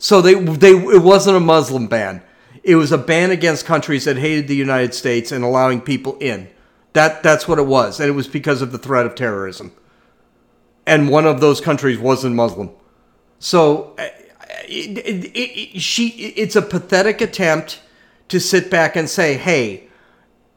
So 0.00 0.22
they 0.22 0.34
they 0.34 0.70
it 0.72 1.02
wasn't 1.02 1.36
a 1.36 1.40
Muslim 1.40 1.86
ban. 1.86 2.22
It 2.64 2.76
was 2.76 2.90
a 2.90 2.98
ban 2.98 3.30
against 3.30 3.66
countries 3.66 4.06
that 4.06 4.16
hated 4.16 4.48
the 4.48 4.56
United 4.56 4.94
States 4.94 5.30
and 5.30 5.44
allowing 5.44 5.82
people 5.82 6.16
in. 6.20 6.48
That 6.92 7.22
that's 7.22 7.46
what 7.46 7.58
it 7.58 7.66
was, 7.66 8.00
and 8.00 8.08
it 8.08 8.12
was 8.12 8.26
because 8.26 8.62
of 8.62 8.72
the 8.72 8.78
threat 8.78 9.06
of 9.06 9.14
terrorism. 9.14 9.72
And 10.86 11.08
one 11.08 11.26
of 11.26 11.40
those 11.40 11.60
countries 11.60 11.98
wasn't 11.98 12.34
Muslim. 12.34 12.70
So 13.38 13.94
it, 14.68 14.98
it, 14.98 15.36
it, 15.36 15.80
she 15.80 16.08
it's 16.08 16.56
a 16.56 16.62
pathetic 16.62 17.20
attempt 17.20 17.80
to 18.28 18.40
sit 18.40 18.70
back 18.70 18.96
and 18.96 19.08
say, 19.08 19.36
"Hey, 19.36 19.88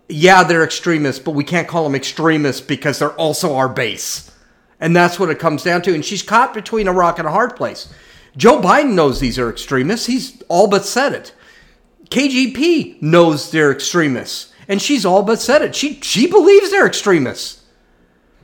yeah, 0.10 0.44
they're 0.44 0.64
extremists, 0.64 1.22
but 1.22 1.32
we 1.32 1.44
can't 1.44 1.68
call 1.68 1.84
them 1.84 1.96
extremists 1.96 2.62
because 2.62 3.00
they're 3.00 3.12
also 3.12 3.56
our 3.56 3.70
base." 3.70 4.32
And 4.80 4.96
that's 4.96 5.20
what 5.20 5.30
it 5.30 5.40
comes 5.40 5.64
down 5.64 5.82
to. 5.84 5.94
And 5.94 6.04
she's 6.04 6.24
caught 6.24 6.54
between 6.54 6.88
a 6.88 6.94
rock 6.94 7.20
and 7.20 7.28
a 7.28 7.32
hard 7.32 7.56
place. 7.56 7.94
Joe 8.36 8.60
Biden 8.60 8.94
knows 8.94 9.20
these 9.20 9.40
are 9.40 9.50
extremists. 9.50 10.08
He's 10.08 10.42
all 10.50 10.68
but 10.68 10.84
said 10.86 11.14
it. 11.14 11.34
KJP 12.10 13.02
knows 13.02 13.50
they're 13.52 13.72
extremists, 13.72 14.53
and 14.68 14.82
she's 14.82 15.06
all 15.06 15.24
but 15.24 15.42
said 15.42 15.62
it. 15.62 15.76
She 15.76 16.00
she 16.02 16.28
believes 16.28 16.72
they're 16.72 16.88
extremists, 16.88 17.64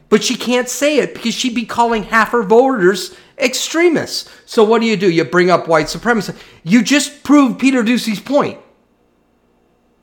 but 0.10 0.24
she 0.24 0.36
can't 0.36 0.70
say 0.70 0.98
it 0.98 1.14
because 1.14 1.34
she'd 1.34 1.56
be 1.56 1.66
calling 1.66 2.04
half 2.04 2.30
her 2.30 2.44
voters 2.44 3.16
extremists. 3.38 4.30
So 4.46 4.64
what 4.64 4.82
do 4.82 4.88
you 4.88 4.98
do? 4.98 5.10
You 5.10 5.24
bring 5.24 5.50
up 5.50 5.68
white 5.68 5.90
supremacy. 5.90 6.34
You 6.64 6.84
just 6.84 7.24
proved 7.24 7.60
Peter 7.60 7.84
Doocy's 7.84 8.20
point. 8.20 8.60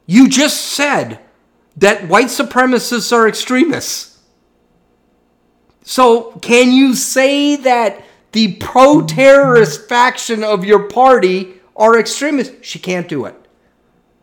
You 0.06 0.28
just 0.28 0.60
said 0.60 1.20
that 1.76 2.08
white 2.08 2.28
supremacists 2.28 3.12
are 3.12 3.28
extremists. 3.28 4.18
So 5.82 6.32
can 6.40 6.72
you 6.72 6.94
say 6.94 7.56
that 7.56 8.02
the 8.32 8.54
pro-terrorist 8.54 9.88
faction 9.88 10.42
of 10.42 10.64
your 10.64 10.88
party 10.88 11.54
are 11.76 11.98
extremists? 11.98 12.66
She 12.66 12.78
can't 12.78 13.08
do 13.08 13.24
it. 13.24 13.34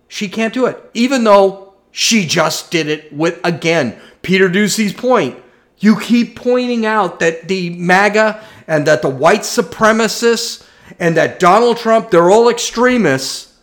She 0.07 0.27
can't 0.27 0.53
do 0.53 0.65
it, 0.65 0.77
even 0.93 1.23
though 1.23 1.62
she 1.93 2.25
just 2.25 2.71
did 2.71 2.87
it 2.87 3.13
with 3.13 3.39
again 3.45 3.95
Peter 4.23 4.49
Doocy's 4.49 4.93
point. 4.93 5.37
You 5.77 5.99
keep 5.99 6.35
pointing 6.35 6.85
out 6.85 7.19
that 7.19 7.47
the 7.47 7.69
MAGA 7.69 8.43
and 8.67 8.87
that 8.87 9.03
the 9.03 9.09
white 9.09 9.41
supremacists 9.41 10.67
and 10.99 11.15
that 11.15 11.39
Donald 11.39 11.77
Trump, 11.77 12.09
they're 12.09 12.31
all 12.31 12.49
extremists. 12.49 13.55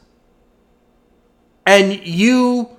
And 1.67 2.07
you 2.07 2.71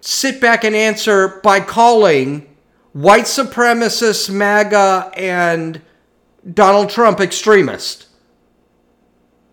sit 0.00 0.40
back 0.40 0.64
and 0.64 0.74
answer 0.74 1.40
by 1.44 1.60
calling 1.60 2.56
white 2.92 3.24
supremacists, 3.24 4.28
MAGA, 4.28 5.12
and 5.16 5.80
Donald 6.52 6.90
Trump 6.90 7.20
extremist. 7.20 8.06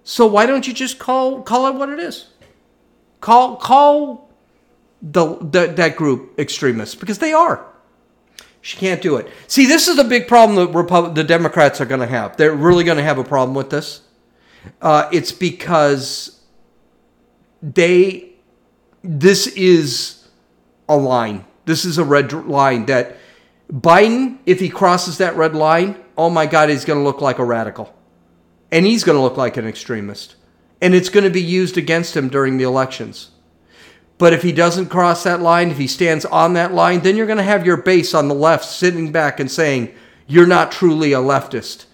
So 0.04 0.26
why 0.26 0.48
don't 0.48 0.68
you 0.68 0.74
just 0.74 0.98
call 0.98 1.43
call 1.43 1.68
it 1.68 1.76
what 1.76 1.89
it 1.89 2.00
is? 2.00 2.30
Call 3.22 3.58
call 3.58 4.24
the, 5.12 5.38
the 5.38 5.68
that 5.76 5.95
group 5.95 6.38
extremists 6.39 6.95
because 6.95 7.20
they 7.20 7.32
are. 7.32 7.66
She 8.62 8.78
can't 8.78 9.01
do 9.01 9.18
it. 9.18 9.30
See, 9.45 9.68
this 9.68 9.88
is 9.88 9.99
a 9.99 10.03
big 10.03 10.28
problem 10.28 10.56
that 10.56 10.76
Repub- 10.76 11.14
the 11.14 11.24
Democrats 11.24 11.80
are 11.80 11.86
going 11.86 12.01
to 12.01 12.08
have. 12.08 12.36
They're 12.36 12.56
really 12.56 12.84
going 12.84 12.97
to 12.97 13.03
have 13.03 13.20
a 13.20 13.24
problem 13.24 13.53
with 13.53 13.70
this. 13.70 14.01
Uh, 14.82 15.08
it's 15.12 15.32
because 15.32 16.41
they, 17.62 18.32
this 19.03 19.45
is 19.45 20.28
a 20.89 20.97
line. 20.97 21.45
This 21.66 21.86
is 21.86 21.99
a 21.99 22.03
red 22.03 22.34
line 22.34 22.88
that 22.88 23.18
Biden, 23.72 24.39
if 24.47 24.60
he 24.60 24.70
crosses 24.70 25.20
that 25.20 25.36
red 25.36 25.56
line, 25.56 26.03
oh 26.18 26.32
my 26.32 26.47
God, 26.47 26.70
he's 26.70 26.86
going 26.86 26.99
to 26.99 27.03
look 27.03 27.22
like 27.22 27.38
a 27.38 27.45
radical. 27.45 27.95
And 28.72 28.88
he's 28.88 29.03
going 29.03 29.16
to 29.18 29.22
look 29.22 29.38
like 29.38 29.58
an 29.58 29.68
extremist. 29.68 30.36
And 30.82 30.95
it's 30.95 31.10
going 31.10 31.24
to 31.24 31.30
be 31.30 31.41
used 31.41 31.78
against 31.78 32.18
him 32.18 32.30
during 32.30 32.58
the 32.58 32.64
elections. 32.64 33.30
But 34.18 34.34
if 34.34 34.43
he 34.43 34.51
doesn't 34.51 34.88
cross 34.88 35.24
that 35.24 35.41
line, 35.41 35.72
if 35.72 35.78
he 35.78 35.88
stands 35.88 36.24
on 36.26 36.53
that 36.53 36.74
line, 36.74 37.01
then 37.01 37.18
you're 37.18 37.26
going 37.26 37.38
to 37.38 37.43
have 37.43 37.66
your 37.66 37.78
base 37.78 38.13
on 38.13 38.28
the 38.28 38.36
left 38.36 38.66
sitting 38.66 39.11
back 39.11 39.39
and 39.39 39.51
saying, 39.51 39.93
"You're 40.26 40.47
not 40.47 40.72
truly 40.72 41.11
a 41.13 41.20
leftist. 41.20 41.86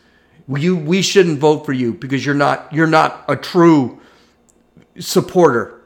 You, 0.47 0.76
we 0.76 1.01
shouldn't 1.01 1.39
vote 1.39 1.65
for 1.65 1.74
you 1.74 1.93
because 1.93 2.26
you're 2.26 2.36
not, 2.36 2.72
you're 2.72 2.88
not 2.88 3.26
a 3.28 3.36
true 3.36 3.99
supporter." 4.99 5.82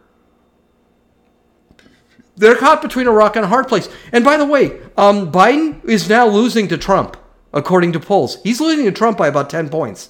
They're 2.38 2.56
caught 2.56 2.82
between 2.82 3.08
a 3.08 3.12
rock 3.12 3.36
and 3.38 3.46
a 3.46 3.48
hard 3.48 3.68
place. 3.68 3.88
And 4.12 4.26
by 4.26 4.38
the 4.38 4.46
way, 4.46 4.82
um, 4.98 5.32
Biden 5.32 5.84
is 5.86 6.10
now 6.10 6.28
losing 6.28 6.68
to 6.68 6.78
Trump, 6.78 7.16
according 7.54 7.94
to 7.94 8.00
polls. 8.00 8.40
He's 8.44 8.60
losing 8.60 8.86
to 8.86 8.92
Trump 8.92 9.18
by 9.18 9.28
about 9.28 9.50
10 9.50 9.70
points. 9.70 10.10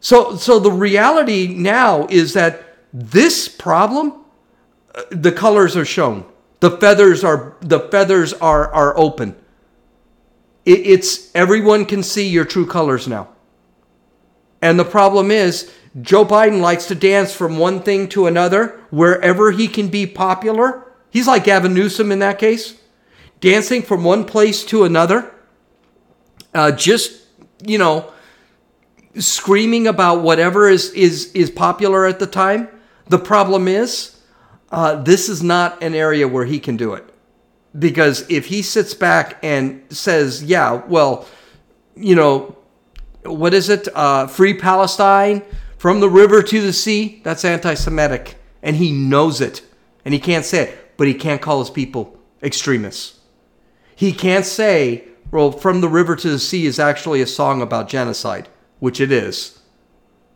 So, 0.00 0.34
so 0.34 0.58
the 0.58 0.72
reality 0.72 1.54
now 1.56 2.08
is 2.10 2.32
that 2.32 2.64
this 2.92 3.46
problem 3.46 4.21
the 5.10 5.32
colors 5.32 5.76
are 5.76 5.84
shown. 5.84 6.24
The 6.60 6.70
feathers 6.70 7.24
are 7.24 7.56
the 7.60 7.80
feathers 7.80 8.32
are 8.34 8.72
are 8.72 8.96
open. 8.96 9.36
It, 10.64 10.86
it's 10.86 11.34
everyone 11.34 11.86
can 11.86 12.02
see 12.02 12.28
your 12.28 12.44
true 12.44 12.66
colors 12.66 13.08
now. 13.08 13.28
And 14.60 14.78
the 14.78 14.84
problem 14.84 15.30
is 15.30 15.72
Joe 16.00 16.24
Biden 16.24 16.60
likes 16.60 16.86
to 16.86 16.94
dance 16.94 17.34
from 17.34 17.58
one 17.58 17.82
thing 17.82 18.08
to 18.10 18.26
another 18.26 18.80
wherever 18.90 19.50
he 19.50 19.66
can 19.66 19.88
be 19.88 20.06
popular. 20.06 20.92
He's 21.10 21.26
like 21.26 21.44
Gavin 21.44 21.74
Newsom 21.74 22.12
in 22.12 22.20
that 22.20 22.38
case, 22.38 22.80
dancing 23.40 23.82
from 23.82 24.04
one 24.04 24.24
place 24.24 24.64
to 24.66 24.84
another. 24.84 25.34
Uh, 26.54 26.70
just 26.70 27.22
you 27.66 27.78
know, 27.78 28.12
screaming 29.18 29.86
about 29.86 30.22
whatever 30.22 30.68
is 30.68 30.90
is 30.90 31.32
is 31.32 31.50
popular 31.50 32.06
at 32.06 32.18
the 32.18 32.26
time. 32.26 32.68
The 33.08 33.18
problem 33.18 33.68
is 33.68 34.11
uh, 34.72 34.96
this 35.02 35.28
is 35.28 35.42
not 35.42 35.80
an 35.82 35.94
area 35.94 36.26
where 36.26 36.46
he 36.46 36.58
can 36.58 36.76
do 36.76 36.94
it. 36.94 37.04
Because 37.78 38.26
if 38.28 38.46
he 38.46 38.62
sits 38.62 38.94
back 38.94 39.38
and 39.42 39.84
says, 39.90 40.42
yeah, 40.42 40.82
well, 40.86 41.26
you 41.94 42.14
know, 42.14 42.56
what 43.24 43.54
is 43.54 43.68
it? 43.68 43.86
Uh, 43.94 44.26
free 44.26 44.54
Palestine 44.54 45.42
from 45.76 46.00
the 46.00 46.08
river 46.08 46.42
to 46.42 46.60
the 46.60 46.72
sea, 46.72 47.20
that's 47.22 47.44
anti 47.44 47.74
Semitic. 47.74 48.36
And 48.62 48.76
he 48.76 48.92
knows 48.92 49.40
it. 49.40 49.62
And 50.04 50.14
he 50.14 50.20
can't 50.20 50.44
say 50.44 50.68
it, 50.68 50.96
but 50.96 51.06
he 51.06 51.14
can't 51.14 51.40
call 51.40 51.60
his 51.60 51.70
people 51.70 52.18
extremists. 52.42 53.20
He 53.94 54.12
can't 54.12 54.44
say, 54.44 55.04
well, 55.30 55.52
from 55.52 55.80
the 55.80 55.88
river 55.88 56.16
to 56.16 56.30
the 56.30 56.38
sea 56.38 56.66
is 56.66 56.78
actually 56.78 57.20
a 57.20 57.26
song 57.26 57.62
about 57.62 57.88
genocide, 57.88 58.48
which 58.80 59.00
it 59.00 59.12
is. 59.12 59.60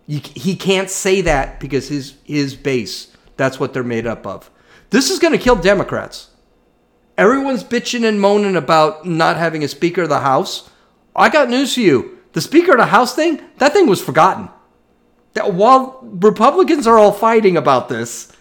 he 0.07 0.55
can't 0.55 0.89
say 0.89 1.21
that 1.23 1.59
because 1.59 1.89
his, 1.89 2.15
his 2.25 2.55
base 2.55 3.16
that's 3.37 3.61
what 3.61 3.73
they're 3.73 3.83
made 3.83 4.07
up 4.07 4.27
of. 4.27 4.51
This 4.91 5.11
is 5.11 5.19
going 5.19 5.33
to 5.33 5.39
kill 5.39 5.57
Democrats. 5.57 6.31
Everyone's 7.19 7.65
bitching 7.65 8.07
and 8.07 8.21
moaning 8.21 8.57
about 8.57 9.07
not 9.07 9.37
having 9.37 9.65
a 9.65 9.69
Speaker 9.69 10.03
of 10.03 10.09
the 10.09 10.21
House. 10.21 10.71
I 11.15 11.29
got 11.29 11.49
news 11.49 11.75
for 11.75 11.81
you. 11.81 12.19
The 12.33 12.41
Speaker 12.41 12.73
of 12.73 12.79
the 12.79 12.87
House 12.87 13.15
thing, 13.15 13.41
that 13.59 13.73
thing 13.73 13.87
was 13.87 14.03
forgotten. 14.03 14.51
That 15.33 15.55
while 15.55 16.01
Republicans 16.03 16.87
are 16.87 16.99
all 16.99 17.13
fighting 17.13 17.57
about 17.57 17.89
this, 17.89 18.33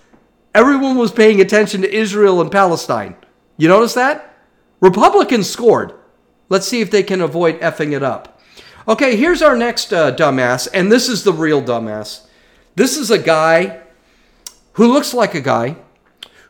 everyone 0.53 0.97
was 0.97 1.11
paying 1.11 1.39
attention 1.39 1.81
to 1.81 1.93
Israel 1.93 2.41
and 2.41 2.51
Palestine. 2.51 3.15
You 3.57 3.69
notice 3.69 3.93
that? 3.93 4.33
Republicans 4.81 5.49
scored. 5.49 5.93
Let's 6.49 6.67
see 6.67 6.81
if 6.81 6.91
they 6.91 7.03
can 7.03 7.21
avoid 7.21 7.59
effing 7.61 7.93
it 7.93 8.03
up. 8.03 8.41
Okay, 8.87 9.15
here's 9.15 9.41
our 9.41 9.55
next 9.55 9.93
uh, 9.93 10.15
dumbass, 10.15 10.67
and 10.73 10.91
this 10.91 11.09
is 11.09 11.23
the 11.23 11.33
real 11.33 11.61
dumbass. 11.61 12.27
This 12.75 12.97
is 12.97 13.09
a 13.09 13.17
guy 13.17 13.81
who 14.75 14.91
looks 14.91 15.13
like 15.13 15.33
a 15.35 15.41
guy, 15.41 15.77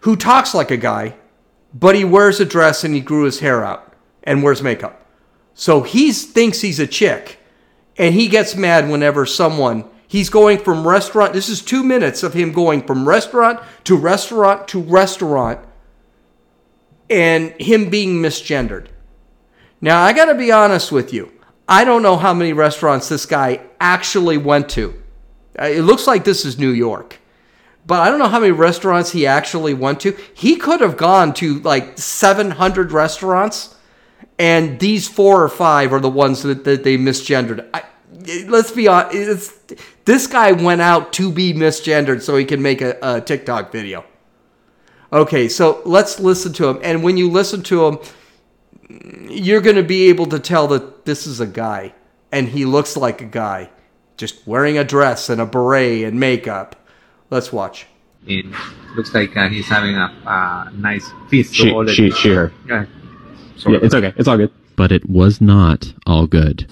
who 0.02 0.16
talks 0.16 0.54
like 0.54 0.72
a 0.72 0.78
guy, 0.78 1.16
but 1.74 1.96
he 1.96 2.04
wears 2.04 2.40
a 2.40 2.46
dress 2.46 2.84
and 2.84 2.94
he 2.94 3.02
grew 3.02 3.24
his 3.24 3.40
hair 3.40 3.64
out 3.64 3.94
and 4.24 4.44
wears 4.44 4.62
makeup. 4.62 5.06
So 5.54 5.82
he 5.82 6.12
thinks 6.12 6.62
he's 6.62 6.80
a 6.80 6.88
chick 6.88 7.40
and 7.98 8.14
he 8.14 8.28
gets 8.28 8.56
mad 8.56 8.90
whenever 8.90 9.26
someone 9.26 9.86
he's 10.08 10.30
going 10.30 10.58
from 10.58 10.88
restaurant 10.88 11.34
this 11.34 11.50
is 11.50 11.62
2 11.62 11.84
minutes 11.84 12.24
of 12.24 12.34
him 12.34 12.52
going 12.52 12.82
from 12.82 13.08
restaurant 13.08 13.60
to 13.84 13.96
restaurant 13.96 14.68
to 14.70 14.82
restaurant 14.82 15.60
and 17.10 17.52
him 17.62 17.90
being 17.90 18.22
misgendered. 18.22 18.88
Now, 19.82 20.02
I 20.02 20.14
got 20.14 20.26
to 20.26 20.36
be 20.36 20.52
honest 20.52 20.92
with 20.92 21.14
you. 21.14 21.32
I 21.68 21.84
don't 21.84 22.02
know 22.02 22.18
how 22.18 22.34
many 22.34 22.54
restaurants 22.54 23.08
this 23.08 23.28
guy 23.28 23.62
actually 23.80 24.38
went 24.38 24.70
to. 24.70 25.00
Uh, 25.60 25.66
it 25.66 25.82
looks 25.82 26.08
like 26.08 26.24
this 26.24 26.44
is 26.44 26.58
New 26.58 26.72
York 26.72 27.20
but 27.86 28.00
I 28.00 28.10
don't 28.10 28.20
know 28.20 28.28
how 28.28 28.40
many 28.40 28.52
restaurants 28.52 29.12
he 29.12 29.28
actually 29.28 29.74
went 29.74 30.00
to. 30.02 30.18
He 30.34 30.56
could 30.56 30.82
have 30.82 30.98
gone 30.98 31.34
to 31.36 31.60
like 31.60 31.98
700 31.98 32.92
restaurants, 32.92 33.76
and 34.40 34.80
these 34.80 35.08
four 35.08 35.44
or 35.44 35.50
five 35.50 35.94
are 35.94 36.00
the 36.00 36.10
ones 36.10 36.44
that, 36.44 36.64
that 36.64 36.84
they 36.84 36.98
misgendered. 36.98 37.68
I, 37.74 37.84
let's 38.48 38.72
be 38.72 38.88
honest, 38.88 39.74
this 40.06 40.28
guy 40.28 40.52
went 40.52 40.82
out 40.82 41.14
to 41.14 41.32
be 41.32 41.54
misgendered 41.54 42.22
so 42.22 42.36
he 42.36 42.46
can 42.46 42.62
make 42.62 42.82
a, 42.82 42.98
a 43.02 43.22
TikTok 43.22 43.72
video. 43.72 44.04
Okay, 45.14 45.48
so 45.48 45.82
let's 45.86 46.20
listen 46.20 46.54
to 46.54 46.68
him. 46.68 46.80
And 46.84 47.04
when 47.04 47.18
you 47.18 47.30
listen 47.30 47.64
to 47.64 47.86
him, 47.86 48.00
you're 49.30 49.62
going 49.62 49.76
to 49.76 49.84
be 49.84 50.10
able 50.10 50.26
to 50.28 50.40
tell 50.40 50.68
that 50.70 51.06
this 51.06 51.26
is 51.26 51.40
a 51.40 51.48
guy 51.48 51.94
and 52.32 52.50
he 52.50 52.66
looks 52.66 52.98
like 52.98 53.22
a 53.22 53.26
guy 53.26 53.70
just 54.18 54.46
wearing 54.48 54.78
a 54.78 54.84
dress 54.84 55.30
and 55.30 55.40
a 55.40 55.46
beret 55.46 56.04
and 56.04 56.20
makeup. 56.20 56.85
Let's 57.36 57.52
watch. 57.52 57.86
It 58.28 58.46
looks 58.96 59.14
like 59.14 59.36
uh, 59.36 59.50
he's 59.50 59.68
having 59.68 59.98
a 59.98 60.06
uh, 60.26 60.70
nice 60.72 61.12
feast. 61.30 61.54
She, 61.54 61.70
so 61.70 61.76
all 61.76 61.86
she, 61.86 62.10
she, 62.12 62.30
her. 62.30 62.54
Go 62.66 62.76
ahead. 62.76 62.88
Yeah, 63.68 63.80
it's 63.82 63.94
okay. 63.94 64.14
It's 64.16 64.30
all 64.30 64.38
good. 64.38 64.54
But 64.78 64.94
it 64.94 65.10
was 65.10 65.42
not 65.42 65.94
all 66.06 66.28
good. 66.28 66.66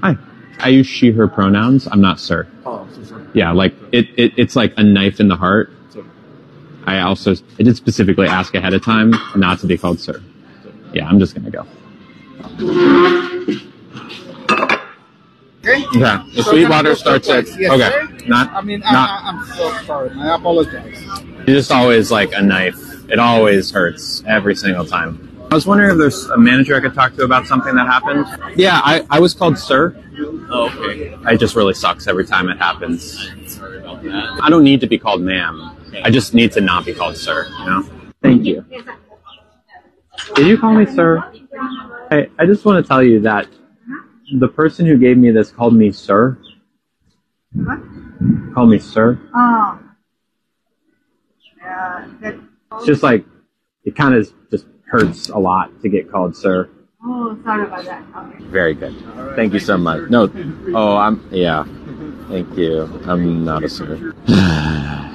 Hi. 0.00 0.16
I 0.60 0.68
use 0.68 0.86
she, 0.86 1.10
her 1.10 1.26
pronouns. 1.26 1.88
I'm 1.90 2.00
not 2.00 2.20
sir. 2.20 2.46
Yeah, 3.34 3.50
like 3.50 3.74
it, 3.90 4.06
it, 4.16 4.32
it's 4.36 4.54
like 4.54 4.74
a 4.76 4.84
knife 4.84 5.18
in 5.18 5.26
the 5.26 5.34
heart. 5.34 5.72
I 6.84 7.00
also, 7.00 7.34
I 7.58 7.64
did 7.64 7.76
specifically 7.76 8.28
ask 8.28 8.54
ahead 8.54 8.74
of 8.74 8.84
time 8.84 9.12
not 9.34 9.58
to 9.58 9.66
be 9.66 9.76
called 9.76 9.98
sir. 9.98 10.22
Yeah, 10.94 11.08
I'm 11.08 11.18
just 11.18 11.34
gonna 11.34 11.50
go. 11.50 11.66
Okay? 15.58 15.84
Yeah, 15.94 16.24
the 16.32 16.44
So 16.44 16.52
Sweetwater 16.52 16.90
can 16.90 16.96
starts 16.96 17.28
at. 17.28 17.46
Yes, 17.58 17.72
okay, 17.72 17.90
sir? 17.90 18.09
Not, 18.26 18.50
I 18.52 18.60
mean, 18.60 18.80
not, 18.80 18.94
I, 18.94 18.96
I, 18.96 19.28
I'm 19.28 19.46
so 19.56 19.86
sorry. 19.86 20.10
I 20.10 20.34
apologize. 20.36 20.96
It's 21.40 21.46
just 21.46 21.72
always 21.72 22.10
like 22.10 22.32
a 22.32 22.42
knife. 22.42 22.78
It 23.10 23.18
always 23.18 23.70
hurts 23.70 24.22
every 24.26 24.54
single 24.54 24.84
time. 24.84 25.26
I 25.50 25.54
was 25.54 25.66
wondering 25.66 25.90
if 25.90 25.98
there's 25.98 26.26
a 26.26 26.38
manager 26.38 26.76
I 26.76 26.80
could 26.80 26.94
talk 26.94 27.14
to 27.16 27.24
about 27.24 27.44
something 27.46 27.74
that 27.74 27.86
happened. 27.88 28.24
Yeah, 28.56 28.80
I, 28.84 29.04
I 29.10 29.18
was 29.18 29.34
called 29.34 29.58
sir. 29.58 30.00
Oh, 30.48 30.68
okay. 30.68 31.16
It 31.32 31.38
just 31.38 31.56
really 31.56 31.74
sucks 31.74 32.06
every 32.06 32.24
time 32.24 32.48
it 32.48 32.58
happens. 32.58 33.30
I 34.40 34.46
don't 34.48 34.62
need 34.62 34.80
to 34.80 34.86
be 34.86 34.96
called 34.96 35.22
ma'am. 35.22 35.76
I 36.04 36.10
just 36.10 36.34
need 36.34 36.52
to 36.52 36.60
not 36.60 36.84
be 36.86 36.94
called 36.94 37.16
sir, 37.16 37.48
you 37.58 37.64
know? 37.66 37.84
Thank 38.22 38.44
you. 38.44 38.64
Did 40.36 40.46
you 40.46 40.56
call 40.56 40.74
me 40.74 40.86
sir? 40.86 41.18
I, 42.12 42.28
I 42.38 42.46
just 42.46 42.64
want 42.64 42.84
to 42.84 42.88
tell 42.88 43.02
you 43.02 43.20
that 43.20 43.48
the 44.38 44.48
person 44.48 44.86
who 44.86 44.96
gave 44.96 45.18
me 45.18 45.32
this 45.32 45.50
called 45.50 45.74
me 45.74 45.90
sir. 45.90 46.38
Called 48.54 48.70
me 48.70 48.78
sir. 48.78 49.18
Oh. 49.34 49.78
Yeah, 51.58 52.08
that, 52.20 52.34
It's 52.74 52.86
just 52.86 53.02
like 53.02 53.24
it 53.84 53.96
kind 53.96 54.14
of 54.14 54.30
just 54.50 54.66
hurts 54.86 55.28
a 55.28 55.38
lot 55.38 55.70
to 55.82 55.88
get 55.88 56.10
called 56.10 56.36
sir. 56.36 56.68
oh, 57.04 57.38
sorry 57.44 57.64
about 57.64 57.84
that. 57.84 58.04
Okay. 58.16 58.44
Very 58.44 58.74
good. 58.74 58.94
Thank 59.36 59.54
you 59.54 59.60
so 59.60 59.76
much. 59.78 60.10
No, 60.10 60.30
oh, 60.74 60.96
I'm 60.96 61.26
yeah. 61.30 61.64
Thank 62.28 62.56
you. 62.56 62.82
I'm 63.06 63.44
not 63.44 63.64
a 63.64 63.68
sir. 63.68 64.12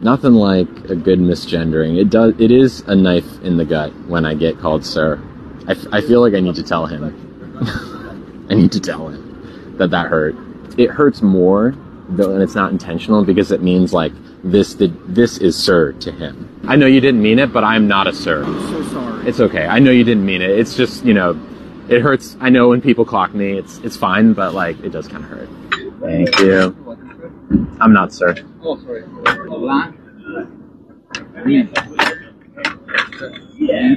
Nothing 0.00 0.34
like 0.34 0.68
a 0.90 0.96
good 0.96 1.18
misgendering. 1.18 1.98
It 1.98 2.10
does. 2.10 2.34
It 2.38 2.50
is 2.50 2.80
a 2.86 2.94
knife 2.94 3.40
in 3.42 3.56
the 3.56 3.64
gut 3.64 3.92
when 4.06 4.24
I 4.24 4.34
get 4.34 4.58
called 4.58 4.84
sir. 4.84 5.20
I, 5.66 5.72
f- 5.72 5.86
I 5.92 6.00
feel 6.00 6.20
like 6.20 6.34
I 6.34 6.40
need 6.40 6.54
to 6.54 6.62
tell 6.62 6.86
him. 6.86 7.02
I 8.50 8.54
need 8.54 8.72
to 8.72 8.80
tell 8.80 9.08
him 9.08 9.74
that 9.78 9.90
that 9.90 10.08
hurt. 10.08 10.36
It 10.78 10.90
hurts 10.90 11.22
more 11.22 11.74
though, 12.08 12.32
and 12.32 12.42
it's 12.42 12.54
not 12.54 12.72
intentional 12.72 13.24
because 13.24 13.50
it 13.52 13.62
means 13.62 13.92
like 13.92 14.12
this. 14.42 14.74
The, 14.74 14.88
this 15.06 15.38
is 15.38 15.56
sir 15.56 15.92
to 15.92 16.12
him. 16.12 16.60
I 16.68 16.76
know 16.76 16.86
you 16.86 17.00
didn't 17.00 17.22
mean 17.22 17.38
it, 17.38 17.52
but 17.52 17.64
I'm 17.64 17.86
not 17.88 18.06
a 18.06 18.12
sir. 18.12 18.44
So 18.44 18.82
sorry. 18.84 19.28
It's 19.28 19.40
okay. 19.40 19.66
I 19.66 19.78
know 19.78 19.90
you 19.90 20.04
didn't 20.04 20.24
mean 20.24 20.42
it. 20.42 20.50
It's 20.50 20.76
just, 20.76 21.04
you 21.04 21.14
know, 21.14 21.40
it 21.88 22.00
hurts. 22.00 22.36
I 22.40 22.50
know 22.50 22.68
when 22.68 22.80
people 22.80 23.04
clock 23.04 23.34
me, 23.34 23.52
it's 23.58 23.78
it's 23.78 23.96
fine, 23.96 24.32
but 24.32 24.54
like 24.54 24.78
it 24.80 24.90
does 24.90 25.08
kind 25.08 25.24
of 25.24 25.30
hurt. 25.30 25.48
Thank 26.00 26.38
you. 26.40 26.74
I'm 27.80 27.92
not, 27.92 28.12
sir. 28.12 28.34
Oh, 28.62 28.78
sorry. 28.80 29.04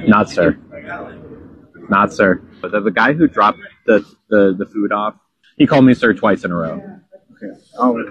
Not, 0.06 0.30
sir. 0.30 0.58
Not, 1.88 2.12
sir. 2.12 2.42
But 2.60 2.72
the, 2.72 2.80
the 2.80 2.90
guy 2.90 3.12
who 3.12 3.26
dropped 3.26 3.58
the, 3.86 4.04
the, 4.28 4.54
the 4.56 4.66
food 4.66 4.92
off, 4.92 5.14
he 5.56 5.66
called 5.66 5.84
me 5.84 5.94
sir 5.94 6.14
twice 6.14 6.44
in 6.44 6.52
a 6.52 6.54
row. 6.54 6.99
Okay. 7.42 7.58
I'll 7.78 7.94
let 7.94 8.08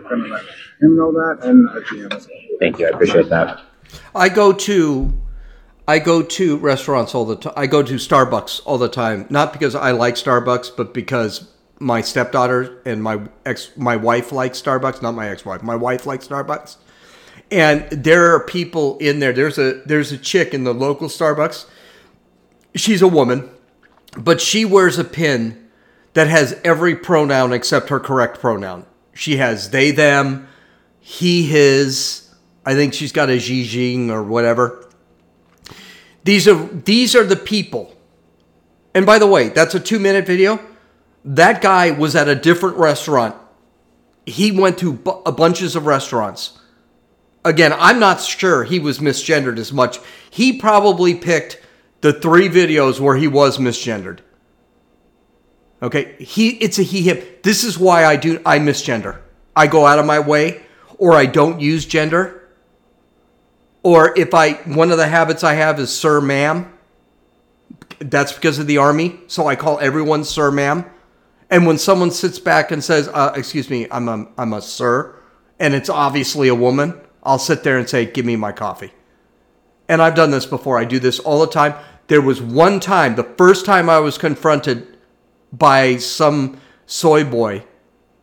him 0.81 0.97
know 0.97 1.11
that 1.11 1.39
and 1.43 1.69
at 1.69 1.87
the 1.89 2.03
end 2.03 2.13
as 2.13 2.27
well. 2.27 2.37
Thank 2.59 2.79
you. 2.79 2.87
I 2.87 2.89
appreciate 2.89 3.29
that. 3.29 3.61
I 4.15 4.29
go 4.29 4.53
to 4.53 5.13
I 5.87 5.99
go 5.99 6.21
to 6.21 6.57
restaurants 6.57 7.15
all 7.15 7.25
the 7.25 7.35
time. 7.35 7.53
I 7.55 7.67
go 7.67 7.81
to 7.81 7.95
Starbucks 7.95 8.61
all 8.65 8.77
the 8.77 8.89
time, 8.89 9.25
not 9.29 9.53
because 9.53 9.75
I 9.75 9.91
like 9.91 10.15
Starbucks, 10.15 10.75
but 10.77 10.93
because 10.93 11.49
my 11.79 12.01
stepdaughter 12.01 12.81
and 12.85 13.01
my 13.01 13.21
ex 13.45 13.71
my 13.75 13.95
wife 13.95 14.31
likes 14.31 14.61
Starbucks, 14.61 15.01
not 15.01 15.13
my 15.13 15.29
ex-wife. 15.29 15.63
My 15.63 15.75
wife 15.75 16.05
likes 16.05 16.27
Starbucks. 16.27 16.77
And 17.51 17.89
there 17.89 18.33
are 18.35 18.45
people 18.45 18.97
in 18.99 19.19
there. 19.19 19.33
There's 19.33 19.57
a 19.57 19.81
there's 19.85 20.11
a 20.11 20.17
chick 20.17 20.53
in 20.53 20.63
the 20.63 20.73
local 20.73 21.07
Starbucks. 21.07 21.65
She's 22.75 23.01
a 23.01 23.07
woman, 23.07 23.49
but 24.17 24.39
she 24.41 24.65
wears 24.65 24.99
a 24.99 25.03
pin 25.03 25.69
that 26.13 26.27
has 26.27 26.59
every 26.63 26.95
pronoun 26.95 27.53
except 27.53 27.89
her 27.89 27.99
correct 27.99 28.39
pronoun. 28.39 28.85
She 29.19 29.35
has 29.35 29.69
they, 29.71 29.91
them, 29.91 30.47
he, 31.01 31.43
his. 31.43 32.33
I 32.65 32.73
think 32.73 32.93
she's 32.93 33.11
got 33.11 33.29
a 33.29 33.33
Jijing 33.33 34.09
or 34.09 34.23
whatever. 34.23 34.89
These 36.23 36.47
are 36.47 36.65
these 36.67 37.17
are 37.17 37.25
the 37.25 37.35
people. 37.35 37.93
And 38.95 39.05
by 39.05 39.19
the 39.19 39.27
way, 39.27 39.49
that's 39.49 39.75
a 39.75 39.79
two 39.81 39.99
minute 39.99 40.25
video. 40.25 40.57
That 41.25 41.61
guy 41.61 41.91
was 41.91 42.15
at 42.15 42.29
a 42.29 42.35
different 42.35 42.77
restaurant. 42.77 43.35
He 44.25 44.53
went 44.53 44.77
to 44.77 44.97
a 45.25 45.33
bunches 45.33 45.75
of 45.75 45.85
restaurants. 45.85 46.57
Again, 47.43 47.73
I'm 47.77 47.99
not 47.99 48.21
sure 48.21 48.63
he 48.63 48.79
was 48.79 48.99
misgendered 48.99 49.57
as 49.57 49.73
much. 49.73 49.99
He 50.29 50.57
probably 50.57 51.13
picked 51.13 51.61
the 51.99 52.13
three 52.13 52.47
videos 52.47 53.01
where 53.01 53.17
he 53.17 53.27
was 53.27 53.57
misgendered. 53.57 54.19
Okay, 55.81 56.15
he 56.19 56.49
it's 56.57 56.77
a 56.77 56.83
he 56.83 57.03
him. 57.03 57.19
This 57.43 57.63
is 57.63 57.79
why 57.79 58.05
I 58.05 58.15
do 58.17 58.41
I 58.45 58.59
misgender. 58.59 59.19
I 59.55 59.67
go 59.67 59.85
out 59.85 59.99
of 59.99 60.05
my 60.05 60.19
way 60.19 60.61
or 60.97 61.13
I 61.13 61.25
don't 61.25 61.59
use 61.61 61.85
gender. 61.85 62.49
Or 63.81 64.17
if 64.17 64.33
I 64.33 64.53
one 64.65 64.91
of 64.91 64.97
the 64.97 65.07
habits 65.07 65.43
I 65.43 65.53
have 65.53 65.79
is 65.79 65.89
sir 65.95 66.19
ma'am. 66.19 66.73
That's 67.99 68.31
because 68.31 68.59
of 68.59 68.67
the 68.67 68.77
army, 68.77 69.19
so 69.27 69.47
I 69.47 69.55
call 69.55 69.79
everyone 69.79 70.23
sir 70.23 70.51
ma'am. 70.51 70.85
And 71.49 71.65
when 71.65 71.77
someone 71.77 72.11
sits 72.11 72.39
back 72.39 72.71
and 72.71 72.83
says, 72.83 73.09
uh, 73.13 73.33
"Excuse 73.35 73.69
me, 73.69 73.87
I'm 73.89 74.07
a 74.09 74.27
I'm 74.37 74.53
a 74.53 74.61
sir," 74.61 75.15
and 75.59 75.73
it's 75.73 75.89
obviously 75.89 76.49
a 76.49 76.55
woman, 76.55 76.99
I'll 77.23 77.39
sit 77.39 77.63
there 77.63 77.77
and 77.77 77.89
say, 77.89 78.05
"Give 78.05 78.25
me 78.25 78.35
my 78.35 78.51
coffee." 78.51 78.93
And 79.87 80.01
I've 80.01 80.13
done 80.13 80.31
this 80.31 80.45
before. 80.45 80.77
I 80.77 80.85
do 80.85 80.99
this 80.99 81.19
all 81.19 81.39
the 81.39 81.47
time. 81.47 81.73
There 82.07 82.21
was 82.21 82.41
one 82.41 82.79
time, 82.79 83.15
the 83.15 83.23
first 83.23 83.65
time 83.65 83.89
I 83.89 83.99
was 83.99 84.17
confronted 84.17 84.87
by 85.51 85.97
some 85.97 86.59
soy 86.85 87.23
boy 87.23 87.63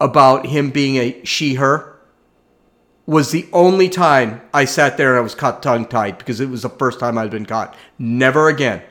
about 0.00 0.46
him 0.46 0.70
being 0.70 0.96
a 0.96 1.24
she 1.24 1.54
her 1.54 1.96
was 3.06 3.30
the 3.30 3.48
only 3.52 3.88
time 3.88 4.42
I 4.52 4.64
sat 4.64 4.96
there 4.96 5.10
and 5.10 5.18
I 5.18 5.22
was 5.22 5.34
caught 5.34 5.62
tongue 5.62 5.86
tied 5.86 6.18
because 6.18 6.40
it 6.40 6.48
was 6.48 6.62
the 6.62 6.68
first 6.68 6.98
time 6.98 7.16
I'd 7.16 7.30
been 7.30 7.46
caught. 7.46 7.76
Never 7.98 8.48
again. 8.48 8.82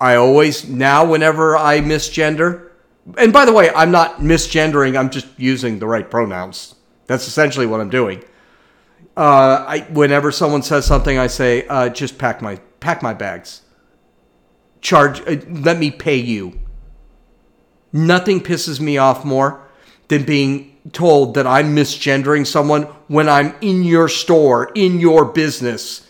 I 0.00 0.14
always 0.14 0.68
now 0.68 1.04
whenever 1.04 1.56
I 1.56 1.80
misgender, 1.80 2.70
and 3.18 3.32
by 3.32 3.44
the 3.44 3.52
way, 3.52 3.70
I'm 3.74 3.90
not 3.90 4.18
misgendering. 4.18 4.96
I'm 4.96 5.10
just 5.10 5.26
using 5.36 5.78
the 5.78 5.86
right 5.86 6.08
pronouns. 6.08 6.74
That's 7.06 7.26
essentially 7.26 7.66
what 7.66 7.80
I'm 7.80 7.90
doing. 7.90 8.22
Uh, 9.16 9.64
I 9.66 9.80
whenever 9.92 10.32
someone 10.32 10.62
says 10.62 10.86
something, 10.86 11.18
I 11.18 11.26
say, 11.26 11.66
uh, 11.68 11.88
"Just 11.88 12.18
pack 12.18 12.42
my 12.42 12.56
pack 12.80 13.02
my 13.02 13.14
bags. 13.14 13.62
Charge. 14.80 15.20
Uh, 15.20 15.36
let 15.48 15.78
me 15.78 15.90
pay 15.90 16.16
you." 16.16 16.60
Nothing 17.94 18.40
pisses 18.40 18.80
me 18.80 18.98
off 18.98 19.24
more 19.24 19.62
than 20.08 20.24
being 20.24 20.76
told 20.92 21.34
that 21.34 21.46
I'm 21.46 21.76
misgendering 21.76 22.44
someone 22.44 22.82
when 23.06 23.28
I'm 23.28 23.54
in 23.60 23.84
your 23.84 24.08
store, 24.08 24.72
in 24.74 24.98
your 24.98 25.24
business, 25.24 26.06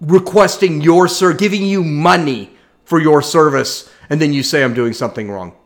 requesting 0.00 0.80
your 0.80 1.08
sir, 1.08 1.32
giving 1.32 1.64
you 1.64 1.82
money 1.82 2.56
for 2.84 3.00
your 3.00 3.20
service, 3.20 3.90
and 4.08 4.22
then 4.22 4.32
you 4.32 4.44
say 4.44 4.62
I'm 4.62 4.74
doing 4.74 4.92
something 4.92 5.28
wrong. 5.28 5.56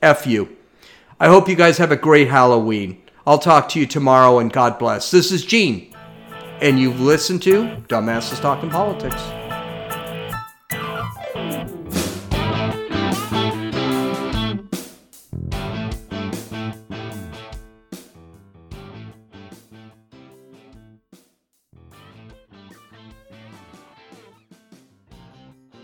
F 0.00 0.26
you. 0.26 0.56
I 1.20 1.28
hope 1.28 1.50
you 1.50 1.54
guys 1.54 1.76
have 1.76 1.92
a 1.92 1.96
great 1.96 2.28
Halloween. 2.28 3.02
I'll 3.26 3.38
talk 3.38 3.68
to 3.70 3.80
you 3.80 3.86
tomorrow 3.86 4.38
and 4.38 4.50
God 4.50 4.78
bless. 4.78 5.10
This 5.10 5.30
is 5.30 5.44
Gene, 5.44 5.94
and 6.62 6.80
you've 6.80 7.00
listened 7.00 7.42
to 7.42 7.76
Dumbasses 7.88 8.40
Talking 8.40 8.70
Politics. 8.70 9.22